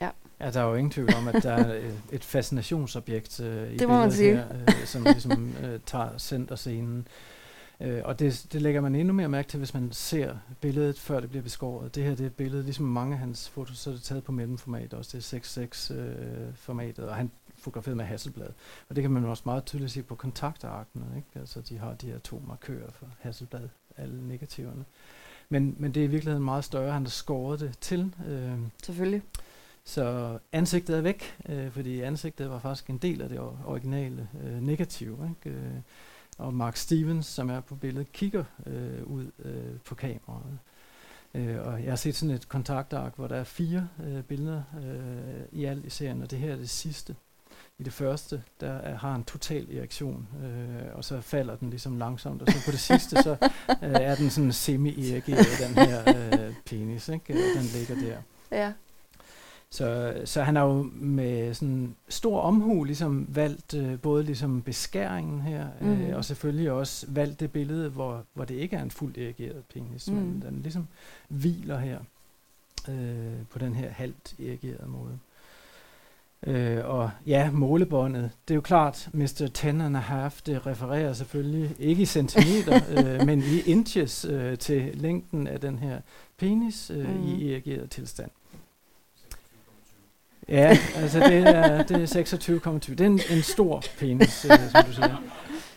Ja. 0.00 0.10
Ja. 0.40 0.50
Der 0.50 0.60
er 0.60 0.64
jo 0.68 0.74
ingen 0.74 0.90
tvivl 0.90 1.14
om, 1.14 1.28
at 1.28 1.42
der 1.42 1.52
er 1.52 1.74
et, 1.74 2.00
et 2.12 2.24
fascinationsobjekt 2.24 3.40
øh, 3.40 3.72
i 3.72 3.76
Det 3.76 3.88
må 3.88 3.94
man 3.94 4.10
billedet 4.10 4.12
sige. 4.14 4.36
her, 4.36 4.80
øh, 4.80 4.86
som 4.86 5.02
ligesom 5.02 5.54
øh, 5.64 5.80
tager 5.86 6.18
centerscenen. 6.18 7.08
Øh, 7.80 8.00
og 8.04 8.18
det, 8.18 8.46
det 8.52 8.62
lægger 8.62 8.80
man 8.80 8.94
endnu 8.94 9.14
mere 9.14 9.28
mærke 9.28 9.48
til, 9.48 9.58
hvis 9.58 9.74
man 9.74 9.92
ser 9.92 10.36
billedet, 10.60 10.98
før 10.98 11.20
det 11.20 11.28
bliver 11.30 11.42
beskåret. 11.42 11.94
Det 11.94 12.02
her 12.04 12.10
det 12.10 12.20
er 12.20 12.26
et 12.26 12.34
billede, 12.34 12.62
ligesom 12.62 12.86
mange 12.86 13.12
af 13.12 13.18
hans 13.18 13.48
fotos, 13.48 13.78
så 13.78 13.90
er 13.90 13.94
det 13.94 14.02
taget 14.02 14.24
på 14.24 14.32
mellemformat 14.32 14.94
også. 14.94 15.16
Det 15.16 15.32
er 15.32 15.38
6.6-formatet, 15.38 17.04
og 17.08 17.14
han 17.14 17.30
fotograferet 17.58 17.96
med 17.96 18.04
Hasselblad. 18.04 18.48
Og 18.88 18.96
det 18.96 19.02
kan 19.02 19.10
man 19.10 19.24
også 19.24 19.42
meget 19.46 19.64
tydeligt 19.64 19.92
se 19.92 20.02
på 20.02 20.14
kontaktarkene. 20.14 21.04
Ikke? 21.16 21.28
Altså, 21.40 21.60
de 21.60 21.78
har 21.78 21.94
de 21.94 22.06
her 22.06 22.18
to 22.18 22.42
markører 22.48 22.90
for 22.90 23.06
Hasselblad, 23.20 23.68
alle 23.96 24.28
negativerne. 24.28 24.84
Men, 25.48 25.74
men 25.78 25.92
det 25.94 26.00
er 26.00 26.04
i 26.04 26.10
virkeligheden 26.10 26.44
meget 26.44 26.64
større. 26.64 26.92
Han 26.92 27.02
har 27.02 27.10
skåret 27.10 27.60
det 27.60 27.78
til. 27.80 28.14
Øh, 28.28 28.58
Selvfølgelig. 28.84 29.22
Så 29.84 30.38
ansigtet 30.52 30.96
er 30.96 31.00
væk, 31.00 31.36
øh, 31.48 31.70
fordi 31.70 32.00
ansigtet 32.00 32.50
var 32.50 32.58
faktisk 32.58 32.90
en 32.90 32.98
del 32.98 33.22
af 33.22 33.28
det 33.28 33.38
or- 33.38 33.66
originale 33.66 34.28
øh, 34.44 34.62
negativ. 34.62 35.18
Ikke? 35.44 35.56
Øh, 35.56 35.74
og 36.38 36.54
Mark 36.54 36.76
Stevens, 36.76 37.26
som 37.26 37.50
er 37.50 37.60
på 37.60 37.74
billedet, 37.74 38.12
kigger 38.12 38.44
øh, 38.66 39.04
ud 39.06 39.30
øh, 39.44 39.78
på 39.84 39.94
kameraet. 39.94 40.58
Øh, 41.34 41.66
og 41.66 41.82
jeg 41.82 41.90
har 41.90 41.96
set 41.96 42.16
sådan 42.16 42.34
et 42.34 42.48
kontaktark, 42.48 43.16
hvor 43.16 43.26
der 43.26 43.36
er 43.36 43.44
fire 43.44 43.88
øh, 44.04 44.22
billeder 44.22 44.62
øh, 44.84 45.60
i 45.60 45.64
alt 45.64 45.84
i 45.84 45.90
serien, 45.90 46.22
og 46.22 46.30
det 46.30 46.38
her 46.38 46.52
er 46.52 46.56
det 46.56 46.70
sidste. 46.70 47.16
I 47.78 47.82
det 47.82 47.92
første, 47.92 48.42
der 48.60 48.72
er, 48.72 48.96
har 48.96 49.14
en 49.14 49.24
total 49.24 49.76
erektion, 49.76 50.28
øh, 50.44 50.94
og 50.96 51.04
så 51.04 51.20
falder 51.20 51.56
den 51.56 51.70
ligesom 51.70 51.96
langsomt, 51.98 52.42
og 52.42 52.48
så 52.52 52.64
på 52.64 52.70
det 52.70 52.80
sidste, 52.90 53.22
så 53.22 53.36
øh, 53.68 53.76
er 53.80 54.14
den 54.14 54.30
sådan 54.30 54.52
semi-erigeret, 54.52 55.46
den 55.68 55.74
her 55.86 56.02
øh, 56.08 56.54
penis, 56.66 57.08
ikke? 57.08 57.34
Den 57.34 57.62
ligger 57.62 57.94
der. 57.94 58.18
Ja. 58.56 58.72
Så, 59.70 60.14
så 60.24 60.42
han 60.42 60.56
har 60.56 60.64
jo 60.64 60.90
med 60.92 61.54
sådan 61.54 61.94
stor 62.08 62.40
omhu 62.40 62.84
ligesom 62.84 63.26
valgt 63.28 63.74
øh, 63.74 63.98
både 64.00 64.22
ligesom 64.24 64.62
beskæringen 64.62 65.40
her, 65.40 65.66
øh, 65.80 65.88
Mhm. 66.00 66.14
og 66.14 66.24
selvfølgelig 66.24 66.70
også 66.70 67.06
valgt 67.08 67.40
det 67.40 67.52
billede, 67.52 67.88
hvor, 67.88 68.22
hvor 68.34 68.44
det 68.44 68.54
ikke 68.54 68.76
er 68.76 68.82
en 68.82 68.90
fuldt 68.90 69.18
erigeret 69.18 69.62
penis, 69.74 70.08
mm. 70.10 70.14
Mhm. 70.16 70.24
men 70.24 70.42
den 70.42 70.60
ligesom 70.62 70.86
hviler 71.28 71.78
her 71.78 71.98
øh, 72.88 73.46
på 73.50 73.58
den 73.58 73.74
her 73.74 73.90
halvt 73.90 74.34
erigerede 74.40 74.88
måde. 74.88 75.18
Øh, 76.46 76.84
og 76.84 77.10
ja, 77.26 77.50
målebåndet, 77.50 78.30
det 78.48 78.54
er 78.54 78.56
jo 78.56 78.60
klart, 78.60 79.08
Mr. 79.12 79.50
Ten 79.54 79.80
and 79.80 79.96
a 79.96 80.00
half, 80.00 80.40
det 80.46 80.66
refererer 80.66 81.12
selvfølgelig 81.12 81.74
ikke 81.78 82.02
i 82.02 82.06
centimeter, 82.06 82.80
øh, 83.20 83.26
men 83.26 83.38
i 83.42 83.60
inches 83.70 84.24
øh, 84.24 84.58
til 84.58 84.90
længden 84.94 85.46
af 85.46 85.60
den 85.60 85.78
her 85.78 86.00
penis 86.38 86.90
øh, 86.90 87.08
mm. 87.08 87.14
Mhm. 87.20 87.28
i 87.28 87.52
erigeret 87.52 87.90
tilstand. 87.90 88.30
Ja, 90.48 90.78
altså 90.96 91.18
det 91.18 91.48
er, 91.48 91.82
det 91.82 92.16
er 92.16 92.22
26,20. 92.78 92.90
Det 92.90 93.00
er 93.00 93.06
en, 93.06 93.20
en 93.30 93.42
stor 93.42 93.82
penis, 93.98 94.44
øh, 94.44 94.70
som 94.70 94.84
du 94.84 94.92
siger. 94.92 95.16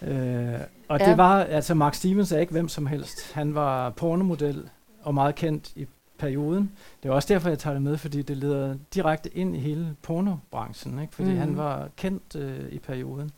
Øh, 0.02 0.60
og 0.88 1.00
Ja. 1.00 1.10
det 1.10 1.18
var, 1.18 1.44
altså 1.44 1.74
Mark 1.74 1.94
Stevens 1.94 2.32
er 2.32 2.40
ikke 2.40 2.52
hvem 2.52 2.68
som 2.70 2.86
helst. 2.86 3.34
Han 3.34 3.56
var 3.56 3.90
pornomodel 3.90 4.70
og 5.04 5.14
meget 5.14 5.36
kendt 5.36 5.72
i 5.76 5.88
perioden. 6.20 6.72
Det 7.04 7.10
er 7.10 7.14
også 7.14 7.34
derfor, 7.34 7.50
jeg 7.50 7.60
tager 7.60 7.74
det 7.74 7.82
med, 7.84 7.98
fordi 7.98 8.22
det 8.22 8.38
leder 8.38 8.76
direkte 8.94 9.38
ind 9.38 9.56
i 9.56 9.60
hele 9.60 9.96
pornobranchen, 10.02 11.00
ikke? 11.02 11.16
fordi 11.16 11.30
mm. 11.30 11.38
han 11.38 11.58
var 11.58 11.90
kendt 11.98 12.36
øh, 12.36 12.60
i 12.72 12.80
perioden. 12.80 13.32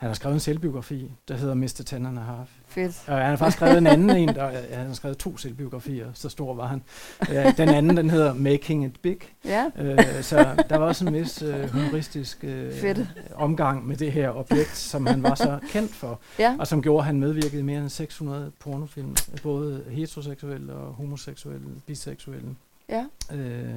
Han 0.00 0.06
har 0.08 0.14
skrevet 0.14 0.34
en 0.34 0.40
selvbiografi, 0.40 1.10
der 1.28 1.36
hedder 1.36 1.54
Mr. 1.54 1.82
Ten 1.86 2.06
and 2.06 2.18
a 2.18 2.22
Half. 2.22 2.48
Fedt. 2.66 3.04
Og 3.06 3.16
han 3.16 3.26
har 3.26 3.36
faktisk 3.36 3.56
skrevet 3.56 3.78
en 3.78 3.86
anden 3.86 4.10
en, 4.10 4.28
der, 4.28 4.50
ja, 4.50 4.76
han 4.76 4.86
har 4.86 4.94
skrevet 4.94 5.18
to 5.18 5.36
selvbiografier, 5.36 6.10
så 6.14 6.28
stor 6.28 6.54
var 6.54 6.66
han. 6.66 6.82
Ja, 7.28 7.52
den 7.56 7.68
anden, 7.68 7.96
den 7.96 8.10
hedder 8.10 8.34
Making 8.34 8.84
It 8.84 9.00
Big. 9.02 9.18
Ja. 9.44 9.64
Øh, 9.78 9.98
så 10.22 10.64
der 10.70 10.76
var 10.76 10.86
også 10.86 11.06
en 11.06 11.14
vis 11.14 11.42
øh, 11.42 11.68
humoristisk 11.72 12.38
øh, 12.44 12.72
Fedt. 12.74 12.98
omgang 13.34 13.86
med 13.86 13.96
det 13.96 14.12
her 14.12 14.30
objekt, 14.30 14.76
som 14.76 15.06
han 15.06 15.22
var 15.22 15.34
så 15.34 15.58
kendt 15.68 15.94
for, 15.94 16.20
Ja. 16.38 16.56
og 16.58 16.66
som 16.66 16.82
gjorde, 16.82 16.98
at 17.00 17.06
han 17.06 17.20
medvirkede 17.20 17.58
i 17.60 17.62
mere 17.64 17.80
end 17.80 17.88
600 17.88 18.52
pornofilm, 18.58 19.16
både 19.42 19.84
heteroseksuelle 19.90 20.72
og 20.74 20.92
homoseksuelle, 20.94 21.66
biseksuelle. 21.86 22.56
Ja. 22.88 23.04
Øh, 23.32 23.74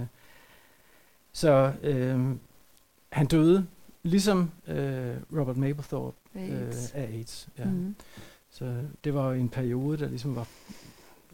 så 1.34 1.72
øh, 1.84 2.20
han 3.12 3.26
døde, 3.26 3.66
ligesom 4.04 4.52
øh, 4.68 5.16
Robert 5.38 5.58
Mapplethorpe 5.58 6.18
Af 6.36 6.50
øh, 6.50 6.62
AIDS. 6.68 6.92
af 6.92 7.02
AIDS. 7.02 7.48
Ja. 7.60 7.66
Mhm. 7.66 7.96
Så 8.52 8.74
det 9.04 9.14
var 9.14 9.34
en 9.34 9.50
periode, 9.50 9.98
der 9.98 10.10
ligesom 10.10 10.36
var 10.36 10.48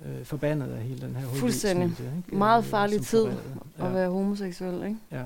øh, 0.06 0.26
forbandet 0.26 0.68
af 0.72 0.84
hele 0.84 1.02
den 1.02 1.16
her 1.16 1.28
Fuldstændig. 1.28 1.86
Ikke? 1.88 2.36
Meget 2.36 2.64
Øh, 2.64 2.70
farlig 2.70 3.02
tid 3.06 3.26
forbandet. 3.26 3.62
at 3.78 3.94
være 3.94 4.10
homoseksuel, 4.10 4.84
ikke? 4.84 4.98
Ja. 5.12 5.24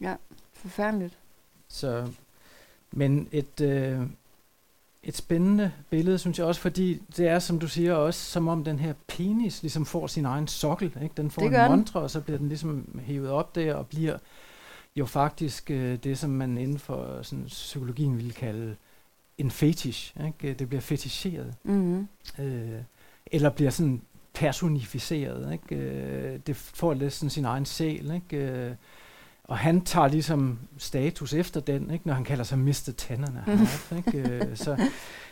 Ja, 0.00 0.14
forfærdeligt. 0.52 1.18
Så, 1.68 2.08
men 2.92 3.28
et, 3.32 3.60
øh, 3.60 4.00
et 5.02 5.16
spændende 5.16 5.72
billede, 5.90 6.18
synes 6.18 6.38
jeg 6.38 6.46
også, 6.46 6.60
fordi 6.60 7.02
det 7.16 7.28
er, 7.28 7.38
som 7.38 7.58
du 7.58 7.68
siger, 7.68 7.94
også 7.94 8.30
som 8.30 8.48
om 8.48 8.64
den 8.64 8.78
her 8.78 8.94
penis 9.06 9.62
ligesom 9.62 9.86
får 9.86 10.06
sin 10.06 10.24
egen 10.24 10.46
sokkel. 10.48 10.92
Ikke? 11.02 11.12
Den 11.16 11.30
får 11.30 11.42
Det 11.42 11.60
en 11.64 11.68
montre, 11.70 12.00
og 12.00 12.10
så 12.10 12.20
bliver 12.20 12.38
den 12.38 12.48
ligesom 12.48 13.00
hævet 13.04 13.30
op 13.30 13.54
der 13.54 13.74
og 13.74 13.86
bliver 13.86 14.18
jo 14.96 15.06
faktisk 15.06 15.70
øh, 15.70 15.96
det, 15.96 16.18
som 16.18 16.30
man 16.30 16.58
inden 16.58 16.78
for 16.78 17.22
sådan, 17.22 17.44
psykologien 17.44 18.16
ville 18.16 18.32
kalde 18.32 18.76
en 19.38 19.50
fetish. 19.50 20.14
Ikke? 20.26 20.54
Det 20.54 20.68
bliver 20.68 20.80
feticheret. 20.80 21.54
Mm-hmm. 21.64 22.08
Øh, 22.38 22.80
eller 23.26 23.50
bliver 23.50 23.70
sådan 23.70 24.02
personificeret. 24.34 25.52
Ikke? 25.52 25.76
Øh, 25.76 26.40
det 26.46 26.56
får 26.56 26.94
lidt 26.94 27.12
sådan 27.12 27.30
sin 27.30 27.44
egen 27.44 27.66
sjæl. 27.66 28.10
Ikke? 28.14 28.36
Øh, 28.36 28.74
og 29.44 29.58
han 29.58 29.84
tager 29.84 30.08
ligesom 30.08 30.58
status 30.78 31.32
efter 31.32 31.60
den, 31.60 31.90
ikke? 31.90 32.06
når 32.06 32.14
han 32.14 32.24
kalder 32.24 32.44
sig 32.44 32.58
Mr. 32.58 32.92
Tennerne. 32.96 33.44
ikke? 33.96 34.18
Øh, 34.30 34.56
så 34.56 34.76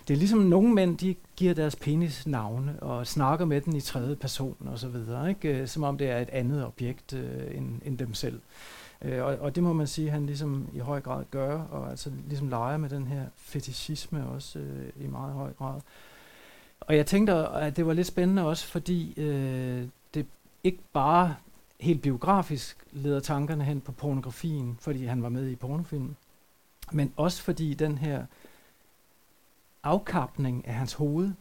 det 0.09 0.15
er 0.15 0.19
ligesom 0.19 0.39
nogle 0.39 0.75
mænd, 0.75 0.99
de 0.99 1.15
giver 1.37 1.55
deres 1.55 1.77
penis 1.77 2.27
navne 2.27 2.83
og 2.83 3.07
snakker 3.07 3.45
med 3.45 3.61
den 3.61 3.77
i 3.77 3.81
tredje 3.81 4.17
person 4.17 4.57
og 4.67 4.79
så 4.79 4.89
videre, 4.89 5.29
ikke? 5.29 5.49
Øh, 5.49 5.69
som 5.69 5.83
om 5.83 5.99
det 5.99 6.11
er 6.11 6.19
et 6.19 6.31
andet 6.31 6.67
objekt 6.67 7.13
øh, 7.13 7.57
end, 7.57 7.81
end 7.85 7.99
dem 7.99 8.15
selv. 8.15 8.41
Øh, 9.05 9.25
og, 9.25 9.37
og 9.37 9.55
det 9.55 9.63
må 9.63 9.73
man 9.73 9.87
sige, 9.87 10.11
han 10.11 10.27
ligesom 10.27 10.69
i 10.73 10.79
høj 10.79 11.01
grad 11.01 11.25
gør, 11.31 11.59
og 11.59 11.91
altså 11.91 12.11
ligesom 12.29 12.49
leger 12.49 12.77
med 12.77 12.89
den 12.89 13.07
her 13.07 13.27
fetishisme 13.37 14.27
også 14.29 14.59
øh, 14.59 15.05
i 15.05 15.07
meget 15.07 15.35
høj 15.35 15.53
grad. 15.53 15.81
Og 16.81 16.97
jeg 16.97 17.07
tænkte, 17.07 17.33
at 17.33 17.77
det 17.77 17.87
var 17.87 17.93
lidt 17.93 18.07
spændende 18.07 18.47
også, 18.47 18.67
fordi 18.67 19.21
øh, 19.21 19.89
det 20.15 20.27
ikke 20.65 20.79
bare 20.93 21.37
helt 21.81 22.03
biografisk 22.03 22.77
leder 22.93 23.21
tankerne 23.21 23.65
hen 23.65 23.81
på 23.81 23.93
pornografien, 23.93 24.79
fordi 24.81 25.05
han 25.05 25.23
var 25.23 25.29
med 25.29 25.49
i 25.49 25.57
pornofilm, 25.57 26.17
men 26.93 27.13
også 27.17 27.43
fordi 27.43 27.75
den 27.75 27.99
her 27.99 28.27
afkapning 29.83 30.67
af 30.67 30.75
hans 30.75 30.93
hoved 30.93 31.33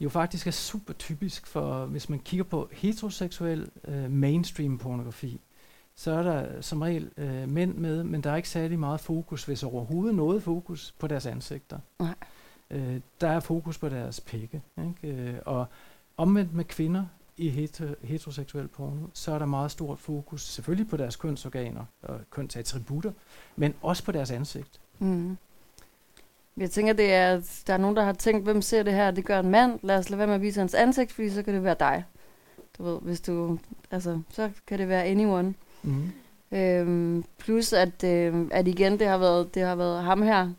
jo 0.00 0.08
faktisk 0.08 0.46
er 0.46 0.50
super 0.50 0.92
typisk 0.92 1.46
for, 1.46 1.86
hvis 1.86 2.08
man 2.08 2.18
kigger 2.18 2.44
på 2.44 2.68
heteroseksuel 2.72 3.70
øh, 3.88 4.10
mainstream 4.10 4.78
pornografi, 4.78 5.40
så 5.96 6.10
er 6.10 6.22
der 6.22 6.60
som 6.60 6.82
regel 6.82 7.10
øh, 7.16 7.48
mænd 7.48 7.74
med, 7.74 8.04
men 8.04 8.20
der 8.20 8.30
er 8.30 8.36
ikke 8.36 8.48
særlig 8.48 8.78
meget 8.78 9.00
fokus, 9.00 9.44
hvis 9.44 9.62
overhovedet 9.62 10.14
noget 10.14 10.42
fokus 10.42 10.94
på 10.98 11.06
deres 11.06 11.26
ansigter. 11.26 11.78
Nej. 11.98 12.14
Øh, 12.70 13.00
der 13.20 13.28
er 13.28 13.40
fokus 13.40 13.78
på 13.78 13.88
deres 13.88 14.20
pikke. 14.20 14.62
Ikke? 14.78 15.16
Øh, 15.22 15.34
og 15.44 15.66
omvendt 16.16 16.54
med 16.54 16.64
kvinder 16.64 17.04
i 17.36 17.48
heter, 17.48 17.94
heteroseksuel 18.02 18.68
porno, 18.68 19.06
så 19.12 19.32
er 19.32 19.38
der 19.38 19.46
meget 19.46 19.70
stort 19.70 19.98
fokus 19.98 20.42
selvfølgelig 20.42 20.88
på 20.88 20.96
deres 20.96 21.16
kønsorganer 21.16 21.84
og 22.02 22.20
kønsattributter, 22.30 23.12
men 23.56 23.74
også 23.82 24.04
på 24.04 24.12
deres 24.12 24.30
ansigt. 24.30 24.80
Mm. 24.98 25.36
Jeg 26.56 26.70
tænker, 26.70 26.92
det 26.92 27.12
er, 27.12 27.34
at 27.36 27.62
der 27.66 27.74
er 27.74 27.78
nogen, 27.78 27.96
der 27.96 28.04
har 28.04 28.12
tænkt, 28.12 28.44
hvem 28.44 28.62
ser 28.62 28.82
det 28.82 28.92
her? 28.92 29.10
Det 29.10 29.24
gør 29.24 29.40
en 29.40 29.50
mand. 29.50 29.78
Lad 29.82 29.98
os 29.98 30.10
lade 30.10 30.18
være 30.18 30.26
med 30.26 30.34
at 30.34 30.40
vise 30.40 30.60
hans 30.60 30.74
ansigt, 30.74 31.12
fordi 31.12 31.30
så 31.30 31.42
kan 31.42 31.54
det 31.54 31.64
være 31.64 31.76
dig. 31.80 32.04
Du 32.78 32.82
ved, 32.82 32.98
hvis 33.02 33.20
du, 33.20 33.58
altså, 33.90 34.20
så 34.30 34.50
kan 34.66 34.78
det 34.78 34.88
være 34.88 35.04
anyone. 35.04 35.54
Mm. 35.82 36.12
Øhm, 36.52 37.24
plus 37.38 37.72
at, 37.72 38.04
øh, 38.04 38.46
at 38.50 38.68
igen, 38.68 38.98
det 38.98 39.06
har, 39.06 39.18
været, 39.18 39.54
det 39.54 39.62
har 39.62 39.74
været 39.76 40.02
ham 40.02 40.22
her, 40.22 40.50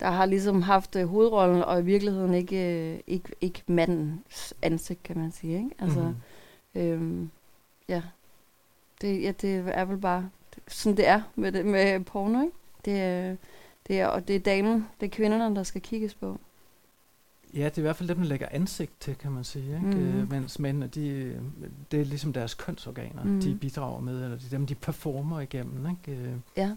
der 0.00 0.10
har 0.10 0.26
ligesom 0.26 0.62
haft 0.62 0.96
øh, 0.96 1.06
hovedrollen, 1.08 1.62
og 1.62 1.80
i 1.80 1.84
virkeligheden 1.84 2.34
ikke, 2.34 2.92
øh, 2.94 3.00
ikke, 3.06 3.28
ikke 3.40 3.62
mandens 3.66 4.54
ansigt, 4.62 5.02
kan 5.02 5.18
man 5.18 5.32
sige. 5.32 5.56
Ikke? 5.56 5.70
Altså, 5.78 6.00
Mhm. 6.74 6.82
øhm, 6.82 7.30
ja. 7.88 8.02
Det, 9.00 9.22
ja, 9.22 9.32
det 9.42 9.64
er 9.66 9.84
vel 9.84 9.98
bare 9.98 10.30
sådan 10.68 10.96
det 10.96 11.08
er 11.08 11.22
med, 11.34 11.52
det, 11.52 11.66
med 11.66 12.00
porno, 12.00 12.40
ikke? 12.42 12.52
Det 12.84 13.38
det 13.88 14.00
er, 14.00 14.06
og 14.06 14.28
det 14.28 14.36
er 14.36 14.40
damen, 14.40 14.86
det 15.00 15.06
er 15.06 15.10
kvinderne, 15.10 15.56
der 15.56 15.62
skal 15.62 15.80
kigges 15.80 16.14
på. 16.14 16.38
Ja, 17.54 17.64
det 17.64 17.74
er 17.74 17.78
i 17.78 17.82
hvert 17.82 17.96
fald 17.96 18.08
dem, 18.08 18.18
der 18.18 18.24
lægger 18.24 18.48
ansigt 18.50 18.92
til, 19.00 19.14
kan 19.16 19.32
man 19.32 19.44
sige. 19.44 19.74
Ikke? 19.74 19.86
Mm. 19.86 20.26
Mens 20.30 20.58
mændene, 20.58 20.86
de, 20.86 21.40
det 21.90 22.00
er 22.00 22.04
ligesom 22.04 22.32
deres 22.32 22.54
kønsorganer, 22.54 23.24
mm. 23.24 23.40
De 23.40 23.54
bidrager 23.60 24.00
med, 24.00 24.24
eller 24.24 24.36
det 24.36 24.44
er 24.46 24.50
dem, 24.50 24.66
de 24.66 24.74
performer 24.74 25.40
igennem. 25.40 25.90
Ikke? 25.90 26.20
Øh, 26.20 26.34
Ja. 26.56 26.76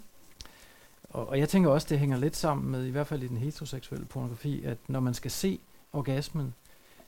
Og, 1.09 1.29
og 1.29 1.39
jeg 1.39 1.49
tænker 1.49 1.69
også, 1.69 1.87
det 1.89 1.99
hænger 1.99 2.17
lidt 2.17 2.35
sammen 2.35 2.71
med, 2.71 2.85
i 2.85 2.89
hvert 2.89 3.07
fald 3.07 3.23
i 3.23 3.27
den 3.27 3.37
heteroseksuelle 3.37 4.05
pornografi, 4.05 4.63
at 4.63 4.77
når 4.87 4.99
man 4.99 5.13
skal 5.13 5.31
se 5.31 5.59
orgasmen, 5.93 6.53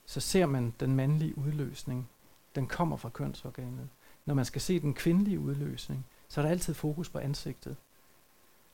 så 0.05 0.20
ser 0.20 0.45
man 0.45 0.74
den 0.80 0.95
mandlige 0.95 1.38
udløsning. 1.38 2.09
Den 2.55 2.68
kommer 2.68 2.97
fra 2.97 3.09
kønsorganet. 3.09 3.89
Når 4.26 4.34
man 4.34 4.45
skal 4.45 4.61
se 4.61 4.80
den 4.80 4.93
kvindelige 4.93 5.39
udløsning, 5.39 6.05
så 6.30 6.41
er 6.41 6.45
der 6.45 6.51
altid 6.51 6.74
fokus 6.74 7.09
på 7.09 7.18
ansigtet. 7.20 7.76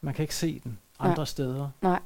Man 0.02 0.14
kan 0.14 0.24
ikke 0.24 0.36
se 0.36 0.60
den 0.64 0.78
andre 1.00 1.16
Nej. 1.16 1.26
steder. 1.26 1.70
Nej. 1.82 2.00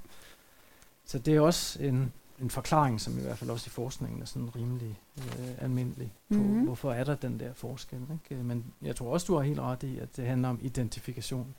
Så 1.06 1.20
det 1.20 1.36
er 1.36 1.42
også 1.42 1.84
en, 1.84 2.14
en 2.42 2.50
forklaring, 2.50 3.02
som 3.02 3.18
i 3.18 3.22
hvert 3.22 3.38
fald 3.38 3.50
også 3.50 3.68
i 3.68 3.70
forskningen 3.70 4.22
er 4.22 4.26
sådan 4.26 4.56
rimelig 4.56 5.00
øh, 5.18 5.64
almindelig 5.64 6.14
på, 6.30 6.36
Mhm. 6.38 6.64
hvorfor 6.66 6.92
er 6.92 7.04
der 7.04 7.16
den 7.16 7.40
der 7.40 7.54
forskel. 7.54 8.02
Ikke? 8.14 8.36
Øh, 8.42 8.46
Men 8.46 8.66
jeg 8.82 8.96
tror 8.96 9.14
også, 9.14 9.26
du 9.28 9.36
har 9.36 9.42
helt 9.42 9.60
ret 9.60 9.84
i, 9.84 9.98
at 10.00 10.18
det 10.18 10.26
handler 10.28 10.50
om 10.50 10.60
identifikation. 10.62 11.56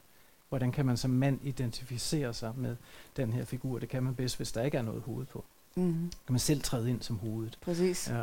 Hvordan 0.49 0.73
kan 0.73 0.87
man 0.87 0.97
som 0.97 1.11
mand 1.11 1.39
identificere 1.43 2.35
sig 2.35 2.53
med 2.57 2.77
den 3.17 3.33
her 3.33 3.45
figur? 3.45 3.79
Det 3.79 3.89
kan 3.89 4.03
man 4.03 4.15
bedst, 4.15 4.37
hvis 4.37 4.53
der 4.53 4.63
ikke 4.63 4.79
er 4.79 4.83
noget 4.83 5.03
hoved 5.03 5.27
på. 5.27 5.45
Mm. 5.77 6.11
Kan 6.27 6.33
man 6.33 6.39
selv 6.39 6.63
træde 6.63 6.91
ind 6.91 7.03
som 7.03 7.19
hovedet. 7.19 7.59
Præcis. 7.63 8.11
Ja. 8.11 8.23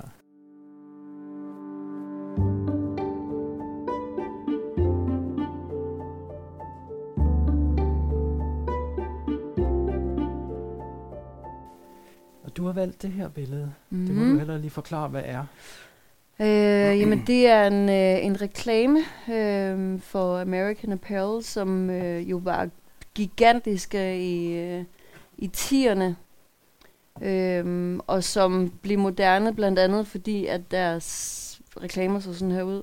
Valgt 12.83 13.01
det 13.01 13.11
her 13.11 13.29
billede. 13.29 13.73
Mm. 13.89 14.05
Det 14.05 14.15
må 14.15 14.21
du 14.21 14.27
Mhm. 14.27 14.37
hellere 14.37 14.59
lige 14.61 14.71
forklare, 14.71 15.07
hvad 15.07 15.21
er. 15.25 15.45
Øh, 16.39 16.99
jamen, 16.99 17.23
det 17.27 17.47
er 17.47 17.67
en, 17.67 17.89
øh, 17.89 18.25
en 18.25 18.41
reklame 18.41 18.99
øh, 19.31 19.99
for 20.01 20.39
American 20.41 20.91
Apparel, 20.91 21.43
som 21.43 21.89
øh, 21.89 22.29
jo 22.29 22.37
var 22.43 22.69
gigantiske 23.15 24.19
i, 24.21 24.57
øh, 24.57 24.83
i 25.37 25.51
10'erne, 25.57 26.13
øh, 27.25 27.99
og 28.07 28.23
som 28.23 28.73
blev 28.81 28.99
moderne 28.99 29.55
blandt 29.55 29.79
andet, 29.79 30.07
fordi 30.07 30.45
at 30.45 30.61
deres 30.71 31.61
reklamer 31.83 32.19
så 32.19 32.33
sådan 32.33 32.51
her 32.51 32.63
ud, 32.63 32.81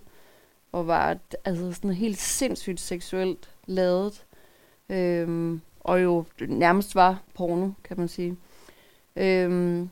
og 0.72 0.86
var 0.86 1.16
altså 1.44 1.72
sådan 1.72 1.90
helt 1.92 2.18
sindssygt 2.18 2.80
seksuelt 2.80 3.50
lavet, 3.66 4.24
øh, 4.88 5.58
og 5.80 6.02
jo 6.02 6.24
nærmest 6.48 6.94
var 6.94 7.22
porno, 7.34 7.70
kan 7.84 7.98
man 7.98 8.08
sige. 8.08 8.36
Øh, 9.16 9.86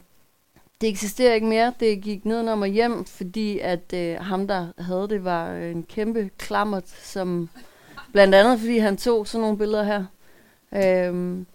det 0.80 0.88
eksisterer 0.88 1.34
ikke 1.34 1.46
mere. 1.46 1.72
Det 1.80 2.02
gik 2.02 2.24
ned 2.24 2.48
og 2.48 2.66
hjem, 2.66 3.04
fordi 3.04 3.58
at 3.58 3.92
øh, 3.94 4.16
ham, 4.20 4.46
der 4.48 4.66
havde 4.78 5.08
det, 5.08 5.24
var 5.24 5.52
øh, 5.52 5.70
en 5.70 5.82
kæmpe 5.82 6.30
klammert, 6.38 6.88
som 6.88 7.48
blandt 8.12 8.34
andet, 8.34 8.58
fordi 8.58 8.78
han 8.78 8.96
tog 8.96 9.26
sådan 9.26 9.40
nogle 9.40 9.58
billeder 9.58 9.82
her. 9.82 10.04
Øhm, 10.72 11.46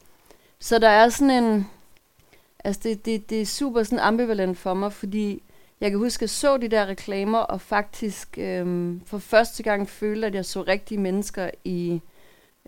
så 0.59 0.79
der 0.79 0.89
er 0.89 1.09
sådan 1.09 1.43
en... 1.43 1.67
Altså, 2.63 2.81
det, 2.83 3.05
det, 3.05 3.29
det 3.29 3.41
er 3.41 3.45
super 3.45 3.83
sådan 3.83 3.99
ambivalent 3.99 4.57
for 4.57 4.73
mig, 4.73 4.93
fordi 4.93 5.43
jeg 5.81 5.91
kan 5.91 5.99
huske, 5.99 6.17
at 6.17 6.21
jeg 6.21 6.29
så 6.29 6.57
de 6.57 6.67
der 6.67 6.85
reklamer, 6.85 7.39
og 7.39 7.61
faktisk 7.61 8.37
øhm, 8.37 9.01
for 9.05 9.17
første 9.17 9.63
gang 9.63 9.89
følte, 9.89 10.27
at 10.27 10.35
jeg 10.35 10.45
så 10.45 10.61
rigtige 10.61 10.97
mennesker 10.97 11.49
i 11.63 12.01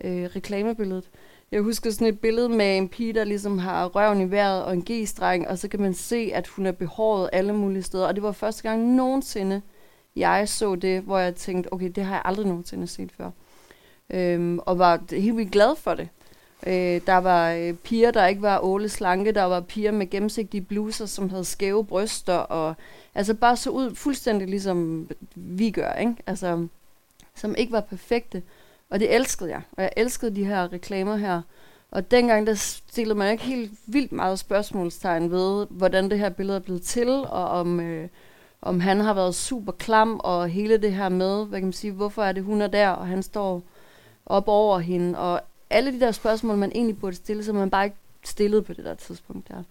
øh, 0.04 0.24
reklamebilledet. 0.36 1.10
Jeg 1.52 1.62
husker 1.62 1.92
sådan 1.92 2.08
et 2.08 2.20
billede 2.20 2.50
med 2.50 2.78
en 2.78 2.90
pige, 2.90 3.14
der 3.14 3.24
ligesom 3.24 3.58
har 3.58 3.86
røven 3.88 4.22
i 4.22 4.32
vejret 4.32 4.64
og 4.64 4.74
en 4.74 4.86
G-streng, 4.90 5.48
og 5.48 5.58
så 5.58 5.68
kan 5.68 5.82
man 5.82 5.94
se, 5.94 6.32
at 6.34 6.48
hun 6.48 6.66
er 6.66 6.72
behåret 6.72 7.30
alle 7.34 7.54
mulige 7.54 7.84
steder. 7.84 8.08
Og 8.08 8.16
det 8.16 8.24
var 8.24 8.32
første 8.32 8.64
gang 8.64 8.96
nogensinde, 8.96 9.62
jeg 10.16 10.50
så 10.50 10.76
det, 10.76 11.02
hvor 11.02 11.18
jeg 11.18 11.36
tænkte, 11.36 11.74
okay, 11.74 11.90
det 11.90 12.04
har 12.04 12.14
jeg 12.16 12.22
aldrig 12.26 12.48
nogensinde 12.48 12.88
set 12.88 13.12
før. 13.18 13.32
Øhm, 14.10 14.60
og 14.60 14.80
var 14.80 15.02
helt 15.10 15.38
vildt 15.38 15.52
glad 15.52 15.76
for 15.76 15.94
det. 15.94 16.10
Øh, 16.68 17.02
der 17.08 17.18
var 17.18 17.52
øh, 17.52 17.74
piger, 17.74 18.12
der 18.12 18.28
ikke 18.28 18.42
var 18.42 18.60
åle 18.60 18.90
slanke, 18.90 19.32
der 19.32 19.44
var 19.44 19.60
piger 19.60 19.92
med 19.92 20.10
gennemsigtige 20.10 20.62
bluser, 20.62 21.06
som 21.06 21.30
havde 21.30 21.46
skæve 21.46 21.86
bryster, 21.86 22.38
og 22.38 22.76
altså 23.16 23.34
bare 23.34 23.58
så 23.58 23.70
ud 23.70 23.96
fuldstændig 23.96 24.48
ligesom 24.48 25.10
vi 25.36 25.72
gør, 25.72 25.94
ikke? 25.94 26.16
Altså, 26.28 26.68
som 27.36 27.56
ikke 27.58 27.72
var 27.72 27.82
perfekte. 27.82 28.44
Og 28.90 29.00
det 29.00 29.16
elskede 29.16 29.50
jeg. 29.50 29.62
Og 29.72 29.84
jeg 29.84 29.92
elskede 29.98 30.36
de 30.36 30.46
her 30.46 30.74
reklamer 30.74 31.16
her. 31.16 31.42
Og 31.92 32.12
dengang, 32.12 32.48
der 32.48 32.54
stillede 32.54 33.18
man 33.18 33.32
ikke 33.32 33.44
helt 33.44 33.72
vildt 33.86 34.12
meget 34.12 34.40
spørgsmålstegn 34.40 35.32
ved, 35.32 35.68
hvordan 35.70 36.10
det 36.10 36.20
her 36.20 36.30
billede 36.30 36.56
er 36.58 36.62
blevet 36.62 36.82
til, 36.82 37.10
og 37.10 37.48
om, 37.48 37.80
øh, 37.80 38.08
om 38.62 38.80
han 38.80 39.00
har 39.00 39.14
været 39.14 39.36
super 39.36 39.72
klam, 39.72 40.20
og 40.24 40.50
hele 40.50 40.78
det 40.78 40.94
her 40.94 41.10
med, 41.10 41.46
hvad 41.46 41.60
kan 41.60 41.66
man 41.66 41.74
sige, 41.74 41.92
hvorfor 41.92 42.24
er 42.24 42.32
det, 42.32 42.44
hun 42.44 42.62
er 42.62 42.68
der, 42.68 42.90
og 42.90 43.08
han 43.08 43.24
står 43.24 43.62
op 44.26 44.48
over 44.48 44.80
hende, 44.80 45.20
og 45.20 45.42
alle 45.70 45.94
de 45.94 46.00
der 46.00 46.12
spørgsmål, 46.12 46.58
man 46.58 46.72
egentlig 46.76 47.00
burde 47.00 47.16
stille, 47.16 47.44
som 47.44 47.56
man 47.56 47.70
bare 47.70 47.86
ikke 47.86 47.98
stillede 48.24 48.62
på 48.62 48.74
det 48.74 48.86
der 48.86 48.94
tidspunkt 48.94 49.48
der. 49.48 49.64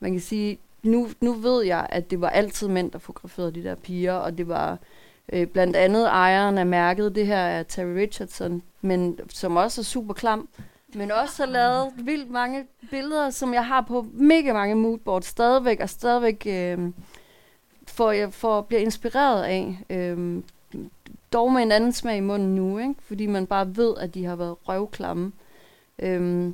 Man 0.00 0.12
kan 0.12 0.20
sige, 0.20 0.58
nu, 0.82 1.08
nu 1.20 1.32
ved 1.32 1.64
jeg, 1.64 1.86
at 1.90 2.10
det 2.10 2.20
var 2.20 2.28
altid 2.28 2.68
mænd, 2.68 2.90
der 2.90 2.98
fotograferede 2.98 3.52
de 3.54 3.62
der 3.62 3.74
piger, 3.74 4.12
og 4.12 4.38
det 4.38 4.48
var 4.48 4.78
øh, 5.32 5.46
blandt 5.46 5.76
andet 5.76 6.06
ejeren 6.06 6.58
af 6.58 6.66
mærket, 6.66 7.14
det 7.14 7.26
her 7.26 7.36
er 7.36 7.62
Terry 7.62 7.94
Richardson, 7.94 8.62
men 8.80 9.18
som 9.28 9.56
også 9.56 9.80
er 9.80 9.84
super 9.84 10.14
klam, 10.14 10.48
men 10.94 11.10
også 11.10 11.44
har 11.44 11.52
lavet 11.52 11.92
vildt 11.96 12.30
mange 12.30 12.66
billeder, 12.90 13.30
som 13.30 13.54
jeg 13.54 13.66
har 13.66 13.80
på 13.80 14.06
mega 14.12 14.52
mange 14.52 14.74
moodboards 14.74 15.26
stadigvæk, 15.26 15.80
og 15.80 15.88
stadigvæk 15.88 16.46
øh, 16.46 16.78
får 17.86 18.12
jeg 18.12 18.32
får, 18.32 18.60
bliver 18.60 18.80
inspireret 18.80 19.42
af. 19.42 19.78
Øh, 19.90 20.42
dog 21.32 21.52
med 21.52 21.62
en 21.62 21.72
anden 21.72 21.92
smag 21.92 22.16
i 22.16 22.20
munden 22.20 22.54
nu, 22.54 22.78
ikke? 22.78 22.94
fordi 23.02 23.26
man 23.26 23.46
bare 23.46 23.76
ved, 23.76 23.94
at 24.00 24.14
de 24.14 24.24
har 24.24 24.36
været 24.36 24.56
røvklamme. 24.68 25.32
Øh, 25.98 26.52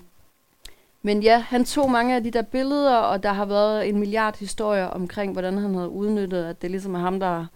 men 1.02 1.22
ja, 1.22 1.38
han 1.38 1.64
tog 1.64 1.90
mange 1.90 2.16
af 2.16 2.24
de 2.24 2.30
der 2.30 2.42
billeder, 2.42 2.96
og 2.96 3.22
der 3.22 3.32
har 3.32 3.44
været 3.44 3.88
en 3.88 3.98
milliard 3.98 4.38
historier 4.38 4.86
omkring, 4.86 5.32
hvordan 5.32 5.58
han 5.58 5.74
havde 5.74 5.88
udnyttet, 5.88 6.44
at 6.44 6.62
det 6.62 6.70
ligesom 6.70 6.94
er 6.94 6.98
ham, 6.98 7.20
der 7.20 7.46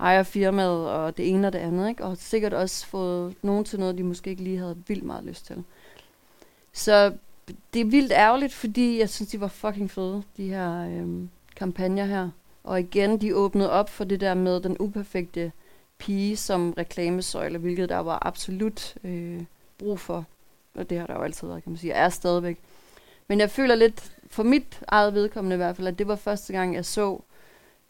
ejer 0.00 0.22
firmaet, 0.22 0.90
og 0.90 1.16
det 1.16 1.28
ene 1.28 1.46
og 1.46 1.52
det 1.52 1.58
andet, 1.58 1.88
ikke? 1.88 2.04
og 2.04 2.16
sikkert 2.16 2.54
også 2.54 2.86
fået 2.86 3.34
nogen 3.42 3.64
til 3.64 3.78
noget, 3.78 3.98
de 3.98 4.02
måske 4.02 4.30
ikke 4.30 4.42
lige 4.42 4.58
havde 4.58 4.76
vildt 4.86 5.04
meget 5.04 5.24
lyst 5.24 5.46
til. 5.46 5.64
Så 6.72 7.12
det 7.74 7.80
er 7.80 7.84
vildt 7.84 8.12
ærgerligt, 8.12 8.52
fordi 8.54 8.98
jeg 8.98 9.08
synes, 9.08 9.30
de 9.30 9.40
var 9.40 9.48
fucking 9.48 9.90
fede, 9.90 10.22
de 10.36 10.48
her 10.48 10.84
øhm, 10.84 11.28
kampagner 11.56 12.04
her. 12.04 12.30
Og 12.64 12.80
igen, 12.80 13.20
de 13.20 13.36
åbnede 13.36 13.70
op 13.70 13.90
for 13.90 14.04
det 14.04 14.20
der 14.20 14.34
med 14.34 14.60
den 14.60 14.76
uperfekte 14.80 15.52
pige 15.98 16.36
som 16.36 16.72
reklamesøjle, 16.78 17.58
hvilket 17.58 17.88
der 17.88 17.98
var 17.98 18.26
absolut 18.26 18.94
øh, 19.04 19.42
brug 19.78 20.00
for. 20.00 20.24
Og 20.74 20.90
det 20.90 20.98
har 20.98 21.06
der 21.06 21.14
jo 21.14 21.22
altid 21.22 21.48
været, 21.48 21.62
kan 21.62 21.72
man 21.72 21.78
sige, 21.78 21.92
og 21.92 21.98
er 21.98 22.08
stadigvæk. 22.08 22.58
Men 23.28 23.40
jeg 23.40 23.50
føler 23.50 23.74
lidt, 23.74 24.12
for 24.30 24.42
mit 24.42 24.80
eget 24.88 25.14
vedkommende 25.14 25.54
i 25.54 25.56
hvert 25.56 25.76
fald, 25.76 25.88
at 25.88 25.98
det 25.98 26.08
var 26.08 26.16
første 26.16 26.52
gang, 26.52 26.74
jeg 26.74 26.84
så 26.84 27.20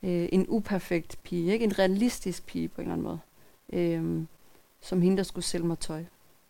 øh, 0.02 0.28
en 0.32 0.44
uperfekt 0.48 1.18
pige, 1.22 1.52
ikke? 1.52 1.64
en 1.64 1.78
realistisk 1.78 2.46
pige 2.46 2.68
på 2.68 2.80
en 2.80 2.90
eller 2.90 2.92
anden 2.94 3.04
måde, 3.04 3.18
øh, 3.72 4.26
som 4.80 5.02
hende, 5.02 5.16
der 5.16 5.22
skulle 5.22 5.44
sælge 5.44 5.66
mig 5.66 5.78
tøj. 5.78 6.04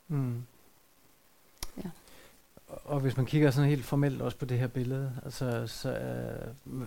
Mm. 0.09 0.43
Ja. 1.85 1.91
Og- 2.85 3.01
hvis 3.01 3.17
man 3.17 3.27
kigger 3.27 3.51
sådan 3.51 3.71
helt 3.71 3.85
formelt 3.85 4.23
også 4.23 4.37
på 4.37 4.45
det 4.45 4.59
her 4.59 4.67
billede, 4.67 5.13
altså, 5.25 5.67
så, 5.67 5.93
øh, 5.93 6.83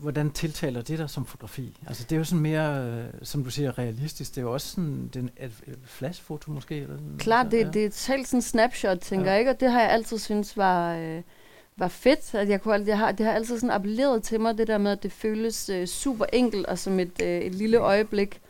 hvordan 0.00 0.30
tiltaler 0.30 0.82
det 0.82 0.98
dig 0.98 1.10
som 1.10 1.26
fotografi? 1.26 1.76
Altså 1.86 2.04
det 2.04 2.12
er 2.12 2.18
jo 2.18 2.24
sådan 2.24 2.42
mere, 2.42 2.84
øh, 2.90 3.04
som 3.22 3.44
du 3.44 3.50
siger, 3.50 3.78
realistisk. 3.78 4.30
Det 4.34 4.38
er 4.40 4.42
jo 4.42 4.52
også 4.52 4.68
sådan 4.68 5.10
den, 5.14 5.30
et, 5.40 5.52
et 5.66 5.78
flashfoto 5.84 6.50
måske? 6.52 6.74
Eller 6.76 6.96
sådan, 6.96 7.18
Klart, 7.18 7.50
det, 7.50 7.74
det 7.74 7.82
er 7.82 7.86
et 7.86 8.06
helt 8.08 8.28
sådan 8.28 8.42
snapshot, 8.42 8.98
tænker 8.98 9.26
Ja. 9.26 9.30
jeg, 9.32 9.38
ikke? 9.40 9.50
Og 9.50 9.60
det 9.60 9.70
har 9.72 9.80
jeg 9.80 9.90
altid 9.90 10.18
synes 10.18 10.56
var, 10.56 10.94
øh, 10.94 11.22
var 11.78 11.88
fedt. 11.88 12.34
At 12.34 12.48
jeg 12.48 12.62
kunne, 12.62 12.84
jeg 12.86 12.98
har, 12.98 13.12
det 13.12 13.26
har 13.26 13.32
altid 13.32 13.58
sådan 13.58 13.70
appelleret 13.70 14.22
til 14.22 14.40
mig, 14.40 14.58
det 14.58 14.66
der 14.66 14.78
med, 14.78 14.90
at 14.92 15.02
det 15.02 15.12
føles 15.12 15.68
øh, 15.68 15.86
super 15.86 16.24
enkelt, 16.32 16.66
og 16.66 16.78
som 16.78 17.00
et, 17.00 17.22
øh, 17.22 17.40
et 17.40 17.54
lille 17.54 17.76
øjeblik, 17.78 18.40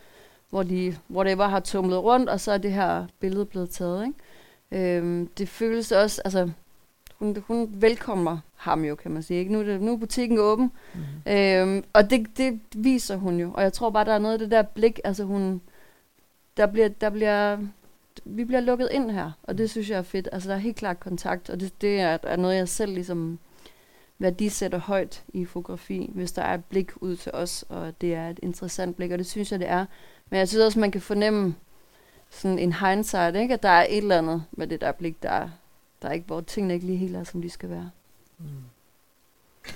hvor 0.51 0.62
de 0.62 0.97
whatever 1.11 1.49
har 1.49 1.61
tumlet 1.61 2.03
rundt, 2.03 2.29
og 2.29 2.41
så 2.41 2.53
er 2.53 2.59
det 2.59 2.72
her 2.72 3.07
billede 3.20 3.45
blevet 3.45 3.70
taget, 3.70 4.07
ikke? 4.07 4.97
Øhm, 4.97 5.26
det 5.26 5.49
føles 5.49 5.93
også, 5.93 6.22
altså, 6.24 6.51
hun, 7.18 7.37
hun 7.47 7.68
velkommer 7.72 8.39
ham 8.57 8.85
jo, 8.85 8.95
kan 8.95 9.11
man 9.11 9.22
sige. 9.22 9.41
Ikke? 9.41 9.53
Nu, 9.53 9.61
er 9.61 9.64
det, 9.64 9.81
nu 9.81 9.93
er 9.93 9.97
butikken 9.97 10.39
åben, 10.39 10.72
Mm. 10.95 11.33
Øhm, 11.33 11.85
og 11.93 12.11
det, 12.11 12.26
det 12.37 12.61
viser 12.74 13.16
hun 13.16 13.41
jo. 13.41 13.53
Og 13.55 13.62
jeg 13.62 13.72
tror 13.72 13.91
bare, 13.91 14.05
der 14.05 14.12
er 14.12 14.18
noget 14.18 14.33
af 14.33 14.39
det 14.39 14.51
der 14.51 14.62
blik, 14.62 15.01
altså 15.05 15.24
hun, 15.24 15.61
der 16.57 16.66
bliver, 16.66 16.89
der 16.89 17.11
bliver, 17.11 17.59
vi 18.24 18.44
bliver 18.44 18.60
lukket 18.60 18.88
ind 18.92 19.10
her, 19.10 19.30
og 19.42 19.58
det 19.58 19.70
synes 19.70 19.90
jeg 19.90 19.98
er 19.98 20.02
fedt. 20.02 20.28
Altså 20.32 20.48
der 20.48 20.54
er 20.54 20.58
helt 20.58 20.76
klart 20.76 21.00
kontakt, 21.00 21.50
og 21.50 21.60
det, 21.60 21.80
det 21.80 22.00
er, 22.00 22.18
er 22.22 22.36
noget, 22.36 22.56
jeg 22.56 22.68
selv 22.68 22.92
ligesom 22.92 23.38
værdisætter 24.18 24.78
højt 24.78 25.24
i 25.28 25.44
fotografi, 25.44 26.10
hvis 26.14 26.32
der 26.32 26.42
er 26.42 26.54
et 26.54 26.64
blik 26.64 26.90
ud 26.96 27.16
til 27.16 27.32
os, 27.32 27.64
og 27.68 28.00
det 28.00 28.14
er 28.14 28.28
et 28.28 28.40
interessant 28.42 28.96
blik, 28.96 29.10
og 29.10 29.18
det 29.18 29.26
synes 29.26 29.52
jeg, 29.52 29.60
det 29.60 29.68
er. 29.68 29.86
Men 30.30 30.38
jeg 30.38 30.48
synes 30.48 30.64
også, 30.64 30.78
man 30.78 30.90
kan 30.90 31.00
fornemme, 31.00 31.54
sådan 32.30 32.58
en 32.58 32.72
hindsight, 32.72 33.36
ikke? 33.36 33.54
At 33.54 33.62
der 33.62 33.68
er 33.68 33.86
et 33.88 33.96
eller 33.96 34.18
andet 34.18 34.44
med 34.52 34.66
det 34.66 34.80
der 34.80 34.92
blik, 34.92 35.22
der 35.22 35.30
er, 35.30 35.48
der 36.02 36.08
er 36.08 36.12
ikke, 36.12 36.26
hvor 36.26 36.40
tingene 36.40 36.74
ikke 36.74 36.86
lige 36.86 36.98
helt 36.98 37.16
er, 37.16 37.24
som 37.24 37.42
de 37.42 37.50
skal 37.50 37.70
være. 37.70 37.90
Mm. 38.38 38.44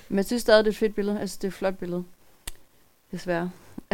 Men 0.09 0.17
jeg 0.17 0.25
synes 0.25 0.43
stadig, 0.43 0.65
det 0.65 0.71
er 0.71 0.73
et 0.73 0.79
fedt 0.79 0.95
billede. 0.95 1.19
Jeg 1.19 1.29
synes, 1.29 1.39
det 1.39 1.45
er 1.45 1.51
et 1.51 1.55
flot 1.55 1.77
billede. 1.77 2.05
Desværre. 3.11 3.51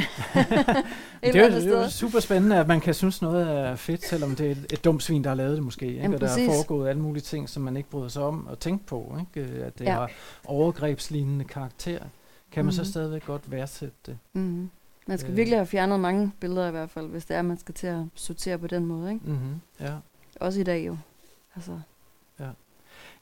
Et 1.23 1.35
Det 1.35 1.37
er, 1.37 1.51
jo, 1.51 1.55
det 1.61 1.79
er 1.85 1.89
super 1.89 2.21
spændende, 2.21 2.57
at 2.57 2.69
man 2.69 2.81
kan 2.81 2.95
synes 2.95 3.23
noget 3.23 3.49
er 3.51 3.77
fedt, 3.77 4.05
selvom 4.07 4.37
det 4.37 4.47
er 4.47 4.51
et, 4.51 4.67
et 4.73 4.85
dumt 4.85 5.03
svin, 5.03 5.25
der 5.25 5.31
har 5.31 5.35
lavet 5.35 5.57
det 5.57 5.65
måske. 5.65 5.87
Ikke? 5.87 6.01
Jamen, 6.01 6.15
og 6.15 6.21
der 6.21 6.27
er 6.27 6.31
præcis. 6.31 6.49
foregået 6.49 6.89
alle 6.89 7.03
mulige 7.03 7.23
ting, 7.23 7.49
som 7.49 7.63
man 7.63 7.77
ikke 7.77 7.91
bryder 7.91 8.09
sig 8.09 8.23
om 8.23 8.49
at 8.53 8.59
tænke 8.59 8.87
på. 8.87 9.17
Ikke? 9.37 9.51
Øh, 9.53 9.67
At 9.67 9.79
det 9.79 9.85
Ja. 9.85 9.93
har 9.93 10.11
overgrebslignende 10.45 11.45
karakter. 11.45 11.99
Kan 12.53 12.65
man 12.65 12.75
så 12.75 12.81
Mhm. 12.83 12.91
stadigvæk 12.91 13.27
godt 13.27 13.51
værdsætte 13.51 13.95
det? 14.07 14.19
Mm-hmm. 14.33 14.71
Man 15.07 15.19
skal 15.19 15.31
Øh. 15.31 15.37
virkelig 15.37 15.59
have 15.59 15.67
fjernet 15.67 16.01
mange 16.01 16.33
billeder 16.41 16.69
i 16.69 16.71
hvert 16.71 16.91
fald, 16.91 17.07
hvis 17.07 17.25
det 17.25 17.37
er, 17.37 17.43
man 17.43 17.59
skal 17.59 17.75
til 17.75 17.87
at 17.87 18.01
sortere 18.15 18.59
på 18.59 18.67
den 18.67 18.87
måde. 18.87 19.13
Ikke? 19.13 19.25
Mm-hmm. 19.27 19.61
Ja. 19.81 19.93
Også 20.41 20.61
i 20.61 20.65
dag 20.65 20.87
jo. 20.87 20.97
Altså, 21.57 21.73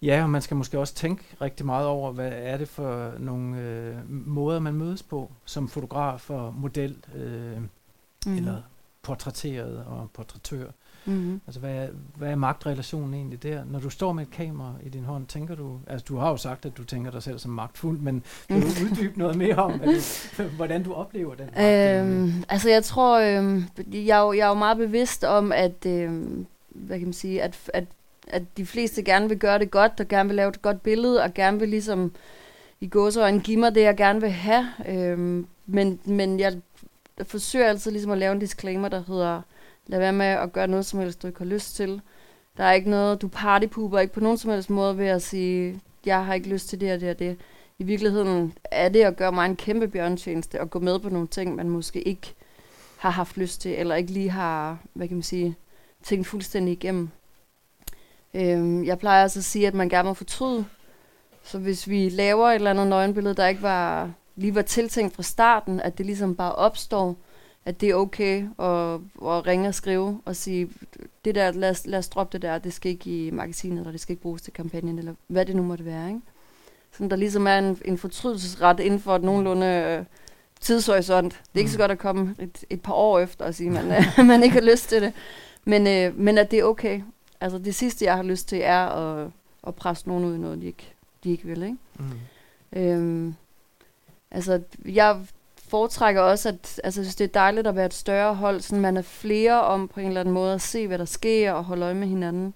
ja, 0.03 0.23
og 0.23 0.31
man 0.31 0.43
skal 0.43 0.57
måske 0.57 0.79
også 0.79 0.95
tænke 0.95 1.25
rigtig 1.41 1.67
meget 1.67 1.87
over, 1.87 2.13
hvad 2.13 2.33
er 2.35 2.57
det 2.57 2.69
for 2.69 3.13
nogle 3.19 3.59
øh, 3.61 3.95
måder, 4.09 4.61
man 4.61 4.75
mødes 4.75 5.03
på 5.03 5.31
som 5.45 5.69
fotograf 5.69 6.31
og 6.31 6.55
model, 6.55 6.97
øh, 7.15 7.57
mm. 7.57 7.69
mm. 8.27 8.37
eller 8.37 8.63
portrætteret 9.03 9.85
og 9.87 10.11
portrættør. 10.15 10.71
Mm-hmm. 11.07 11.41
Altså, 11.47 11.61
hvad 11.61 11.75
er, 11.75 11.89
hvad 12.17 12.31
er 12.31 12.35
magtrelationen 12.35 13.15
egentlig 13.15 13.43
der? 13.43 13.65
Når 13.65 13.79
du 13.79 13.91
står 13.91 14.13
med 14.13 14.23
et 14.23 14.31
kamera 14.31 14.75
i 14.83 14.89
din 14.89 15.05
hånd, 15.05 15.27
tænker 15.27 15.55
du... 15.55 15.79
Altså, 15.87 16.05
du 16.09 16.17
har 16.17 16.31
jo 16.31 16.37
sagt, 16.37 16.67
at 16.67 16.77
du 16.77 16.85
tænker 16.85 17.11
dig 17.11 17.23
selv 17.23 17.39
som 17.39 17.51
magtfuld, 17.51 17.99
men 17.99 18.23
kan 18.49 18.61
du 18.61 18.67
uddybe 18.67 19.19
noget 19.19 19.37
mere 19.37 19.57
om, 19.57 19.79
du, 19.79 19.93
hvordan 20.57 20.83
du 20.83 20.93
oplever 20.93 21.35
den 21.35 21.47
magt? 21.57 22.07
Øhm, 22.07 22.45
altså 22.49 22.71
jeg 22.71 22.85
tror, 22.85 23.21
øhm, 23.21 23.65
jeg, 23.93 24.19
er 24.19 24.23
jo, 24.23 24.33
jeg 24.33 24.45
er 24.45 24.49
jo 24.49 24.55
meget 24.55 24.77
bevidst 24.77 25.25
om, 25.25 25.53
at, 25.53 25.87
øhm, 25.87 26.47
hvad 26.69 26.99
kan 26.99 27.07
man 27.07 27.13
sige, 27.13 27.43
at, 27.43 27.71
at, 27.75 27.85
at 28.27 28.43
de 28.57 28.67
fleste 28.67 29.03
gerne 29.03 29.29
vil 29.29 29.39
gøre 29.39 29.59
det 29.59 29.71
godt, 29.71 30.01
og 30.01 30.09
gerne 30.09 30.29
vil 30.29 30.37
lave 30.37 30.49
et 30.49 30.63
godt 30.63 30.83
billede, 30.83 31.23
og 31.23 31.35
gerne 31.35 31.59
vil 31.59 31.69
ligesom 31.69 32.13
i 32.81 32.89
gåsøjne 32.89 33.41
give 33.41 33.57
mig 33.57 33.75
det, 33.75 33.81
jeg 33.81 33.97
gerne 33.97 34.21
vil 34.21 34.31
have. 34.31 34.67
Øhm, 34.89 35.47
men, 35.67 36.01
men 36.05 36.41
jeg 36.41 36.61
forsøger 37.23 37.67
altid 37.67 37.91
ligesom 37.91 38.11
at 38.11 38.19
lave 38.19 38.33
en 38.33 38.39
disclaimer, 38.39 38.89
der 38.89 39.03
hedder, 39.07 39.43
lad 39.87 39.99
være 39.99 40.13
med 40.13 40.27
at 40.27 40.53
gøre 40.53 40.69
noget 40.69 40.87
som 40.87 41.01
helst, 41.01 41.23
du 41.23 41.27
ikke 41.27 41.39
har 41.39 41.47
lyst 41.47 41.77
til. 41.77 42.01
Der 42.57 42.65
er 42.65 42.73
ikke 42.73 42.91
noget, 42.91 43.23
du 43.23 43.29
partypooper 43.29 43.99
ikke 43.99 44.15
på 44.15 44.21
nogen 44.21 44.39
som 44.39 44.51
helst 44.51 44.71
måde 44.71 44.99
ved 44.99 45.07
at 45.07 45.23
sige, 45.23 45.81
jeg 46.07 46.25
har 46.25 46.35
ikke 46.35 46.49
lyst 46.49 46.69
til 46.69 46.81
det 46.81 46.93
og 46.93 47.01
det 47.01 47.11
og 47.11 47.19
det. 47.19 47.37
I 47.79 47.85
virkeligheden 47.85 48.53
er 48.65 48.89
det 48.89 49.03
at 49.03 49.17
gøre 49.17 49.33
mig 49.33 49.47
en 49.47 49.57
kæmpe 49.57 49.89
bjørntjeneste 49.89 50.61
og 50.61 50.71
gå 50.71 50.79
med 50.79 50.99
på 50.99 51.09
nogle 51.09 51.29
ting, 51.29 51.57
man 51.57 51.69
måske 51.69 52.03
ikke 52.03 52.35
har 52.97 53.11
haft 53.11 53.37
lyst 53.37 53.61
til, 53.61 53.71
eller 53.79 53.95
ikke 53.95 54.13
lige 54.13 54.31
har, 54.31 54.79
hvad 54.93 55.09
kan 55.09 55.17
man 55.17 55.23
sige, 55.23 55.57
tænkt 56.03 56.27
fuldstændig 56.27 56.73
igennem. 56.73 57.11
Øhm, 58.35 58.85
jeg 58.85 58.99
plejer 58.99 59.23
altså 59.23 59.39
at 59.39 59.45
sige, 59.45 59.67
at 59.67 59.75
man 59.75 59.89
gerne 59.89 60.09
må 60.09 60.15
fortryde. 60.15 60.65
Så 61.45 61.59
hvis 61.59 61.89
vi 61.89 62.09
laver 62.09 62.49
et 62.49 62.55
eller 62.55 62.71
andet 62.71 62.87
nøgenbillede, 62.87 63.35
der 63.35 63.47
ikke 63.47 63.63
var, 63.63 64.11
lige 64.37 64.55
var 64.55 64.63
tiltænkt 64.63 65.15
fra 65.15 65.23
starten, 65.23 65.81
at 65.81 65.99
det 65.99 66.07
ligesom 66.07 66.37
bare 66.37 66.53
opstår, 66.55 67.17
at 67.65 67.81
det 67.81 67.89
er 67.91 67.95
okay 67.95 68.39
at, 68.59 68.95
at 69.29 69.47
ringe 69.47 69.69
og 69.69 69.75
skrive 69.75 70.21
og 70.25 70.37
sige, 70.37 70.69
det 71.25 71.35
der, 71.35 71.51
lad 71.53 71.71
os, 71.71 71.87
lad 71.87 71.99
os 71.99 72.09
droppe 72.09 72.33
det 72.33 72.43
der, 72.43 72.59
det 72.59 72.73
skal 72.73 72.91
ikke 72.91 73.27
i 73.27 73.31
magasinet, 73.31 73.79
eller 73.79 73.91
det 73.91 74.01
skal 74.01 74.13
ikke 74.13 74.23
bruges 74.23 74.43
til 74.43 74.53
kampagnen, 74.53 74.99
eller 74.99 75.15
hvad 75.27 75.47
det 75.47 75.57
nu 75.57 75.63
måtte 75.63 75.85
være. 75.85 76.09
Ikke? 76.09 76.21
Sådan 76.93 77.11
der 77.11 77.17
ligesom 77.17 77.47
er 77.47 77.59
en, 77.59 77.79
en 77.85 77.99
fortrydelsesret 77.99 78.81
inden 78.81 79.01
for 79.01 79.17
et 79.17 79.23
nogenlunde 79.23 79.67
øh, 79.67 80.05
tidshorisont. 80.61 81.33
Det 81.33 81.55
er 81.55 81.59
ikke 81.59 81.71
så 81.71 81.77
Mm. 81.79 81.81
godt 81.81 81.91
at 81.91 81.99
komme 81.99 82.35
et, 82.39 82.65
et 82.71 82.81
par 82.83 82.93
år 82.95 83.19
efter 83.19 83.45
og 83.45 83.55
sige, 83.55 83.79
at 83.79 83.85
man, 83.87 84.05
øh, 84.19 84.27
man 84.33 84.43
ikke 84.43 84.55
har 84.55 84.71
lyst 84.71 84.89
til 84.89 85.03
det. 85.03 85.13
Men, 85.65 85.87
øh, 85.87 86.19
men 86.19 86.39
at 86.39 86.51
det 86.51 86.59
er 86.59 86.65
okay. 86.65 87.01
Altså 87.41 87.59
det 87.59 87.75
sidste, 87.75 88.05
jeg 88.05 88.17
har 88.17 88.23
lyst 88.23 88.49
til, 88.49 88.61
er 88.63 88.87
at, 88.87 89.31
at 89.67 89.75
presse 89.75 90.09
nogen 90.09 90.25
ud 90.25 90.35
i 90.35 90.39
noget, 90.39 90.61
de 90.61 90.67
ikke, 90.67 90.95
de 91.25 91.31
ikke 91.31 91.45
vil. 91.45 91.63
Ikke? 91.63 91.77
Mm. 91.99 92.11
Øhm, 92.73 93.35
altså, 94.31 94.63
jeg 94.85 95.27
foretrækker 95.69 96.21
også, 96.21 96.49
at 96.49 96.81
altså, 96.85 97.01
jeg 97.01 97.05
synes, 97.07 97.17
det 97.17 97.25
er 97.25 97.41
dejligt 97.41 97.67
at 97.67 97.77
være 97.77 97.87
et 97.87 97.95
større 97.95 98.35
hold, 98.35 98.61
sådan 98.61 98.83
man 98.83 98.97
er 98.97 99.03
flere 99.03 99.63
om 99.63 99.89
på 99.89 100.01
en 100.01 100.07
eller 100.07 100.21
anden 100.21 100.35
måde 100.35 100.55
at 100.55 100.61
se, 100.61 100.87
hvad 100.87 100.99
der 100.99 101.05
sker 101.05 101.53
og 101.53 101.65
holde 101.65 101.85
øje 101.85 101.95
med 101.95 102.09
hinanden. 102.09 102.55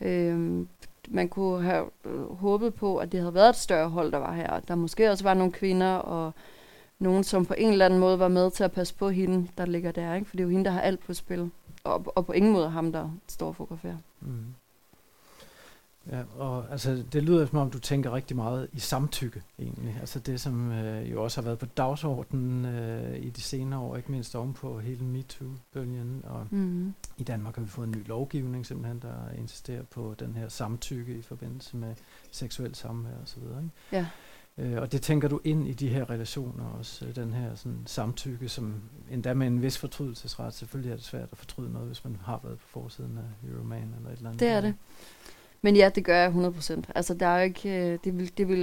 Øhm, 0.00 0.68
man 1.08 1.28
kunne 1.28 1.62
have 1.62 1.84
øh, 2.04 2.32
håbet 2.34 2.74
på, 2.74 2.96
at 2.96 3.12
det 3.12 3.20
havde 3.20 3.34
været 3.34 3.48
et 3.48 3.56
større 3.56 3.88
hold, 3.88 4.12
der 4.12 4.18
var 4.18 4.32
her. 4.32 4.50
og 4.50 4.68
Der 4.68 4.74
måske 4.74 5.10
også 5.10 5.24
var 5.24 5.34
nogle 5.34 5.52
kvinder 5.52 5.94
og 5.94 6.32
nogen, 6.98 7.24
som 7.24 7.46
på 7.46 7.54
en 7.58 7.72
eller 7.72 7.84
anden 7.84 8.00
måde 8.00 8.18
var 8.18 8.28
med 8.28 8.50
til 8.50 8.64
at 8.64 8.72
passe 8.72 8.94
på 8.94 9.08
hende, 9.08 9.48
der 9.58 9.66
ligger 9.66 9.92
der. 9.92 10.14
Ikke? 10.14 10.26
For 10.26 10.36
det 10.36 10.40
er 10.40 10.44
jo 10.44 10.50
hende, 10.50 10.64
der 10.64 10.70
har 10.70 10.80
alt 10.80 11.00
på 11.00 11.14
spil. 11.14 11.50
Og, 11.84 12.12
og 12.16 12.26
på 12.26 12.32
ingen 12.32 12.52
måde 12.52 12.70
ham, 12.70 12.92
der 12.92 13.10
står 13.28 13.48
og 13.48 13.56
fotograferer. 13.56 13.96
Mm. 14.20 14.44
Ja, 16.10 16.22
og 16.36 16.66
altså, 16.70 17.04
det 17.12 17.22
lyder 17.22 17.46
som 17.46 17.58
om, 17.58 17.70
du 17.70 17.78
tænker 17.78 18.12
rigtig 18.12 18.36
meget 18.36 18.68
i 18.72 18.78
samtykke, 18.80 19.42
egentlig. 19.58 19.96
Altså 20.00 20.18
det, 20.18 20.40
som 20.40 20.72
øh, 20.72 21.10
jo 21.12 21.24
også 21.24 21.40
har 21.40 21.44
været 21.44 21.58
på 21.58 21.66
dagsordenen 21.66 22.64
øh, 22.64 23.16
i 23.18 23.30
de 23.30 23.40
senere 23.40 23.80
år, 23.80 23.96
ikke 23.96 24.12
mindst 24.12 24.36
ovenpå 24.36 24.78
hele 24.78 25.04
MeToo-bølgen. 25.04 26.22
Og 26.24 26.46
Mm. 26.50 26.94
i 27.18 27.22
Danmark 27.22 27.54
har 27.54 27.62
vi 27.62 27.68
fået 27.68 27.86
en 27.86 27.94
ny 27.98 28.08
lovgivning, 28.08 28.66
simpelthen, 28.66 28.98
der 29.02 29.30
insisterer 29.38 29.82
på 29.82 30.14
den 30.18 30.34
her 30.34 30.48
samtykke 30.48 31.14
i 31.14 31.22
forbindelse 31.22 31.76
med 31.76 31.94
seksuel 32.30 32.74
samvær 32.74 33.10
osv. 33.22 33.42
Ja. 33.92 34.06
Øh, 34.58 34.82
og 34.82 34.92
det 34.92 35.02
tænker 35.02 35.28
du 35.28 35.40
ind 35.44 35.68
i 35.68 35.72
de 35.72 35.88
her 35.88 36.10
relationer 36.10 36.64
også, 36.78 37.04
øh, 37.04 37.16
den 37.16 37.32
her 37.32 37.54
sådan, 37.54 37.82
samtykke, 37.86 38.48
som 38.48 38.74
endda 39.10 39.34
med 39.34 39.46
en 39.46 39.62
vis 39.62 39.78
fortrydelsesret. 39.78 40.54
Selvfølgelig 40.54 40.92
er 40.92 40.96
det 40.96 41.04
svært 41.04 41.28
at 41.32 41.38
fortryde 41.38 41.72
noget, 41.72 41.86
hvis 41.86 42.04
man 42.04 42.16
har 42.24 42.40
været 42.44 42.58
på 42.58 42.66
forsiden 42.68 43.18
af 43.18 43.48
Euroman 43.50 43.94
eller 43.96 44.10
et 44.10 44.16
eller 44.16 44.28
andet. 44.28 44.40
Det 44.40 44.48
er 44.48 44.60
det. 44.60 44.74
Men 45.62 45.76
ja, 45.76 45.88
det 45.94 46.04
gør 46.04 46.16
jeg 46.16 46.30
100%. 46.30 46.82
Altså, 46.94 47.14
der 47.14 47.26
er 47.26 47.38
jo 47.38 47.44
ikke, 47.44 47.92
øh, 47.92 47.98
det 48.04 48.18
vil, 48.18 48.38
det 48.38 48.48
vil, 48.48 48.58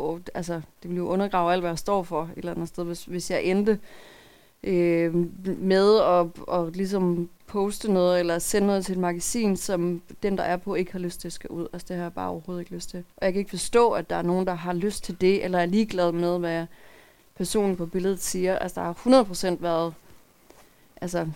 øh, 0.00 0.20
altså, 0.34 0.60
det 0.82 0.90
vil 0.90 0.96
jo 0.96 1.06
undergrave 1.06 1.52
alt, 1.52 1.62
hvad 1.62 1.70
jeg 1.70 1.78
står 1.78 2.02
for 2.02 2.22
et 2.22 2.30
eller 2.36 2.52
andet 2.52 2.68
sted, 2.68 2.84
hvis, 2.84 3.04
hvis 3.04 3.30
jeg 3.30 3.42
endte 3.42 3.78
øh, 4.64 5.14
med 5.58 6.00
at, 6.00 6.26
at 6.58 6.76
ligesom 6.76 7.28
poste 7.46 7.92
noget, 7.92 8.20
eller 8.20 8.38
sende 8.38 8.66
noget 8.66 8.84
til 8.84 8.92
et 8.92 8.98
magasin, 8.98 9.56
som 9.56 10.02
den, 10.22 10.38
der 10.38 10.44
er 10.44 10.56
på, 10.56 10.74
ikke 10.74 10.92
har 10.92 10.98
lyst 10.98 11.20
til, 11.20 11.32
skal 11.32 11.50
ud. 11.50 11.66
Altså, 11.72 11.86
det 11.88 11.96
har 11.96 12.02
jeg 12.02 12.12
bare 12.12 12.28
overhovedet 12.28 12.62
ikke 12.62 12.74
lyst 12.74 12.90
til. 12.90 13.04
Og 13.16 13.24
jeg 13.24 13.32
kan 13.32 13.38
ikke 13.38 13.50
forstå, 13.50 13.90
at 13.90 14.10
der 14.10 14.16
er 14.16 14.22
nogen, 14.22 14.46
der 14.46 14.54
har 14.54 14.72
lyst 14.72 15.04
til 15.04 15.20
det, 15.20 15.44
eller 15.44 15.58
er 15.58 15.66
ligeglad 15.66 16.12
med, 16.12 16.38
hvad 16.38 16.66
personen 17.36 17.76
på 17.76 17.86
billedet 17.86 18.22
siger. 18.22 18.58
Altså, 18.58 18.80
der 18.80 18.86
har 18.86 19.54
100% 19.54 19.62
været 19.62 19.94
altså, 21.00 21.28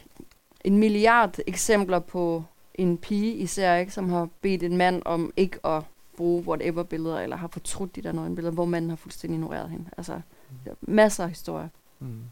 en 0.64 0.78
milliard 0.78 1.38
eksempler 1.46 1.98
på 1.98 2.44
en 2.74 2.98
pige 2.98 3.34
især, 3.34 3.76
ikke, 3.76 3.92
som 3.92 4.08
har 4.08 4.28
bedt 4.40 4.62
en 4.62 4.76
mand 4.76 5.02
om 5.04 5.32
ikke 5.36 5.66
at 5.66 5.82
bruge 6.16 6.48
whatever 6.48 6.82
billeder, 6.82 7.20
eller 7.20 7.36
har 7.36 7.48
fortrudt 7.48 7.96
de 7.96 8.02
der 8.02 8.12
nøgenbilleder, 8.12 8.54
hvor 8.54 8.64
manden 8.64 8.90
har 8.90 8.96
fuldstændig 8.96 9.36
ignoreret 9.36 9.70
hende. 9.70 9.84
Altså, 9.96 10.20
er 10.66 10.74
masser 10.80 11.24
af 11.24 11.28
historier. 11.28 11.68
Mm. 11.98 12.22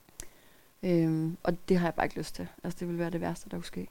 Øhm, 0.83 1.37
og 1.43 1.69
det 1.69 1.79
har 1.79 1.87
jeg 1.87 1.95
bare 1.95 2.07
ikke 2.07 2.19
lyst 2.19 2.35
til. 2.35 2.49
Altså, 2.65 2.77
det 2.81 2.89
vil 2.89 2.99
være 2.99 3.11
det 3.11 3.21
værste, 3.21 3.51
der 3.51 3.57
kunne 3.57 3.65
ske. 3.65 3.89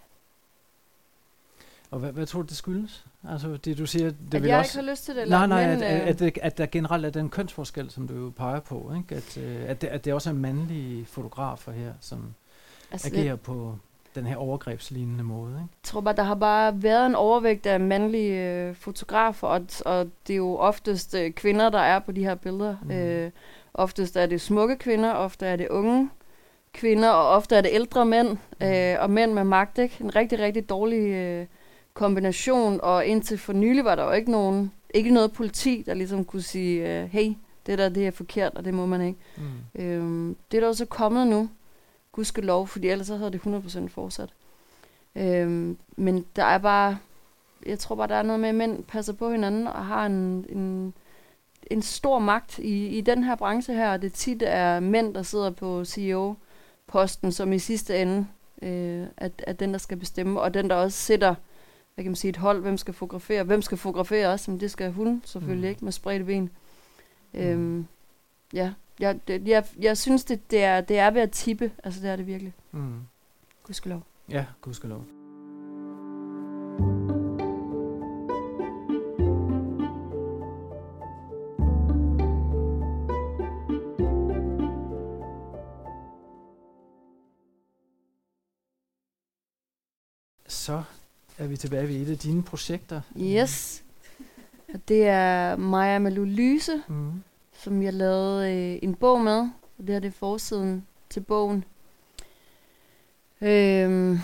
Og 1.91 1.99
hvad, 1.99 2.11
hvad 2.11 2.25
tror 2.25 2.41
du, 2.41 2.47
det 2.47 2.57
skyldes? 2.57 3.05
Altså 3.29 3.57
det, 3.57 3.77
du 3.77 3.85
siger, 3.85 4.05
det 4.09 4.33
at 4.33 4.41
vil 4.41 4.49
jeg 4.49 4.59
også... 4.59 4.79
ikke 4.79 4.85
har 4.85 4.93
lyst 4.93 5.05
til 5.05 5.15
det, 5.15 5.21
eller 5.21 5.37
Nej, 5.37 5.47
nej, 5.47 5.75
men, 5.75 5.83
at, 5.83 6.01
øh, 6.01 6.07
at, 6.07 6.21
at, 6.21 6.37
at 6.41 6.57
der 6.57 6.65
generelt 6.65 7.05
er 7.05 7.09
den 7.09 7.29
kønsforskel, 7.29 7.91
som 7.91 8.07
du 8.07 8.15
jo 8.15 8.29
peger 8.37 8.59
på, 8.59 8.93
ikke? 8.97 9.15
At, 9.15 9.37
øh, 9.37 9.69
at, 9.69 9.81
det, 9.81 9.87
at 9.87 10.05
det 10.05 10.13
også 10.13 10.29
er 10.29 10.33
mandlige 10.33 11.05
fotografer 11.05 11.71
her, 11.71 11.93
som 11.99 12.33
altså, 12.91 13.07
agerer 13.07 13.35
på 13.35 13.77
den 14.15 14.25
her 14.25 14.35
overgrebslignende 14.35 15.23
måde. 15.23 15.51
Ikke? 15.51 15.59
Jeg 15.59 15.83
tror 15.83 16.01
bare, 16.01 16.15
der 16.15 16.23
har 16.23 16.35
bare 16.35 16.83
været 16.83 17.05
en 17.05 17.15
overvægt 17.15 17.65
af 17.65 17.79
mandlige 17.79 18.51
øh, 18.51 18.75
fotografer, 18.75 19.47
og, 19.47 19.61
og 19.85 20.09
det 20.27 20.33
er 20.33 20.37
jo 20.37 20.55
oftest 20.55 21.15
øh, 21.15 21.31
kvinder, 21.31 21.69
der 21.69 21.79
er 21.79 21.99
på 21.99 22.11
de 22.11 22.23
her 22.23 22.35
billeder. 22.35 22.75
Mm. 22.83 22.91
Øh, 22.91 23.31
oftest 23.73 24.15
er 24.15 24.25
det 24.25 24.41
smukke 24.41 24.77
kvinder, 24.77 25.11
ofte 25.11 25.45
er 25.45 25.55
det 25.55 25.67
unge 25.67 26.09
kvinder, 26.75 27.09
og 27.09 27.29
ofte 27.29 27.55
er 27.55 27.61
det 27.61 27.71
ældre 27.73 28.05
mænd, 28.05 28.37
øh, 28.63 28.95
og 28.99 29.09
mænd 29.09 29.33
med 29.33 29.43
magt. 29.43 29.77
Ikke? 29.77 29.97
En 30.01 30.15
rigtig, 30.15 30.39
rigtig 30.39 30.69
dårlig 30.69 30.99
øh, 30.99 31.45
kombination, 31.93 32.79
og 32.83 33.05
indtil 33.05 33.37
for 33.37 33.53
nylig 33.53 33.85
var 33.85 33.95
der 33.95 34.03
jo 34.03 34.11
ikke 34.11 34.31
nogen, 34.31 34.71
ikke 34.93 35.09
noget 35.09 35.31
politi, 35.31 35.83
der 35.85 35.93
ligesom 35.93 36.25
kunne 36.25 36.41
sige, 36.41 37.01
øh, 37.01 37.09
hey, 37.09 37.33
det 37.65 37.77
der, 37.77 37.89
det 37.89 38.07
er 38.07 38.11
forkert, 38.11 38.53
og 38.55 38.65
det 38.65 38.73
må 38.73 38.85
man 38.85 39.01
ikke. 39.01 39.19
Mm. 39.37 39.81
Øhm, 39.81 40.35
det 40.51 40.57
er 40.57 40.61
der 40.61 40.67
jo 40.67 40.73
så 40.73 40.85
kommet 40.85 41.27
nu, 41.27 41.49
gudskelov, 42.11 42.67
fordi 42.67 42.87
ellers 42.87 43.07
så 43.07 43.17
havde 43.17 43.31
det 43.31 43.39
100% 43.39 43.87
fortsat. 43.87 44.29
Øhm, 45.15 45.77
men 45.95 46.25
der 46.35 46.43
er 46.43 46.57
bare, 46.57 46.97
jeg 47.65 47.79
tror 47.79 47.95
bare, 47.95 48.07
der 48.07 48.15
er 48.15 48.23
noget 48.23 48.39
med, 48.39 48.49
at 48.49 48.55
mænd 48.55 48.83
passer 48.83 49.13
på 49.13 49.31
hinanden 49.31 49.67
og 49.67 49.85
har 49.85 50.05
en, 50.05 50.45
en, 50.49 50.93
en 51.71 51.81
stor 51.81 52.19
magt 52.19 52.59
i, 52.59 52.87
i 52.87 53.01
den 53.01 53.23
her 53.23 53.35
branche 53.35 53.73
her. 53.73 53.91
og 53.91 54.01
Det 54.01 54.13
tit 54.13 54.43
er 54.45 54.79
mænd, 54.79 55.13
der 55.13 55.23
sidder 55.23 55.49
på 55.49 55.85
CEO-posten, 56.89 57.31
som 57.31 57.53
i 57.53 57.59
sidste 57.59 58.01
ende 58.01 58.27
øh, 58.61 59.07
er, 59.17 59.29
er 59.47 59.53
den, 59.53 59.71
der 59.71 59.77
skal 59.77 59.97
bestemme, 59.97 60.41
og 60.41 60.53
den, 60.53 60.69
der 60.69 60.75
også 60.75 60.97
sætter 60.97 61.35
hvad 61.95 62.03
kan 62.03 62.09
man 62.11 62.15
sige, 62.15 62.29
et 62.29 62.37
hold, 62.37 62.61
hvem 62.61 62.77
skal 62.77 62.93
fotografere. 62.93 63.43
Hvem 63.43 63.61
skal 63.61 63.77
fotografere 63.77 64.27
også? 64.27 64.51
Men 64.51 64.59
det 64.59 64.71
skal 64.71 64.91
hun 64.91 65.21
selvfølgelig 65.25 65.61
Mm. 65.61 65.65
mm. 65.65 65.69
ikke 65.69 65.83
med 65.85 65.91
spredte 65.91 66.25
ben. 66.25 66.49
Øhm, 67.33 67.87
ja, 68.53 68.73
jeg, 68.99 69.19
det, 69.27 69.47
jeg, 69.47 69.65
jeg 69.79 69.97
synes, 69.97 70.25
det, 70.25 70.51
det, 70.51 70.63
er, 70.63 70.81
det 70.81 70.99
er 70.99 71.11
ved 71.11 71.21
at 71.21 71.31
tippe. 71.31 71.71
Altså, 71.83 72.01
det 72.01 72.09
er 72.09 72.15
det 72.15 72.27
virkelig. 72.27 72.53
Mm. 72.71 72.99
Gudskelov. 73.63 74.03
Ja, 74.29 74.45
gudskelov. 74.61 75.05
Vi 91.55 91.59
tilbage 91.59 91.87
ved 91.87 91.95
et 91.95 92.11
af 92.11 92.17
dine 92.17 92.43
projekter. 92.43 93.01
Yes. 93.19 93.83
Og 94.73 94.79
det 94.87 95.07
er 95.07 95.55
Maja 95.55 95.99
Malou 95.99 96.23
Lyse, 96.23 96.81
Mm. 96.87 97.11
som 97.53 97.83
jeg 97.83 97.93
lavede 97.93 98.53
øh, 98.53 98.79
en 98.81 98.95
bog 98.95 99.21
med. 99.21 99.39
Og 99.77 99.87
det 99.87 99.89
her 99.89 99.99
det 99.99 100.07
er 100.07 100.11
forsiden 100.11 100.85
til 101.09 101.19
bogen. 101.19 101.63
Øhm, 103.41 104.17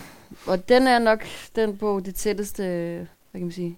og 0.48 0.70
den 0.70 0.88
er 0.88 1.00
nok 1.00 1.24
den 1.56 1.78
bog, 1.78 2.06
det 2.06 2.16
tætteste, 2.16 2.64
hvad 3.32 3.40
kan 3.40 3.42
man 3.42 3.52
sige, 3.52 3.78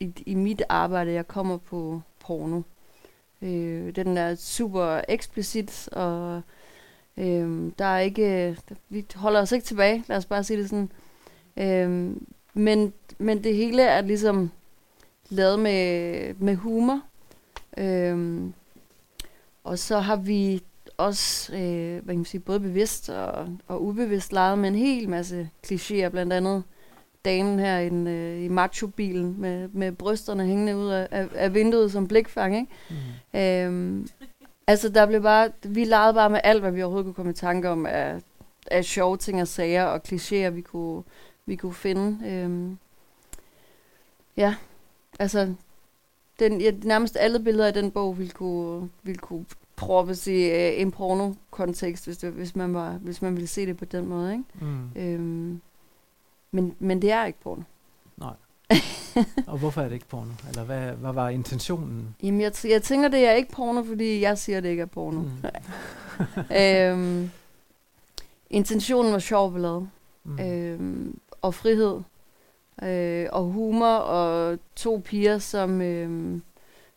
i, 0.00 0.12
i 0.26 0.34
mit 0.34 0.62
arbejde, 0.68 1.12
jeg 1.12 1.28
kommer 1.28 1.56
på 1.56 2.00
porno. 2.20 2.62
Øh, 3.42 3.96
den 3.96 4.16
er 4.16 4.34
super 4.34 5.00
eksplicit, 5.08 5.88
og 5.92 6.42
øh, 7.16 7.72
der 7.78 7.84
er 7.84 7.98
ikke, 7.98 8.56
vi 8.88 9.06
holder 9.14 9.40
os 9.40 9.52
ikke 9.52 9.66
tilbage, 9.66 10.04
lad 10.08 10.16
os 10.16 10.26
bare 10.26 10.44
sige 10.44 10.60
det 10.62 10.70
sådan. 10.70 10.90
Øh, 11.56 12.16
men, 12.54 12.92
men 13.18 13.44
det 13.44 13.56
hele 13.56 13.82
er 13.82 14.00
ligesom 14.00 14.50
lavet 15.28 15.58
med, 15.58 16.34
med 16.34 16.56
humor. 16.56 17.00
Øh, 17.78 18.40
og 19.64 19.78
så 19.78 19.98
har 19.98 20.16
vi 20.16 20.62
også, 20.96 21.52
øh, 21.52 22.04
hvad 22.04 22.14
kan 22.14 22.16
man 22.16 22.24
sige, 22.24 22.40
både 22.40 22.60
bevidst 22.60 23.10
og, 23.10 23.48
og 23.68 23.84
ubevidst 23.84 24.32
leget 24.32 24.58
med 24.58 24.68
en 24.68 24.74
hel 24.74 25.08
masse 25.08 25.50
klichéer, 25.66 26.08
blandt 26.08 26.32
andet 26.32 26.62
damen 27.24 27.58
her 27.58 27.78
i, 27.78 27.88
den, 27.88 28.06
øh, 28.06 28.42
i 28.42 28.48
macho-bilen 28.48 29.40
med, 29.40 29.68
med 29.68 29.92
brysterne 29.92 30.46
hængende 30.46 30.76
ud 30.76 30.88
af, 30.88 31.08
af, 31.10 31.28
af 31.34 31.54
vinduet 31.54 31.92
som 31.92 32.08
blikfang, 32.08 32.56
ikke? 32.56 32.72
Mm. 33.34 33.40
Øhm, 33.40 34.08
altså, 34.66 34.88
der 34.88 35.06
blev 35.06 35.22
bare, 35.22 35.50
vi 35.62 35.84
legede 35.84 36.14
bare 36.14 36.30
med 36.30 36.40
alt, 36.44 36.60
hvad 36.60 36.72
vi 36.72 36.82
overhovedet 36.82 37.04
kunne 37.04 37.14
komme 37.14 37.32
i 37.32 37.34
tanke 37.34 37.68
om 37.68 37.86
af, 37.86 38.20
af 38.70 38.84
sjove 38.84 39.16
ting 39.16 39.40
og 39.40 39.48
sager 39.48 39.84
og 39.84 40.00
klichéer, 40.08 40.50
vi 40.50 40.60
kunne, 40.60 41.02
vi 41.46 41.56
kunne 41.56 41.74
finde. 41.74 42.28
Øhm, 42.30 42.78
ja, 44.36 44.54
altså, 45.18 45.54
den, 46.38 46.60
ja, 46.60 46.70
nærmest 46.82 47.16
alle 47.20 47.40
billeder 47.40 47.68
i 47.68 47.72
den 47.72 47.90
bog 47.90 48.18
ville 48.18 48.32
kunne, 48.32 48.90
ville 49.02 49.18
kunne 49.18 49.44
proppes 49.76 50.26
i 50.26 50.50
øh, 50.50 50.80
en 50.80 50.90
porno-kontekst, 50.90 52.04
hvis, 52.04 52.18
det, 52.18 52.32
hvis, 52.32 52.56
man 52.56 52.74
var, 52.74 52.92
hvis 52.92 53.22
man 53.22 53.34
ville 53.34 53.46
se 53.46 53.66
det 53.66 53.76
på 53.76 53.84
den 53.84 54.06
måde, 54.06 54.32
ikke? 54.32 54.44
Mm. 54.60 54.90
Øhm, 54.96 55.60
men, 56.50 56.76
men 56.78 57.02
det 57.02 57.10
er 57.12 57.24
ikke 57.24 57.40
porno. 57.40 57.62
Nej. 58.16 58.34
Og 59.46 59.58
hvorfor 59.58 59.80
er 59.80 59.84
det 59.84 59.94
ikke 59.94 60.08
porno? 60.08 60.30
Eller 60.48 60.64
hvad, 60.64 60.92
hvad 60.92 61.12
var 61.12 61.28
intentionen? 61.28 62.16
Jamen, 62.22 62.40
jeg, 62.40 62.52
t- 62.54 62.70
jeg 62.70 62.82
tænker, 62.82 63.08
det 63.08 63.26
er 63.26 63.32
ikke 63.32 63.52
porno, 63.52 63.82
fordi 63.84 64.20
jeg 64.20 64.38
siger, 64.38 64.60
det 64.60 64.68
ikke 64.68 64.82
er 64.82 64.86
porno. 64.86 65.20
Mm. 65.20 65.30
øhm, 66.60 67.30
intentionen 68.50 69.12
var 69.12 69.18
sjov 69.18 69.52
ballade. 69.52 69.88
Mm. 70.24 70.38
Øhm, 70.40 71.18
og 71.42 71.54
frihed. 71.54 72.00
Øh, 72.82 73.26
og 73.32 73.44
humor 73.44 73.94
og 73.96 74.58
to 74.76 75.02
piger, 75.04 75.38
som 75.38 75.80
øh, 75.80 76.40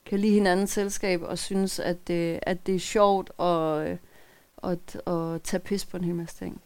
kan 0.05 0.19
lide 0.19 0.33
hinandens 0.33 0.71
selskab 0.71 1.21
og 1.21 1.37
synes, 1.37 1.79
at 1.79 2.07
det, 2.07 2.39
at 2.41 2.67
det 2.67 2.75
er 2.75 2.79
sjovt 2.79 3.31
og, 3.37 3.89
øh, 3.89 3.97
at, 4.63 5.01
at 5.07 5.41
tage 5.41 5.61
pis 5.61 5.85
på 5.85 5.97
en 5.97 6.03
hel 6.03 6.15
masse 6.15 6.37
ting. 6.37 6.61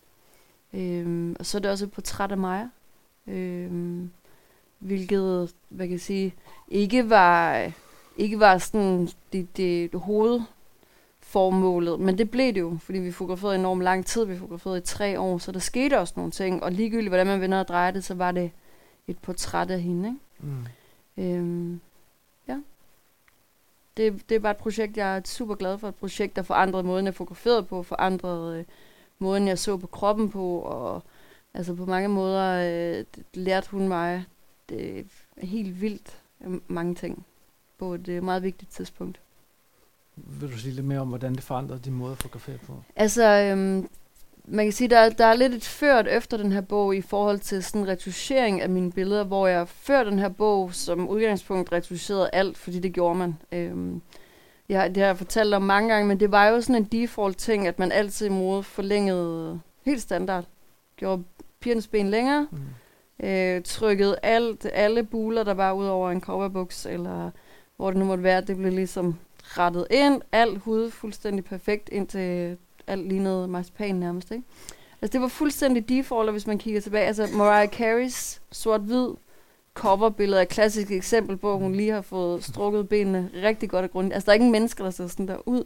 Øh, 0.74 1.36
og 1.40 1.46
så 1.46 1.58
er 1.58 1.62
det 1.62 1.72
også 1.72 1.86
et 1.86 1.92
portræt 1.92 2.32
af 2.32 2.38
mig. 2.38 2.70
øh, 3.28 4.02
hvilket, 4.80 5.54
hvad 5.70 5.86
kan 5.86 5.92
jeg 5.92 6.02
sige, 6.02 6.36
ikke 6.68 7.10
var, 7.10 7.72
ikke 8.18 8.40
var 8.40 8.58
sådan 8.58 9.10
det, 9.34 9.58
det, 9.58 9.92
det 9.92 10.02
hovedformålet, 11.34 12.00
men 12.00 12.18
det 12.18 12.32
blev 12.32 12.54
det 12.54 12.60
jo, 12.60 12.78
fordi 12.82 13.00
vi 13.00 13.12
fotograferede 13.12 13.56
enormt 13.56 13.84
lang 13.84 14.06
tid, 14.06 14.26
vi 14.26 14.38
fotograferede 14.38 14.78
i 14.78 14.82
tre 14.82 15.20
år, 15.20 15.38
så 15.38 15.52
der 15.52 15.60
skete 15.60 16.00
også 16.00 16.14
nogle 16.18 16.32
ting, 16.32 16.64
og 16.64 16.72
ligegyldigt 16.72 17.10
hvordan 17.10 17.28
man 17.28 17.42
vender 17.42 17.60
og 17.60 17.68
drejer 17.68 17.92
det, 17.92 18.04
så 18.04 18.14
var 18.14 18.32
det 18.32 18.52
et 19.08 19.18
portræt 19.18 19.72
af 19.72 19.82
hende, 19.82 20.10
ikke? 20.10 20.20
Mm. 21.18 21.24
Øhm, 21.24 21.82
ja. 22.48 22.60
Det, 23.98 24.30
det 24.30 24.36
er 24.36 24.40
bare 24.40 24.52
et 24.52 24.58
projekt, 24.58 24.98
jeg 24.98 25.18
er 25.18 25.22
super 25.26 25.56
glad 25.56 25.78
for. 25.78 25.88
Et 25.88 25.96
projekt, 25.96 26.36
der 26.36 26.42
forandrede 26.42 26.84
måden, 26.84 27.06
jeg 27.06 27.16
fotograferede 27.16 27.64
på, 27.64 27.84
forandrede 27.84 28.60
øh, 28.60 28.66
måden, 29.20 29.48
jeg 29.48 29.60
så 29.60 29.78
på 29.78 29.88
kroppen 29.88 30.30
på, 30.30 30.60
og 30.60 31.04
altså 31.54 31.74
på 31.74 31.86
mange 31.86 32.10
måder 32.10 32.56
øh, 32.56 33.06
det 33.16 33.24
lærte 33.34 33.72
hun 33.72 33.88
mig 33.88 34.26
det 34.70 35.08
helt 35.38 35.82
vildt 35.82 36.22
øh, 36.46 36.62
mange 36.68 36.96
ting 36.96 37.26
på 37.78 37.94
et 37.94 38.08
øh, 38.08 38.24
meget 38.24 38.44
vigtigt 38.44 38.72
tidspunkt. 38.72 39.20
Vil 40.26 40.52
du 40.52 40.58
sige 40.58 40.74
lidt 40.74 40.86
mere 40.86 41.00
om, 41.00 41.08
hvordan 41.08 41.36
det 41.36 41.44
forandrede 41.44 41.80
din 41.86 41.94
måde 41.94 42.12
at 42.12 42.18
fotografere 42.18 42.58
på? 42.68 42.74
Altså, 42.96 43.24
øhm, 43.26 43.90
man 44.46 44.66
kan 44.66 44.72
sige, 44.72 44.88
der, 44.88 45.10
der 45.10 45.26
er 45.26 45.34
lidt 45.34 45.54
et 45.54 45.66
ført 45.66 46.08
efter 46.08 46.38
den 46.38 46.52
her 46.52 46.62
bog 46.62 46.96
i 46.96 47.02
forhold 47.02 47.40
til 47.40 47.64
sådan 47.64 47.82
en 47.82 47.88
retuschering 47.88 48.62
af 48.62 48.70
mine 48.70 48.92
billeder, 48.92 49.24
hvor 49.24 49.48
jeg 49.48 49.68
før 49.68 50.04
den 50.04 50.20
her 50.20 50.30
bog 50.30 50.74
som 50.74 51.10
udgangspunkt 51.10 51.72
retuscherede 51.72 52.30
alt, 52.34 52.58
fordi 52.58 52.80
det 52.80 52.94
gjorde 52.94 53.16
man. 53.20 53.38
Øhm, 53.52 54.02
jeg, 54.70 54.90
det 54.90 54.98
har 54.98 55.08
jeg 55.08 55.18
fortalt 55.18 55.54
om 55.54 55.62
mange 55.62 55.90
gange, 55.90 56.08
men 56.08 56.20
det 56.20 56.32
var 56.32 56.48
jo 56.48 56.62
sådan 56.62 56.76
en 56.76 56.84
default 56.84 57.38
ting, 57.38 57.68
at 57.68 57.80
man 57.80 57.92
altid 57.92 58.26
i 58.26 58.30
mode 58.30 58.64
forlængede 58.64 59.60
helt 59.86 60.02
standard. 60.02 60.46
Gjorde 60.98 61.24
pigernes 61.60 61.88
ben 61.88 62.10
længere, 62.10 62.48
Mm. 62.52 63.28
øh, 63.28 63.62
trykkede 63.64 64.16
alt, 64.24 64.66
alle 64.74 65.04
buler, 65.04 65.44
der 65.44 65.54
var 65.54 65.72
ud 65.72 65.86
over 65.86 66.12
en 66.12 66.22
coverbuks, 66.22 66.86
eller 66.86 67.32
hvor 67.78 67.92
det 67.92 68.00
nu 68.00 68.06
måtte 68.06 68.24
være, 68.24 68.42
det 68.42 68.58
blev 68.58 68.72
ligesom 68.74 69.16
rettet 69.58 69.88
ind, 69.92 70.22
alt 70.32 70.58
hud 70.60 70.92
fuldstændig 70.92 71.46
perfekt, 71.46 71.90
indtil 71.92 72.58
alt 72.88 73.08
lignede 73.08 73.48
marcipan 73.48 73.96
nærmest, 73.96 74.32
ikke? 74.32 74.44
Altså 75.02 75.14
det 75.14 75.22
var 75.22 75.28
fuldstændig 75.28 75.90
default, 75.90 76.32
hvis 76.32 76.48
man 76.48 76.58
kigger 76.58 76.82
tilbage, 76.82 77.06
altså 77.06 77.28
Mariah 77.34 77.70
Careys 77.70 78.42
sort-hvid 78.52 79.10
coverbillede 79.74 80.38
er 80.38 80.42
et 80.42 80.50
klassisk 80.50 80.92
eksempel 80.92 81.38
på, 81.38 81.54
at 81.54 81.60
hun 81.60 81.76
lige 81.76 81.92
har 81.92 82.02
fået 82.02 82.44
strukket 82.44 82.90
benene 82.90 83.30
rigtig 83.44 83.70
godt 83.70 83.86
og 83.86 83.92
grundigt. 83.92 84.14
Altså 84.14 84.26
der 84.26 84.32
er 84.32 84.36
ingen 84.36 84.52
mennesker, 84.52 84.84
der 84.84 84.92
ser 84.92 85.08
sådan 85.08 85.28
der 85.28 85.48
ud. 85.48 85.64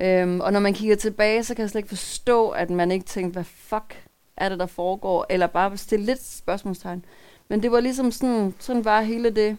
Øhm, 0.00 0.40
og 0.40 0.52
når 0.52 0.60
man 0.60 0.74
kigger 0.74 0.96
tilbage, 0.96 1.44
så 1.44 1.54
kan 1.54 1.62
jeg 1.62 1.70
slet 1.70 1.78
ikke 1.78 1.88
forstå, 1.88 2.48
at 2.48 2.70
man 2.70 2.90
ikke 2.90 3.06
tænkte, 3.06 3.32
hvad 3.32 3.44
fuck 3.44 4.04
er 4.36 4.48
det, 4.48 4.58
der 4.58 4.66
foregår? 4.66 5.26
Eller 5.30 5.46
bare 5.46 5.76
stille 5.76 6.06
lidt 6.06 6.24
spørgsmålstegn. 6.24 7.04
Men 7.48 7.62
det 7.62 7.72
var 7.72 7.80
ligesom 7.80 8.10
sådan, 8.10 8.54
sådan 8.58 8.84
var 8.84 9.00
hele 9.00 9.30
det. 9.30 9.56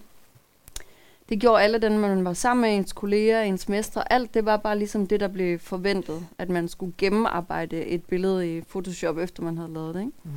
Det 1.29 1.39
gjorde 1.39 1.63
alle 1.63 1.77
dem, 1.77 1.91
man 1.91 2.25
var 2.25 2.33
sammen 2.33 2.61
med, 2.61 2.75
ens 2.77 2.93
kolleger, 2.93 3.41
ens 3.41 3.69
mestre, 3.69 4.13
alt 4.13 4.33
det 4.33 4.45
var 4.45 4.57
bare 4.57 4.77
ligesom 4.77 5.07
det, 5.07 5.19
der 5.19 5.27
blev 5.27 5.59
forventet, 5.59 6.25
at 6.37 6.49
man 6.49 6.67
skulle 6.67 6.93
gennemarbejde 6.97 7.85
et 7.85 8.03
billede 8.03 8.57
i 8.57 8.61
Photoshop, 8.61 9.17
efter 9.17 9.43
man 9.43 9.57
havde 9.57 9.73
lavet 9.73 9.95
det. 9.95 9.99
Ikke? 10.01 10.11
Mm. 10.23 10.31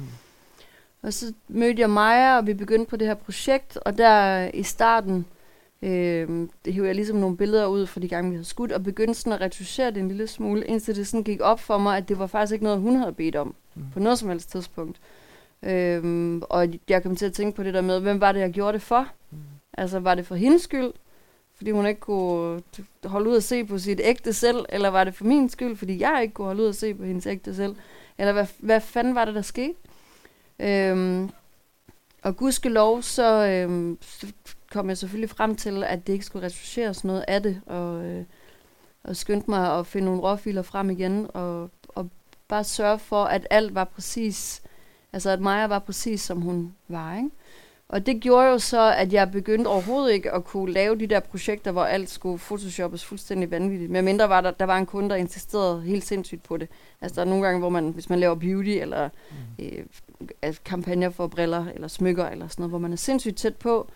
Og 1.03 1.13
så 1.13 1.33
mødte 1.49 1.81
jeg 1.81 1.91
Maja, 1.91 2.37
og 2.37 2.47
vi 2.47 2.55
begyndte 2.55 2.91
på 2.91 2.97
det 2.97 3.07
her 3.07 3.15
projekt, 3.15 3.77
og 3.77 3.99
der 3.99 4.51
i 4.55 4.63
starten, 4.63 5.27
øh, 5.83 6.49
det 6.65 6.75
hævde 6.75 6.87
jeg 6.89 6.95
ligesom 6.95 7.17
nogle 7.17 7.37
billeder 7.37 7.67
ud 7.67 7.87
fra 7.87 8.01
de 8.01 8.09
gange, 8.09 8.31
vi 8.31 8.37
havde 8.37 8.45
skudt, 8.49 8.73
og 8.73 8.83
begyndte 8.85 9.15
sådan 9.21 9.33
at 9.33 9.41
retuschere 9.41 9.91
det 9.91 9.97
en 9.97 10.09
lille 10.09 10.27
smule, 10.27 10.67
indtil 10.67 10.97
det 10.97 11.07
sådan 11.07 11.25
gik 11.25 11.41
op 11.41 11.61
for 11.61 11.79
mig, 11.79 11.97
at 11.97 12.09
det 12.09 12.19
var 12.19 12.27
faktisk 12.27 12.53
ikke 12.53 12.65
noget, 12.65 12.81
hun 12.81 12.97
havde 12.97 13.13
bedt 13.13 13.37
om, 13.37 13.55
Mm. 13.75 13.83
på 13.93 14.01
noget 14.01 14.19
som 14.19 14.29
helst 14.29 14.51
tidspunkt. 14.51 15.01
Øhm, 15.63 16.43
og 16.43 16.69
jeg 16.89 17.03
kom 17.03 17.17
til 17.17 17.27
at 17.27 17.33
tænke 17.33 17.57
på 17.57 17.63
det 17.63 17.75
der 17.75 17.81
med, 17.81 18.01
hvem 18.01 18.21
var 18.21 18.33
det, 18.33 18.41
jeg 18.41 18.51
gjorde 18.51 18.73
det 18.73 18.83
for? 18.83 19.07
Mm. 19.31 19.39
Altså, 19.73 19.99
var 19.99 20.15
det 20.15 20.27
for 20.27 20.35
hendes 20.35 20.63
skyld, 20.63 20.93
fordi 21.55 21.71
hun 21.71 21.87
ikke 21.87 22.01
kunne 22.01 22.63
holde 23.05 23.31
ud 23.31 23.37
at 23.37 23.45
se 23.45 23.65
på 23.65 23.79
sit 23.79 24.01
ægte 24.05 24.33
selv, 24.33 24.65
eller 24.69 24.89
var 24.89 25.05
det 25.05 25.15
for 25.15 25.25
min 25.25 25.49
skyld, 25.49 25.77
fordi 25.77 26.01
jeg 26.01 26.19
ikke 26.23 26.35
kunne 26.35 26.47
holde 26.47 26.63
ud 26.63 26.69
at 26.69 26.77
se 26.77 26.95
på 26.95 27.05
hendes 27.05 27.27
ægte 27.27 27.55
selv? 27.55 27.77
Eller 28.19 28.33
hvad, 28.33 28.47
hvad 28.59 28.81
fanden 28.81 29.15
var 29.15 29.25
det, 29.25 29.35
der 29.35 29.43
skete? 29.43 29.75
Øhm, 30.59 31.31
og 32.23 32.37
gudskelov, 32.37 33.03
så 33.03 33.47
øhm, 33.47 33.99
så 34.01 34.33
kom 34.71 34.89
jeg 34.89 34.99
selvfølgelig 34.99 35.31
frem 35.31 35.57
til, 35.57 35.85
at 35.85 36.07
det 36.07 36.13
ikke 36.13 36.25
skulle 36.25 36.47
retuscheres 36.47 37.05
noget 37.05 37.25
af 37.29 37.43
det, 37.43 37.61
og, 37.67 38.05
øh, 38.05 38.25
og 39.05 39.17
skyndte 39.17 39.51
mig 39.51 39.79
at 39.79 39.87
finde 39.87 40.05
nogle 40.05 40.21
råfiler 40.21 40.63
frem 40.63 40.91
igen, 40.91 41.27
og, 41.35 41.71
og 41.89 42.11
bare 42.49 42.65
sørge 42.65 42.99
for, 42.99 43.25
at 43.25 43.47
alt 43.51 43.75
var 43.75 43.85
præcis, 43.85 44.63
altså 45.13 45.31
at 45.31 45.41
Maja 45.41 45.67
var 45.67 45.79
præcis, 45.79 46.21
som 46.21 46.41
hun 46.41 46.75
var, 46.89 47.17
ikke? 47.17 47.31
Og 47.93 48.07
det 48.07 48.21
gjorde 48.21 48.49
jo 48.49 48.59
så, 48.59 48.95
at 48.95 49.13
jeg 49.13 49.31
begyndte 49.31 49.69
overhovedet 49.69 50.13
ikke 50.13 50.33
at 50.33 50.45
kunne 50.45 50.73
lave 50.73 50.99
de 50.99 51.07
der 51.07 51.21
projekter, 51.21 51.73
hvor 51.73 51.85
alt 51.85 52.11
skulle 52.11 52.39
photoshoppes 52.39 53.05
fuldstændig 53.05 53.51
vanvittigt. 53.51 53.91
Men 53.91 54.05
mindre 54.05 54.29
var 54.29 54.41
der, 54.41 54.51
der 54.51 54.65
var 54.65 54.79
en 54.79 54.87
kunde, 54.87 55.09
der 55.11 55.17
insisterede 55.17 55.83
helt 55.83 56.05
sindssygt 56.07 56.43
på 56.43 56.57
det. 56.57 56.69
Altså 57.01 57.15
der 57.15 57.21
er 57.21 57.25
nogle 57.31 57.45
gange, 57.45 57.59
hvor 57.59 57.69
man, 57.69 57.89
hvis 57.89 58.11
man 58.11 58.21
laver 58.21 58.35
beauty, 58.35 58.69
eller 58.69 59.09
Mm. 59.59 59.65
øh, 59.65 59.85
altså, 60.43 60.61
kampagner 60.65 61.11
for 61.11 61.27
briller, 61.27 61.67
eller 61.75 61.89
smykker, 61.89 62.27
eller 62.27 62.49
sådan 62.49 62.63
noget, 62.63 62.71
hvor 62.71 62.79
man 62.79 62.93
er 62.93 62.97
sindssygt 62.97 63.37
tæt 63.37 63.57
på, 63.57 63.89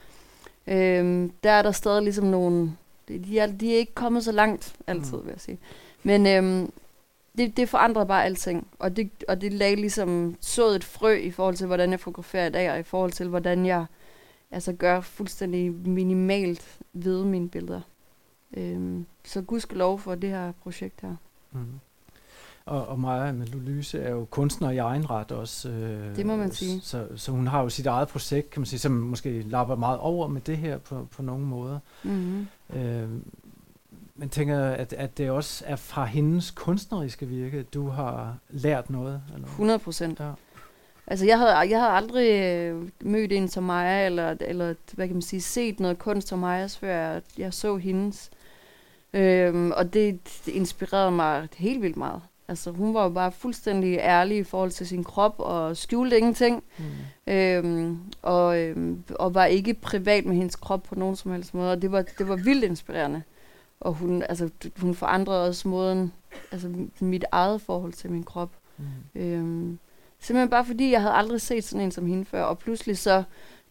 øh, 0.67 1.29
der 1.45 1.51
er 1.51 1.63
der 1.63 1.73
stadig 1.73 2.03
ligesom 2.03 2.25
nogle... 2.27 2.73
De, 3.09 3.39
er, 3.39 3.47
de 3.47 3.75
er 3.75 3.79
ikke 3.79 3.95
kommet 3.95 4.25
så 4.25 4.33
langt 4.33 4.75
altid, 4.87 5.17
Mm. 5.19 5.25
vil 5.25 5.31
jeg 5.31 5.41
sige. 5.41 5.59
Men, 6.03 6.27
øh, 6.27 6.69
det, 7.39 7.57
det 7.57 7.69
forandrede 7.69 8.07
bare 8.07 8.25
alting. 8.25 8.67
Og 8.79 8.97
det, 8.97 9.11
og 9.29 9.41
det 9.41 9.53
lagde 9.53 9.77
ligesom 9.77 10.37
sået 10.41 10.77
et 10.77 10.85
frø 10.85 11.13
i 11.13 11.31
forhold 11.31 11.57
til, 11.57 11.67
hvordan 11.67 11.91
jeg 11.91 12.01
fotograferer 12.01 12.47
i 12.47 12.51
dag, 12.51 12.73
og 12.73 12.79
i 12.79 12.83
forhold 12.83 13.13
til, 13.13 13.29
hvordan 13.29 13.67
jeg 13.67 13.87
altså 14.51 14.73
gør 14.73 15.01
fuldstændig 15.01 15.73
minimalt 15.73 16.79
ved 16.93 17.25
mine 17.25 17.49
billeder. 17.49 17.81
Øhm, 18.57 19.07
så 19.25 19.43
gudskelov 19.43 19.99
for 19.99 20.15
det 20.15 20.31
her 20.31 20.53
projekt 20.63 21.01
her. 21.01 21.17
Mm. 21.53 21.81
Og, 22.67 22.87
og 22.87 23.01
Maja 23.01 23.33
med 23.33 23.47
Lulyse 23.47 24.01
er 24.01 24.11
jo 24.11 24.25
kunstner 24.25 24.71
i 24.71 24.79
egen 24.79 25.11
ret 25.11 25.33
også. 25.33 25.69
Øh, 25.69 26.17
Det 26.17 26.27
må 26.27 26.37
man 26.37 26.53
sige. 26.53 26.81
Så, 26.81 27.07
så 27.17 27.33
hun 27.33 27.47
har 27.47 27.63
jo 27.63 27.69
sit 27.69 27.87
eget 27.87 28.09
projekt, 28.09 28.51
kan 28.51 28.61
man 28.61 28.67
sige, 28.67 28.81
som 28.81 28.93
måske 28.93 29.43
lapper 29.43 29.77
meget 29.77 29.99
over 29.99 30.29
med 30.29 30.41
det 30.41 30.57
her 30.57 30.79
på, 30.79 31.07
på 31.11 31.23
nogle 31.23 31.47
måder. 31.47 31.79
Mm-hmm. 32.03 32.47
Øh, 32.77 33.09
men 34.17 34.29
tænker, 34.29 34.61
at, 34.61 34.93
at 34.93 35.19
det 35.19 35.31
også 35.31 35.65
er 35.67 35.77
fra 35.77 36.05
hendes 36.05 36.51
kunstneriske 36.51 37.27
virke, 37.27 37.59
at 37.59 37.75
du 37.75 37.89
har 37.89 38.37
lært 38.49 38.91
noget? 38.91 39.23
Eller? 39.35 39.47
100 39.47 39.79
procent. 39.79 40.21
Ja. 40.21 40.31
Altså, 41.07 41.27
jeg 41.27 41.39
havde, 41.39 41.57
jeg 41.57 41.81
havde 41.81 41.93
aldrig 41.93 42.43
øh, 42.43 42.89
mødt 43.01 43.33
en 43.33 43.49
som 43.49 43.65
mig, 43.65 44.07
eller, 44.07 44.37
eller 44.41 44.75
hvad 44.93 45.07
kan 45.07 45.17
man 45.17 45.23
sige, 45.23 45.41
set 45.41 45.81
noget 45.81 45.99
kunst 45.99 46.29
som 46.29 46.39
mig, 46.39 46.71
før 46.71 46.89
jeg, 46.89 47.23
jeg 47.39 47.55
så 47.55 47.77
hendes. 47.77 48.31
Øhm, 49.13 49.71
og 49.71 49.95
det, 49.95 50.19
det 50.47 50.53
inspirerede 50.53 51.11
mig 51.11 51.49
helt 51.57 51.83
vildt 51.83 51.97
meget. 51.97 52.23
Altså, 52.49 52.71
hun 52.71 52.95
var 52.95 53.03
jo 53.03 53.09
bare 53.09 53.33
fuldstændig 53.33 53.99
ærlig 53.99 54.39
i 54.39 54.45
forhold 54.45 54.71
til 54.71 54.87
sin 54.87 55.05
krop, 55.05 55.35
og 55.39 55.77
skjulte 55.77 56.19
ingenting. 56.19 56.65
Mm. 56.79 57.33
Øhm, 57.33 57.99
og, 58.23 58.61
øhm, 58.61 59.05
og 59.15 59.35
var 59.35 59.45
ikke 59.45 59.75
privat 59.75 60.27
med 60.27 60.37
hendes 60.37 60.57
krop 60.57 60.83
på 60.83 60.95
nogen 60.95 61.17
som 61.17 61.33
helst 61.33 61.55
måde. 61.55 61.73
Og 61.73 61.83
det 61.83 61.93
var, 61.93 62.03
det 62.19 62.29
var 62.29 62.37
vildt 62.37 62.65
inspirerende. 62.65 63.23
Og 63.85 63.95
hun, 63.95 64.23
altså, 64.23 64.51
hun 64.81 64.95
forandrede 64.95 65.49
også 65.49 65.69
måden, 65.69 66.13
altså 66.53 66.73
mit 67.01 67.25
eget 67.33 67.61
forhold 67.61 67.93
til 67.93 68.11
min 68.11 68.23
krop. 68.23 68.51
Mm. 68.79 69.21
Øhm, 69.21 69.79
simpelthen 70.21 70.51
bare 70.51 70.65
fordi, 70.65 70.91
jeg 70.91 71.01
havde 71.01 71.15
aldrig 71.15 71.41
set 71.41 71.65
sådan 71.65 71.85
en 71.85 71.91
som 71.91 72.07
hende 72.07 72.25
før. 72.25 72.43
Og 72.43 72.59
pludselig 72.59 72.99
så, 72.99 73.23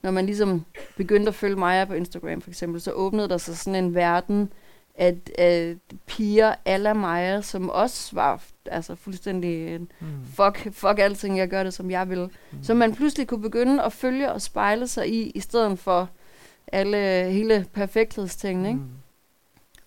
når 0.02 0.12
man 0.12 0.26
ligesom 0.26 0.66
begyndte 0.98 1.30
at 1.30 1.36
følge 1.36 1.56
mig 1.56 1.88
på 1.88 1.94
Instagram 1.94 2.42
for 2.42 2.50
eksempel, 2.50 2.82
så 2.82 2.92
åbnede 2.92 3.30
der 3.30 3.38
sig 3.38 3.58
sådan 3.58 3.84
en 3.84 3.96
verden 3.96 4.50
at, 4.96 5.30
at 5.38 5.78
piger 6.06 6.56
alla 6.66 6.94
Maja, 6.94 7.42
som 7.42 7.70
også 7.70 8.16
var 8.16 8.44
altså 8.66 8.96
fuldstændig 8.96 9.80
Mm. 9.80 10.08
fuck, 10.26 10.74
fuck 10.74 11.00
alting, 11.00 11.38
jeg 11.38 11.48
gør 11.50 11.64
det, 11.64 11.74
som 11.74 11.92
jeg 11.92 12.10
vil. 12.10 12.30
Mm. 12.52 12.64
Så 12.64 12.74
man 12.74 12.96
pludselig 12.96 13.28
kunne 13.28 13.42
begynde 13.42 13.84
at 13.84 13.94
følge 13.94 14.32
og 14.32 14.42
spejle 14.42 14.88
sig 14.88 15.14
i, 15.14 15.30
i 15.30 15.40
stedet 15.40 15.80
for 15.80 16.10
alle, 16.68 16.98
hele 17.32 17.66
perfekthedstingene, 17.74 18.68
ikke? 18.68 18.80
Mm. 18.80 18.88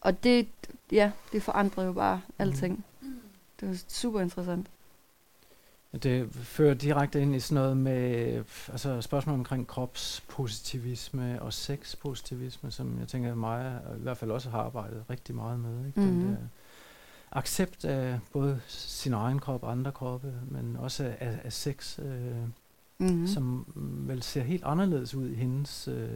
Og 0.07 0.25
det, 0.25 0.49
ja, 0.93 1.13
det 1.33 1.43
forandrede 1.43 1.87
jo 1.87 1.93
bare 1.93 2.17
Mm. 2.29 2.33
alting. 2.39 2.85
Det 3.61 3.69
var 3.69 3.79
super 3.89 4.21
interessant. 4.21 4.67
Det 6.03 6.35
fører 6.35 6.75
direkte 6.75 7.23
ind 7.23 7.35
i 7.37 7.41
sådan 7.41 7.63
noget 7.63 7.77
med 7.77 8.45
altså 8.69 9.01
spørgsmål 9.01 9.35
omkring 9.39 9.67
kropspositivisme 9.67 11.43
og 11.43 11.53
sexpositivisme, 11.53 12.71
som 12.71 12.99
jeg 13.01 13.09
tænker, 13.09 13.31
at 13.31 13.39
Maja 13.39 13.77
i 13.79 14.01
hvert 14.03 14.17
fald 14.17 14.31
også 14.31 14.51
har 14.51 14.59
arbejdet 14.61 15.05
rigtig 15.11 15.35
meget 15.35 15.61
med. 15.61 15.87
Ikke? 15.87 16.01
Den 16.01 16.19
Mhm. 16.19 16.29
der 16.29 16.37
accept 17.33 17.85
af 17.85 18.19
både 18.33 18.61
sin 18.69 19.13
egen 19.13 19.39
krop 19.39 19.63
og 19.63 19.71
andre 19.73 19.93
kroppe, 19.93 20.33
men 20.51 20.77
også 20.77 21.05
af, 21.21 21.39
af 21.45 21.53
sex, 21.53 21.99
øh, 21.99 22.07
Mm-hmm. 22.99 23.17
mm. 23.21 23.27
som 23.27 23.67
vel 24.09 24.23
ser 24.23 24.43
helt 24.43 24.65
anderledes 24.65 25.15
ud 25.15 25.29
i 25.29 25.35
hendes 25.35 25.89
øh, 25.89 26.09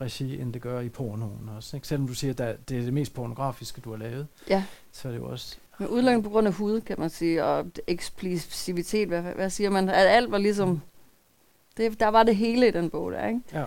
regi, 0.00 0.40
end 0.40 0.52
det 0.52 0.62
gør 0.62 0.80
i 0.80 0.88
pornoen 0.88 1.50
også. 1.56 1.76
Ikke? 1.76 1.88
Selvom 1.88 2.06
du 2.06 2.14
siger, 2.14 2.32
at 2.32 2.68
det 2.68 2.78
er 2.78 2.82
det 2.82 2.92
mest 2.92 3.14
pornografiske, 3.14 3.80
du 3.80 3.90
har 3.90 3.96
lavet, 3.96 4.26
Ja, 4.48 4.64
så 4.92 5.08
er 5.08 5.12
det 5.12 5.18
jo 5.18 5.28
også... 5.28 5.56
men 5.78 5.88
udelukkende 5.88 6.22
på 6.22 6.30
grund 6.30 6.46
af 6.46 6.52
hud, 6.52 6.80
kan 6.80 6.96
man 6.98 7.10
sige, 7.10 7.44
og 7.44 7.66
eksplosivitet, 7.86 9.08
hvad, 9.08 9.22
hvad 9.22 9.50
siger 9.50 9.70
man? 9.70 9.88
At 9.88 10.06
alt 10.06 10.30
var 10.30 10.38
ligesom, 10.38 10.80
det, 11.76 12.00
der 12.00 12.08
var 12.08 12.22
det 12.22 12.36
hele 12.36 12.68
i 12.68 12.70
den 12.70 12.90
bog 12.90 13.12
der, 13.12 13.26
ikke? 13.28 13.40
Ja. 13.52 13.64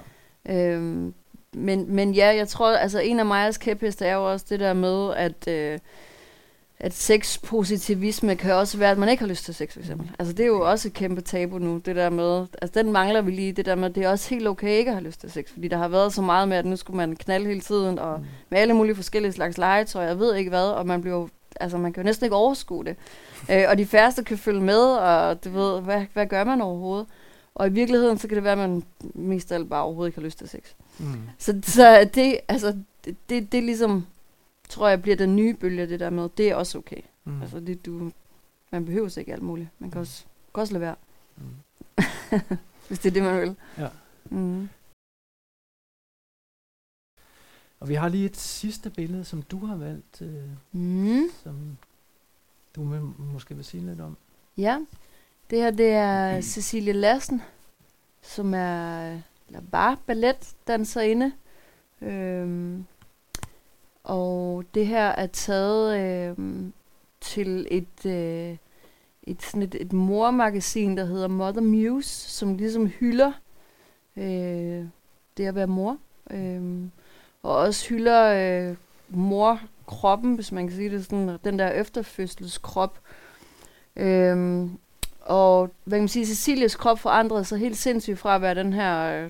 Øhm, 0.73 1.13
men, 1.53 1.95
men 1.95 2.13
ja, 2.13 2.35
jeg 2.35 2.47
tror, 2.47 2.71
altså 2.77 2.99
en 2.99 3.19
af 3.19 3.25
Majas 3.25 3.57
kæpheste 3.57 4.05
er 4.05 4.15
jo 4.15 4.31
også 4.31 4.45
det 4.49 4.59
der 4.59 4.73
med, 4.73 5.13
at, 5.15 5.47
øh, 5.47 5.79
at 6.79 6.93
sexpositivisme 6.93 8.35
kan 8.35 8.53
også 8.53 8.77
være, 8.77 8.91
at 8.91 8.97
man 8.97 9.09
ikke 9.09 9.21
har 9.23 9.27
lyst 9.27 9.45
til 9.45 9.53
sex, 9.53 9.73
for 9.73 9.79
eksempel. 9.79 10.11
Altså 10.19 10.33
det 10.33 10.43
er 10.43 10.47
jo 10.47 10.69
også 10.69 10.87
et 10.87 10.93
kæmpe 10.93 11.21
tabu 11.21 11.57
nu, 11.59 11.77
det 11.77 11.95
der 11.95 12.09
med, 12.09 12.45
altså 12.61 12.83
den 12.83 12.91
mangler 12.91 13.21
vi 13.21 13.31
lige, 13.31 13.51
det 13.53 13.65
der 13.65 13.75
med, 13.75 13.89
det 13.89 14.03
er 14.03 14.09
også 14.09 14.29
helt 14.29 14.47
okay 14.47 14.69
ikke 14.69 14.91
at 14.91 14.95
have 14.95 15.05
lyst 15.05 15.19
til 15.21 15.31
sex, 15.31 15.45
fordi 15.53 15.67
der 15.67 15.77
har 15.77 15.87
været 15.87 16.13
så 16.13 16.21
meget 16.21 16.47
med, 16.47 16.57
at 16.57 16.65
nu 16.65 16.75
skulle 16.75 16.97
man 16.97 17.15
knalde 17.15 17.47
hele 17.47 17.61
tiden, 17.61 17.99
og 17.99 18.19
Mm. 18.19 18.25
med 18.49 18.59
alle 18.59 18.73
mulige 18.73 18.95
forskellige 18.95 19.31
slags 19.31 19.57
legetøj, 19.57 20.03
jeg 20.03 20.19
ved 20.19 20.35
ikke 20.35 20.49
hvad, 20.49 20.65
og 20.65 20.87
man 20.87 21.01
bliver 21.01 21.27
altså 21.59 21.77
man 21.77 21.93
kan 21.93 22.03
jo 22.03 22.05
næsten 22.05 22.25
ikke 22.25 22.35
overskue 22.35 22.85
det. 22.85 22.95
øh, 23.51 23.63
og 23.69 23.77
de 23.77 23.85
færreste 23.85 24.23
kan 24.23 24.37
følge 24.37 24.61
med, 24.61 24.79
og 24.79 25.43
du 25.43 25.49
ved, 25.49 25.81
hvad, 25.81 26.05
hvad 26.13 26.25
gør 26.27 26.43
man 26.43 26.61
overhovedet? 26.61 27.05
Og 27.55 27.67
i 27.67 27.71
virkeligheden, 27.71 28.17
så 28.17 28.27
kan 28.27 28.35
det 28.35 28.43
være, 28.43 28.51
at 28.63 28.69
man 28.69 28.83
mest 29.15 29.51
af 29.51 29.55
alt 29.55 29.69
bare 29.69 29.83
overhovedet 29.83 30.09
ikke 30.09 30.19
har 30.19 30.25
lyst 30.25 30.37
til 30.37 30.49
sex. 30.49 30.61
Mm. 30.99 31.05
Så, 31.39 31.59
så 31.63 32.09
det, 32.15 32.37
altså, 32.47 32.75
det, 33.05 33.15
det, 33.29 33.51
det 33.51 33.57
er 33.57 33.61
ligesom, 33.61 34.07
tror 34.69 34.87
jeg, 34.87 35.01
bliver 35.01 35.15
den 35.17 35.35
nye 35.35 35.53
bølge, 35.53 35.87
det 35.87 35.99
der 35.99 36.09
med, 36.09 36.29
det 36.37 36.49
er 36.49 36.55
også 36.55 36.77
okay. 36.77 37.01
Mm. 37.23 37.31
Mm. 37.33 37.41
Altså, 37.41 37.59
det, 37.59 37.85
du, 37.85 38.11
man 38.71 38.85
behøver 38.85 39.17
ikke 39.17 39.33
alt 39.33 39.41
muligt. 39.43 39.69
Man 39.79 39.91
kan 39.91 40.01
også, 40.01 40.25
kan 40.53 40.61
også 40.61 40.73
lade 40.73 40.81
være, 40.81 40.95
Mm. 41.37 41.43
hvis 42.87 42.99
det 42.99 43.09
er 43.09 43.13
det, 43.13 43.23
man 43.23 43.41
vil. 43.41 43.55
Ja. 43.77 43.87
Mm. 44.29 44.69
Og 47.79 47.89
vi 47.89 47.93
har 47.93 48.09
lige 48.09 48.25
et 48.25 48.37
sidste 48.37 48.89
billede, 48.89 49.25
som 49.25 49.41
du 49.41 49.65
har 49.65 49.75
valgt, 49.75 50.21
øh, 50.21 50.49
Mm. 50.71 51.29
som 51.43 51.77
du 52.75 52.83
vil, 52.89 53.01
måske 53.01 53.55
vil 53.55 53.65
sige 53.65 53.85
lidt 53.85 54.01
om. 54.01 54.17
Ja, 54.57 54.79
det 55.49 55.59
her 55.61 55.71
det 55.71 55.89
er 55.91 56.41
Cecilie 56.41 56.93
Lassen, 56.93 57.41
som 58.21 58.53
er 58.53 59.09
eller 59.47 59.61
var 59.71 59.99
balletdanserinde. 60.07 61.31
Øhm, 62.01 62.85
og 64.07 64.63
det 64.73 64.87
her 64.87 65.05
er 65.07 65.27
taget 65.27 65.99
øh, 65.99 66.45
til 67.21 67.67
et, 67.71 68.05
øh, 68.05 68.57
et, 69.23 69.41
sådan 69.41 69.61
et, 69.61 69.75
et 69.75 69.93
mormagasin, 69.93 70.97
der 70.97 71.05
hedder 71.05 71.27
Mother 71.27 71.61
Muse, 71.61 72.29
som 72.29 72.57
ligesom 72.57 72.87
hylder 72.87 73.31
øh, 74.17 74.85
det 75.37 75.45
at 75.45 75.55
være 75.55 75.67
mor. 75.67 75.97
Øh, 76.31 76.83
og 77.43 77.55
også 77.55 77.89
hylder 77.89 78.23
øh, 78.69 78.75
morkroppen, 79.09 80.35
hvis 80.35 80.51
man 80.51 80.67
kan 80.67 80.75
sige 80.75 80.89
det 80.89 81.05
sådan, 81.05 81.37
den 81.43 81.59
der 81.59 81.69
efterfødselskrop. 81.69 82.99
Øh, 83.95 84.67
og 85.21 85.69
hvad 85.83 85.97
kan 85.97 86.01
man 86.01 86.07
sige, 86.07 86.25
Cecilias 86.25 86.75
krop 86.75 86.99
forandrede 86.99 87.45
sig 87.45 87.59
helt 87.59 87.77
sindssygt 87.77 88.19
fra 88.19 88.35
at 88.35 88.41
være 88.41 88.55
den 88.55 88.73
her 88.73 89.23
øh, 89.23 89.29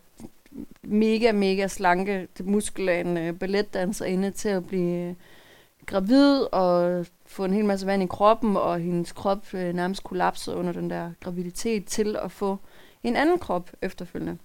mega, 0.84 1.32
mega 1.32 1.68
slanke, 1.68 2.28
muskelagende 2.44 3.34
balletdanserinde 3.34 4.32
til 4.32 4.50
at 4.50 4.68
blive 4.68 5.10
øh, 5.10 5.16
gravid 5.86 6.42
og 6.52 7.06
få 7.26 7.46
en 7.46 7.54
hel 7.54 7.66
masse 7.66 7.88
vand 7.88 8.04
i 8.04 8.06
kroppen, 8.06 8.58
og 8.58 8.80
hendes 8.80 9.12
krop 9.12 9.54
øh, 9.54 9.74
nærmest 9.74 10.04
kollapsede 10.04 10.56
under 10.56 10.72
den 10.72 10.90
der 10.90 11.12
graviditet 11.24 11.86
til 11.86 12.16
at 12.22 12.32
få 12.32 12.58
en 13.04 13.16
anden 13.16 13.40
krop 13.40 13.72
efterfølgende. 13.82 14.38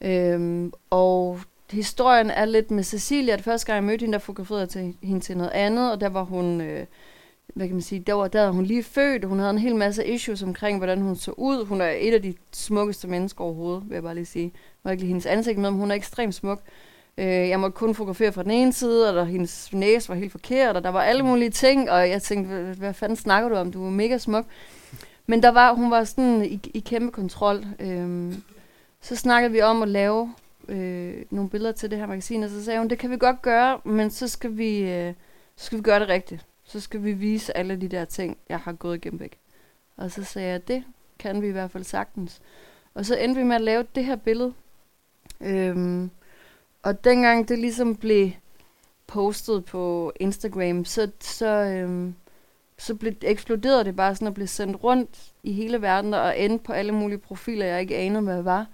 Øhm, 0.00 0.72
og 0.90 1.40
historien 1.70 2.30
er 2.30 2.44
lidt 2.44 2.70
med 2.70 2.82
Cecilia, 2.82 3.34
at 3.34 3.42
første 3.42 3.66
gang 3.66 3.76
jeg 3.76 3.84
mødte 3.84 4.02
hende, 4.02 4.12
der 4.12 4.18
fotograferede 4.18 4.60
jeg 4.60 4.68
til 4.68 4.96
hende 5.02 5.20
til 5.20 5.36
noget 5.36 5.50
andet, 5.50 5.92
og 5.92 6.00
der 6.00 6.08
var 6.08 6.22
hun, 6.22 6.60
øh, 6.60 6.86
hvad 7.54 7.66
kan 7.66 7.74
man 7.74 7.82
sige, 7.82 8.00
der 8.00 8.12
var, 8.12 8.28
der 8.28 8.50
hun 8.50 8.64
lige 8.64 8.82
født, 8.82 9.24
hun 9.24 9.38
havde 9.38 9.50
en 9.50 9.58
hel 9.58 9.76
masse 9.76 10.06
issues 10.06 10.42
omkring, 10.42 10.78
hvordan 10.78 11.00
hun 11.00 11.16
så 11.16 11.30
ud. 11.36 11.64
Hun 11.64 11.80
er 11.80 11.90
et 11.98 12.14
af 12.14 12.22
de 12.22 12.34
smukkeste 12.52 13.08
mennesker 13.08 13.44
overhovedet, 13.44 13.82
vil 13.88 13.94
jeg 13.94 14.02
bare 14.02 14.14
lige 14.14 14.26
sige. 14.26 14.52
Jeg 14.84 14.92
ikke 14.92 15.02
lige 15.02 15.08
hendes 15.08 15.26
ansigt 15.26 15.58
med, 15.58 15.70
men 15.70 15.80
hun 15.80 15.90
er 15.90 15.94
ekstremt 15.94 16.34
smuk. 16.34 16.60
Øh, 17.18 17.26
jeg 17.26 17.60
måtte 17.60 17.74
kun 17.74 17.94
fotografere 17.94 18.32
fra 18.32 18.42
den 18.42 18.50
ene 18.50 18.72
side, 18.72 19.08
og 19.08 19.14
der, 19.14 19.24
hendes 19.24 19.72
næse 19.72 20.08
var 20.08 20.14
helt 20.14 20.32
forkert, 20.32 20.76
og 20.76 20.84
der 20.84 20.90
var 20.90 21.02
alle 21.02 21.22
mulige 21.22 21.50
ting, 21.50 21.90
og 21.90 22.08
jeg 22.10 22.22
tænkte, 22.22 22.54
hvad, 22.54 22.74
hvad 22.74 22.94
fanden 22.94 23.16
snakker 23.16 23.48
du 23.48 23.54
om? 23.54 23.72
Du 23.72 23.86
er 23.86 23.90
mega 23.90 24.18
smuk. 24.18 24.46
Men 25.26 25.42
der 25.42 25.50
var, 25.50 25.74
hun 25.74 25.90
var 25.90 26.04
sådan 26.04 26.44
i, 26.44 26.60
i 26.74 26.80
kæmpe 26.80 27.12
kontrol. 27.12 27.64
Øhm, 27.80 28.42
så 29.00 29.16
snakkede 29.16 29.52
vi 29.52 29.60
om 29.60 29.82
at 29.82 29.88
lave 29.88 30.34
øh, 30.68 31.14
nogle 31.30 31.50
billeder 31.50 31.72
til 31.72 31.90
det 31.90 31.98
her 31.98 32.06
magasin, 32.06 32.42
og 32.42 32.50
så 32.50 32.64
sagde 32.64 32.78
hun, 32.78 32.90
det 32.90 32.98
kan 32.98 33.10
vi 33.10 33.16
godt 33.16 33.42
gøre, 33.42 33.80
men 33.84 34.10
så 34.10 34.28
skal 34.28 34.56
vi, 34.56 34.78
øh, 34.78 35.14
så 35.56 35.66
skal 35.66 35.78
vi 35.78 35.82
gøre 35.82 36.00
det 36.00 36.08
rigtigt. 36.08 36.46
Så 36.64 36.80
skal 36.80 37.04
vi 37.04 37.12
vise 37.12 37.56
alle 37.56 37.76
de 37.76 37.88
der 37.88 38.04
ting, 38.04 38.38
jeg 38.48 38.58
har 38.58 38.72
gået 38.72 38.96
igennem 38.96 39.20
væk. 39.20 39.38
Og 39.96 40.10
så 40.10 40.24
sagde 40.24 40.48
jeg, 40.48 40.68
det 40.68 40.84
kan 41.18 41.42
vi 41.42 41.48
i 41.48 41.52
hvert 41.52 41.70
fald 41.70 41.84
sagtens. 41.84 42.40
Og 42.94 43.06
så 43.06 43.16
endte 43.16 43.40
vi 43.40 43.46
med 43.46 43.56
at 43.56 43.62
lave 43.62 43.86
det 43.94 44.04
her 44.04 44.16
billede. 44.16 44.54
Øhm, 45.40 46.10
og 46.82 47.04
dengang 47.04 47.48
det 47.48 47.58
ligesom 47.58 47.96
blev 47.96 48.30
postet 49.06 49.64
på 49.64 50.12
Instagram, 50.20 50.84
så, 50.84 51.10
så, 51.20 51.46
øhm, 51.46 52.14
så 52.78 52.94
blev, 52.94 53.12
eksploderede 53.22 53.84
det 53.84 53.96
bare 53.96 54.14
sådan 54.14 54.28
og 54.28 54.34
blev 54.34 54.46
sendt 54.46 54.84
rundt 54.84 55.32
i 55.42 55.52
hele 55.52 55.82
verden 55.82 56.14
og 56.14 56.40
endte 56.40 56.64
på 56.64 56.72
alle 56.72 56.92
mulige 56.92 57.18
profiler, 57.18 57.66
jeg 57.66 57.80
ikke 57.80 57.96
anede, 57.96 58.24
hvad 58.24 58.36
det 58.36 58.44
var. 58.44 58.66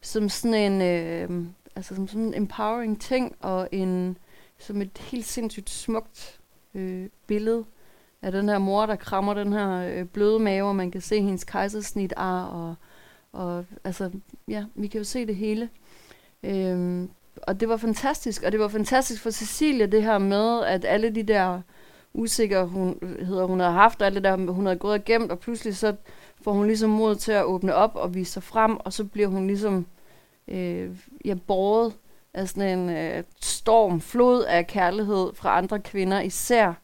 Som 0.00 0.28
sådan 0.28 0.72
en, 0.72 0.82
øh, 0.82 1.46
altså 1.76 1.94
som 1.94 2.08
sådan 2.08 2.24
en 2.24 2.34
empowering 2.34 3.00
ting 3.00 3.36
og 3.40 3.68
en, 3.72 4.18
som 4.58 4.82
et 4.82 4.98
helt 4.98 5.26
sindssygt 5.26 5.70
smukt 5.70 6.40
øh, 6.74 7.08
billede 7.26 7.64
af 8.22 8.32
den 8.32 8.48
her 8.48 8.58
mor, 8.58 8.86
der 8.86 8.96
krammer 8.96 9.34
den 9.34 9.52
her 9.52 9.70
øh, 9.70 10.04
bløde 10.04 10.38
mave, 10.38 10.68
og 10.68 10.76
man 10.76 10.90
kan 10.90 11.00
se 11.00 11.20
hendes 11.20 11.44
kejsersnit 11.44 12.12
ar, 12.16 12.44
og, 12.44 12.74
og 13.32 13.64
altså, 13.84 14.10
ja, 14.48 14.64
vi 14.74 14.86
kan 14.86 14.98
jo 14.98 15.04
se 15.04 15.26
det 15.26 15.36
hele. 15.36 15.68
Øhm, 16.42 17.10
og 17.36 17.60
det 17.60 17.68
var 17.68 17.76
fantastisk, 17.76 18.42
og 18.42 18.52
det 18.52 18.60
var 18.60 18.68
fantastisk 18.68 19.22
for 19.22 19.30
Cecilia, 19.30 19.86
det 19.86 20.02
her 20.02 20.18
med, 20.18 20.64
at 20.64 20.84
alle 20.84 21.10
de 21.10 21.22
der 21.22 21.60
usikkerheder, 22.14 23.46
hun 23.46 23.60
havde 23.60 23.72
haft, 23.72 24.00
og 24.02 24.06
alt 24.06 24.14
det 24.14 24.24
der, 24.24 24.52
hun 24.52 24.66
havde 24.66 24.78
gået 24.78 24.94
og 24.94 25.04
gemt, 25.04 25.32
og 25.32 25.38
pludselig 25.38 25.76
så 25.76 25.94
får 26.42 26.52
hun 26.52 26.66
ligesom 26.66 26.90
mod 26.90 27.16
til 27.16 27.32
at 27.32 27.44
åbne 27.44 27.74
op 27.74 27.92
og 27.94 28.14
vise 28.14 28.32
sig 28.32 28.42
frem, 28.42 28.76
og 28.76 28.92
så 28.92 29.04
bliver 29.04 29.28
hun 29.28 29.46
ligesom 29.46 29.86
øh, 30.48 30.90
ja, 31.24 31.34
båret 31.34 31.92
af 32.34 32.48
sådan 32.48 32.78
en 32.78 32.90
øh, 32.90 33.24
storm, 33.40 34.00
flod 34.00 34.44
af 34.44 34.66
kærlighed 34.66 35.34
fra 35.34 35.58
andre 35.58 35.80
kvinder, 35.80 36.20
især 36.20 36.74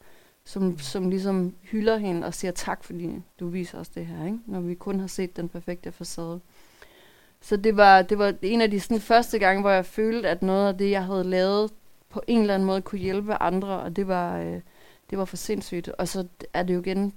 som, 0.45 0.79
som 0.79 1.09
ligesom 1.09 1.55
hylder 1.61 1.97
hende 1.97 2.27
og 2.27 2.33
siger 2.33 2.51
tak, 2.51 2.83
fordi 2.83 3.09
du 3.39 3.47
viser 3.47 3.79
os 3.79 3.89
det 3.89 4.05
her, 4.05 4.25
ikke? 4.25 4.39
når 4.45 4.59
vi 4.59 4.75
kun 4.75 4.99
har 4.99 5.07
set 5.07 5.37
den 5.37 5.49
perfekte 5.49 5.91
facade. 5.91 6.39
Så 7.41 7.57
det 7.57 7.77
var, 7.77 8.01
det 8.01 8.17
var 8.17 8.33
en 8.41 8.61
af 8.61 8.71
de 8.71 8.79
sådan, 8.79 8.99
første 8.99 9.39
gange, 9.39 9.61
hvor 9.61 9.69
jeg 9.69 9.85
følte, 9.85 10.29
at 10.29 10.41
noget 10.41 10.67
af 10.67 10.77
det, 10.77 10.91
jeg 10.91 11.05
havde 11.05 11.23
lavet, 11.23 11.71
på 12.09 12.21
en 12.27 12.41
eller 12.41 12.53
anden 12.53 12.65
måde 12.65 12.81
kunne 12.81 12.99
hjælpe 12.99 13.33
andre, 13.33 13.67
og 13.67 13.95
det 13.95 14.07
var, 14.07 14.39
øh, 14.39 14.61
det 15.09 15.17
var 15.17 15.25
for 15.25 15.37
sindssygt. 15.37 15.89
Og 15.89 16.07
så 16.07 16.27
er 16.53 16.63
det 16.63 16.73
jo 16.73 16.79
igen, 16.79 17.13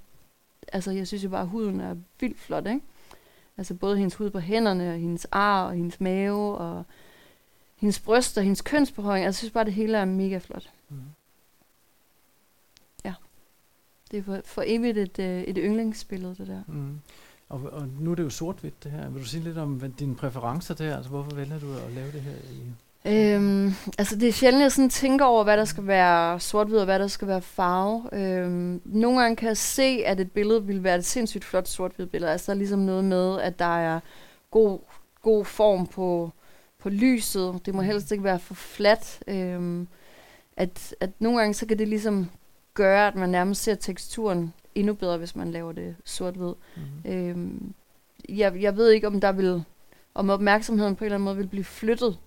altså 0.73 0.91
jeg 0.91 1.07
synes 1.07 1.25
jo 1.25 1.29
bare, 1.29 1.43
at 1.43 1.49
huden 1.49 1.81
er 1.81 1.97
vildt 2.21 2.41
flot, 2.41 2.67
ikke? 2.67 2.81
Altså 3.57 3.75
både 3.75 3.97
hendes 3.97 4.15
hud 4.15 4.31
på 4.31 4.39
hænderne, 4.39 4.93
og 4.93 4.99
hendes 4.99 5.27
ar, 5.33 5.67
og 5.67 5.75
hendes 5.75 6.01
mave, 6.01 6.59
og 6.59 6.85
hendes 7.83 8.01
bryst, 8.01 8.39
og 8.39 8.43
hendes 8.43 8.63
kønsbehøjning. 8.63 9.27
Altså, 9.27 9.39
jeg 9.39 9.41
synes 9.41 9.53
bare, 9.53 9.65
det 9.65 9.73
hele 9.73 9.99
er 9.99 10.05
mega 10.05 10.39
flot. 10.39 10.71
Mm. 10.89 10.97
Ja. 13.05 13.15
Det 14.11 14.19
er 14.19 14.23
for, 14.23 14.41
for 14.45 14.63
evigt 14.67 14.99
et, 14.99 15.19
øh, 15.19 15.43
et 15.43 15.59
yndlingsbillede, 15.59 16.35
det 16.39 16.47
der. 16.47 16.63
Mm. 16.67 17.01
Og, 17.49 17.61
og 17.73 17.89
nu 18.01 18.11
er 18.11 18.15
det 18.15 18.23
jo 18.23 18.31
sort-hvidt, 18.31 18.85
det 18.85 18.91
her. 18.91 19.11
Vil 19.11 19.23
du 19.23 19.27
sige 19.27 19.45
lidt 19.45 19.59
om 19.59 19.73
hvad, 19.73 19.89
dine 19.89 20.15
præferencer 20.15 20.75
der? 20.75 20.97
Altså, 20.97 21.11
hvorfor 21.11 21.35
vælger 21.35 21.59
du 21.59 21.73
at 21.73 21.93
lave 21.93 22.13
det 22.13 22.21
her 22.21 22.35
i 22.51 22.63
Øhm, 23.07 23.73
altså 23.99 24.17
det 24.17 24.29
er 24.29 24.33
sjældent, 24.33 24.63
jeg 24.63 24.73
sådan 24.73 24.91
tænker 24.91 25.25
over, 25.25 25.45
hvad 25.45 25.57
der 25.57 25.65
skal 25.65 25.87
være 25.87 26.41
sort-hvid 26.41 26.79
og 26.79 26.85
hvad 26.85 26.99
der 26.99 27.07
skal 27.07 27.29
være 27.29 27.43
farve. 27.43 28.09
Øhm, 28.13 28.81
nogle 28.85 29.21
gange 29.21 29.37
kan 29.37 29.49
jeg 29.49 29.57
se, 29.57 30.03
at 30.07 30.21
et 30.21 30.33
billede 30.33 30.65
vil 30.65 30.85
være 30.85 30.97
et 30.97 31.05
sindssygt 31.05 31.45
flot 31.45 31.69
sort-hvid 31.69 32.07
billede. 32.07 32.33
Altså 32.33 32.47
der 32.47 32.57
er 32.57 32.59
ligesom 32.59 32.79
noget 32.79 33.05
med, 33.05 33.41
at 33.41 33.59
der 33.59 33.79
er 33.79 34.01
god, 34.51 34.79
god 35.23 35.45
form 35.45 35.87
på, 35.87 36.33
på 36.83 36.89
lyset. 36.89 37.61
Det 37.67 37.75
må 37.75 37.83
helst 37.83 38.13
ikke 38.13 38.25
være 38.25 38.39
for 38.39 38.55
fladt. 38.55 39.23
Øhm, 39.27 39.89
at, 40.57 40.95
at 41.01 41.11
nogle 41.19 41.39
gange 41.39 41.55
så 41.55 41.67
kan 41.67 41.79
det 41.79 41.89
ligesom 41.89 42.31
gøre, 42.75 43.09
at 43.09 43.15
man 43.15 43.29
nærmest 43.29 43.63
ser 43.63 43.75
teksturen 43.75 44.53
endnu 44.75 44.95
bedre, 44.95 45.19
hvis 45.19 45.37
man 45.37 45.51
laver 45.51 45.73
det 45.73 45.97
sort-hvid. 46.05 46.55
Mm-hmm. 46.77 47.13
Øhm, 47.13 47.75
jeg, 48.29 48.63
jeg 48.63 48.77
ved 48.77 48.91
ikke, 48.91 49.07
om 49.07 49.21
der 49.21 49.33
vil 49.33 49.65
om 50.15 50.31
opmærksomheden 50.31 50.97
på 50.97 51.05
en 51.05 51.07
eller 51.07 51.17
anden 51.17 51.25
måde 51.25 51.37
vil 51.37 51.47
blive 51.47 51.65
flyttet 51.65 52.19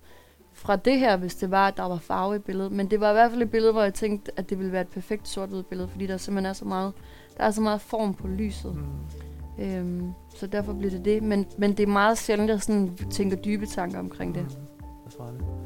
fra 0.52 0.76
det 0.76 0.98
her, 0.98 1.16
hvis 1.16 1.34
det 1.34 1.50
var, 1.50 1.68
at 1.68 1.76
der 1.76 1.82
var 1.82 1.98
farve 1.98 2.36
i 2.36 2.38
billedet. 2.38 2.72
Men 2.72 2.90
det 2.90 3.00
var 3.00 3.10
i 3.10 3.12
hvert 3.12 3.30
fald 3.30 3.42
et 3.42 3.50
billede, 3.50 3.72
hvor 3.72 3.82
jeg 3.82 3.94
tænkte, 3.94 4.32
at 4.36 4.50
det 4.50 4.58
ville 4.58 4.72
være 4.72 4.80
et 4.80 4.88
perfekt 4.88 5.28
sort 5.28 5.66
billede, 5.68 5.88
fordi 5.88 6.06
der 6.06 6.16
simpelthen 6.16 6.50
er 6.50 6.52
så 6.52 6.64
meget, 6.64 6.92
der 7.36 7.44
er 7.44 7.50
så 7.50 7.60
meget 7.60 7.80
form 7.80 8.14
på 8.14 8.28
lyset. 8.28 8.74
Mm. 8.74 9.25
Øhm, 9.58 10.12
så 10.36 10.46
derfor 10.46 10.72
bliver 10.72 10.90
det 10.90 11.04
det. 11.04 11.22
Men, 11.22 11.46
men 11.58 11.70
det 11.70 11.80
er 11.80 11.86
meget 11.86 12.18
sjældent, 12.18 12.50
at 12.50 12.54
jeg 12.54 12.62
sådan 12.62 12.96
tænker 13.10 13.36
dybe 13.36 13.66
tanker 13.66 13.98
omkring 13.98 14.34
det. 14.34 14.42
Mm. 14.42 14.66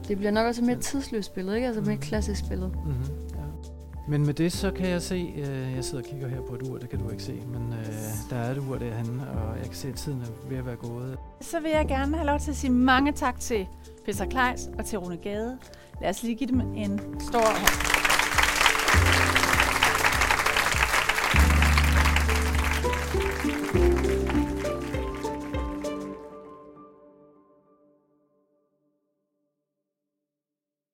Det 0.08 0.16
bliver 0.16 0.30
nok 0.30 0.46
også 0.46 0.60
et 0.60 0.66
mere 0.66 0.78
tidsløst 0.78 1.34
billede, 1.34 1.56
ikke? 1.56 1.66
Altså 1.66 1.80
mm. 1.80 1.86
mere 1.86 1.96
klassisk 1.96 2.48
billede. 2.48 2.68
Mm-hmm. 2.68 3.04
Ja. 3.34 3.42
Men 4.08 4.26
med 4.26 4.34
det, 4.34 4.52
så 4.52 4.70
kan 4.70 4.88
jeg 4.88 5.02
se, 5.02 5.34
øh, 5.36 5.74
jeg 5.74 5.84
sidder 5.84 6.04
og 6.04 6.10
kigger 6.10 6.28
her 6.28 6.40
på 6.48 6.54
et 6.54 6.62
ur, 6.68 6.78
det 6.78 6.90
kan 6.90 6.98
du 6.98 7.10
ikke 7.10 7.22
se, 7.22 7.32
men 7.32 7.72
øh, 7.72 7.86
der 8.30 8.36
er 8.36 8.50
et 8.50 8.58
ur 8.58 8.76
derhenne, 8.78 9.30
og 9.30 9.56
jeg 9.56 9.64
kan 9.64 9.74
se, 9.74 9.88
at 9.88 9.94
tiden 9.94 10.20
er 10.20 10.48
ved 10.48 10.58
at 10.58 10.66
være 10.66 10.76
gået. 10.76 11.18
Så 11.40 11.60
vil 11.60 11.70
jeg 11.70 11.86
gerne 11.88 12.16
have 12.16 12.26
lov 12.26 12.38
til 12.38 12.50
at 12.50 12.56
sige 12.56 12.70
mange 12.70 13.12
tak 13.12 13.40
til 13.40 13.66
Peter 14.06 14.26
Kleis 14.26 14.70
og 14.78 14.84
til 14.84 14.98
Rune 14.98 15.16
Gade. 15.16 15.58
Lad 16.00 16.10
os 16.10 16.22
lige 16.22 16.34
give 16.34 16.50
dem 16.50 16.60
en 16.60 17.00
stor 17.20 17.40
hånd. 17.40 18.09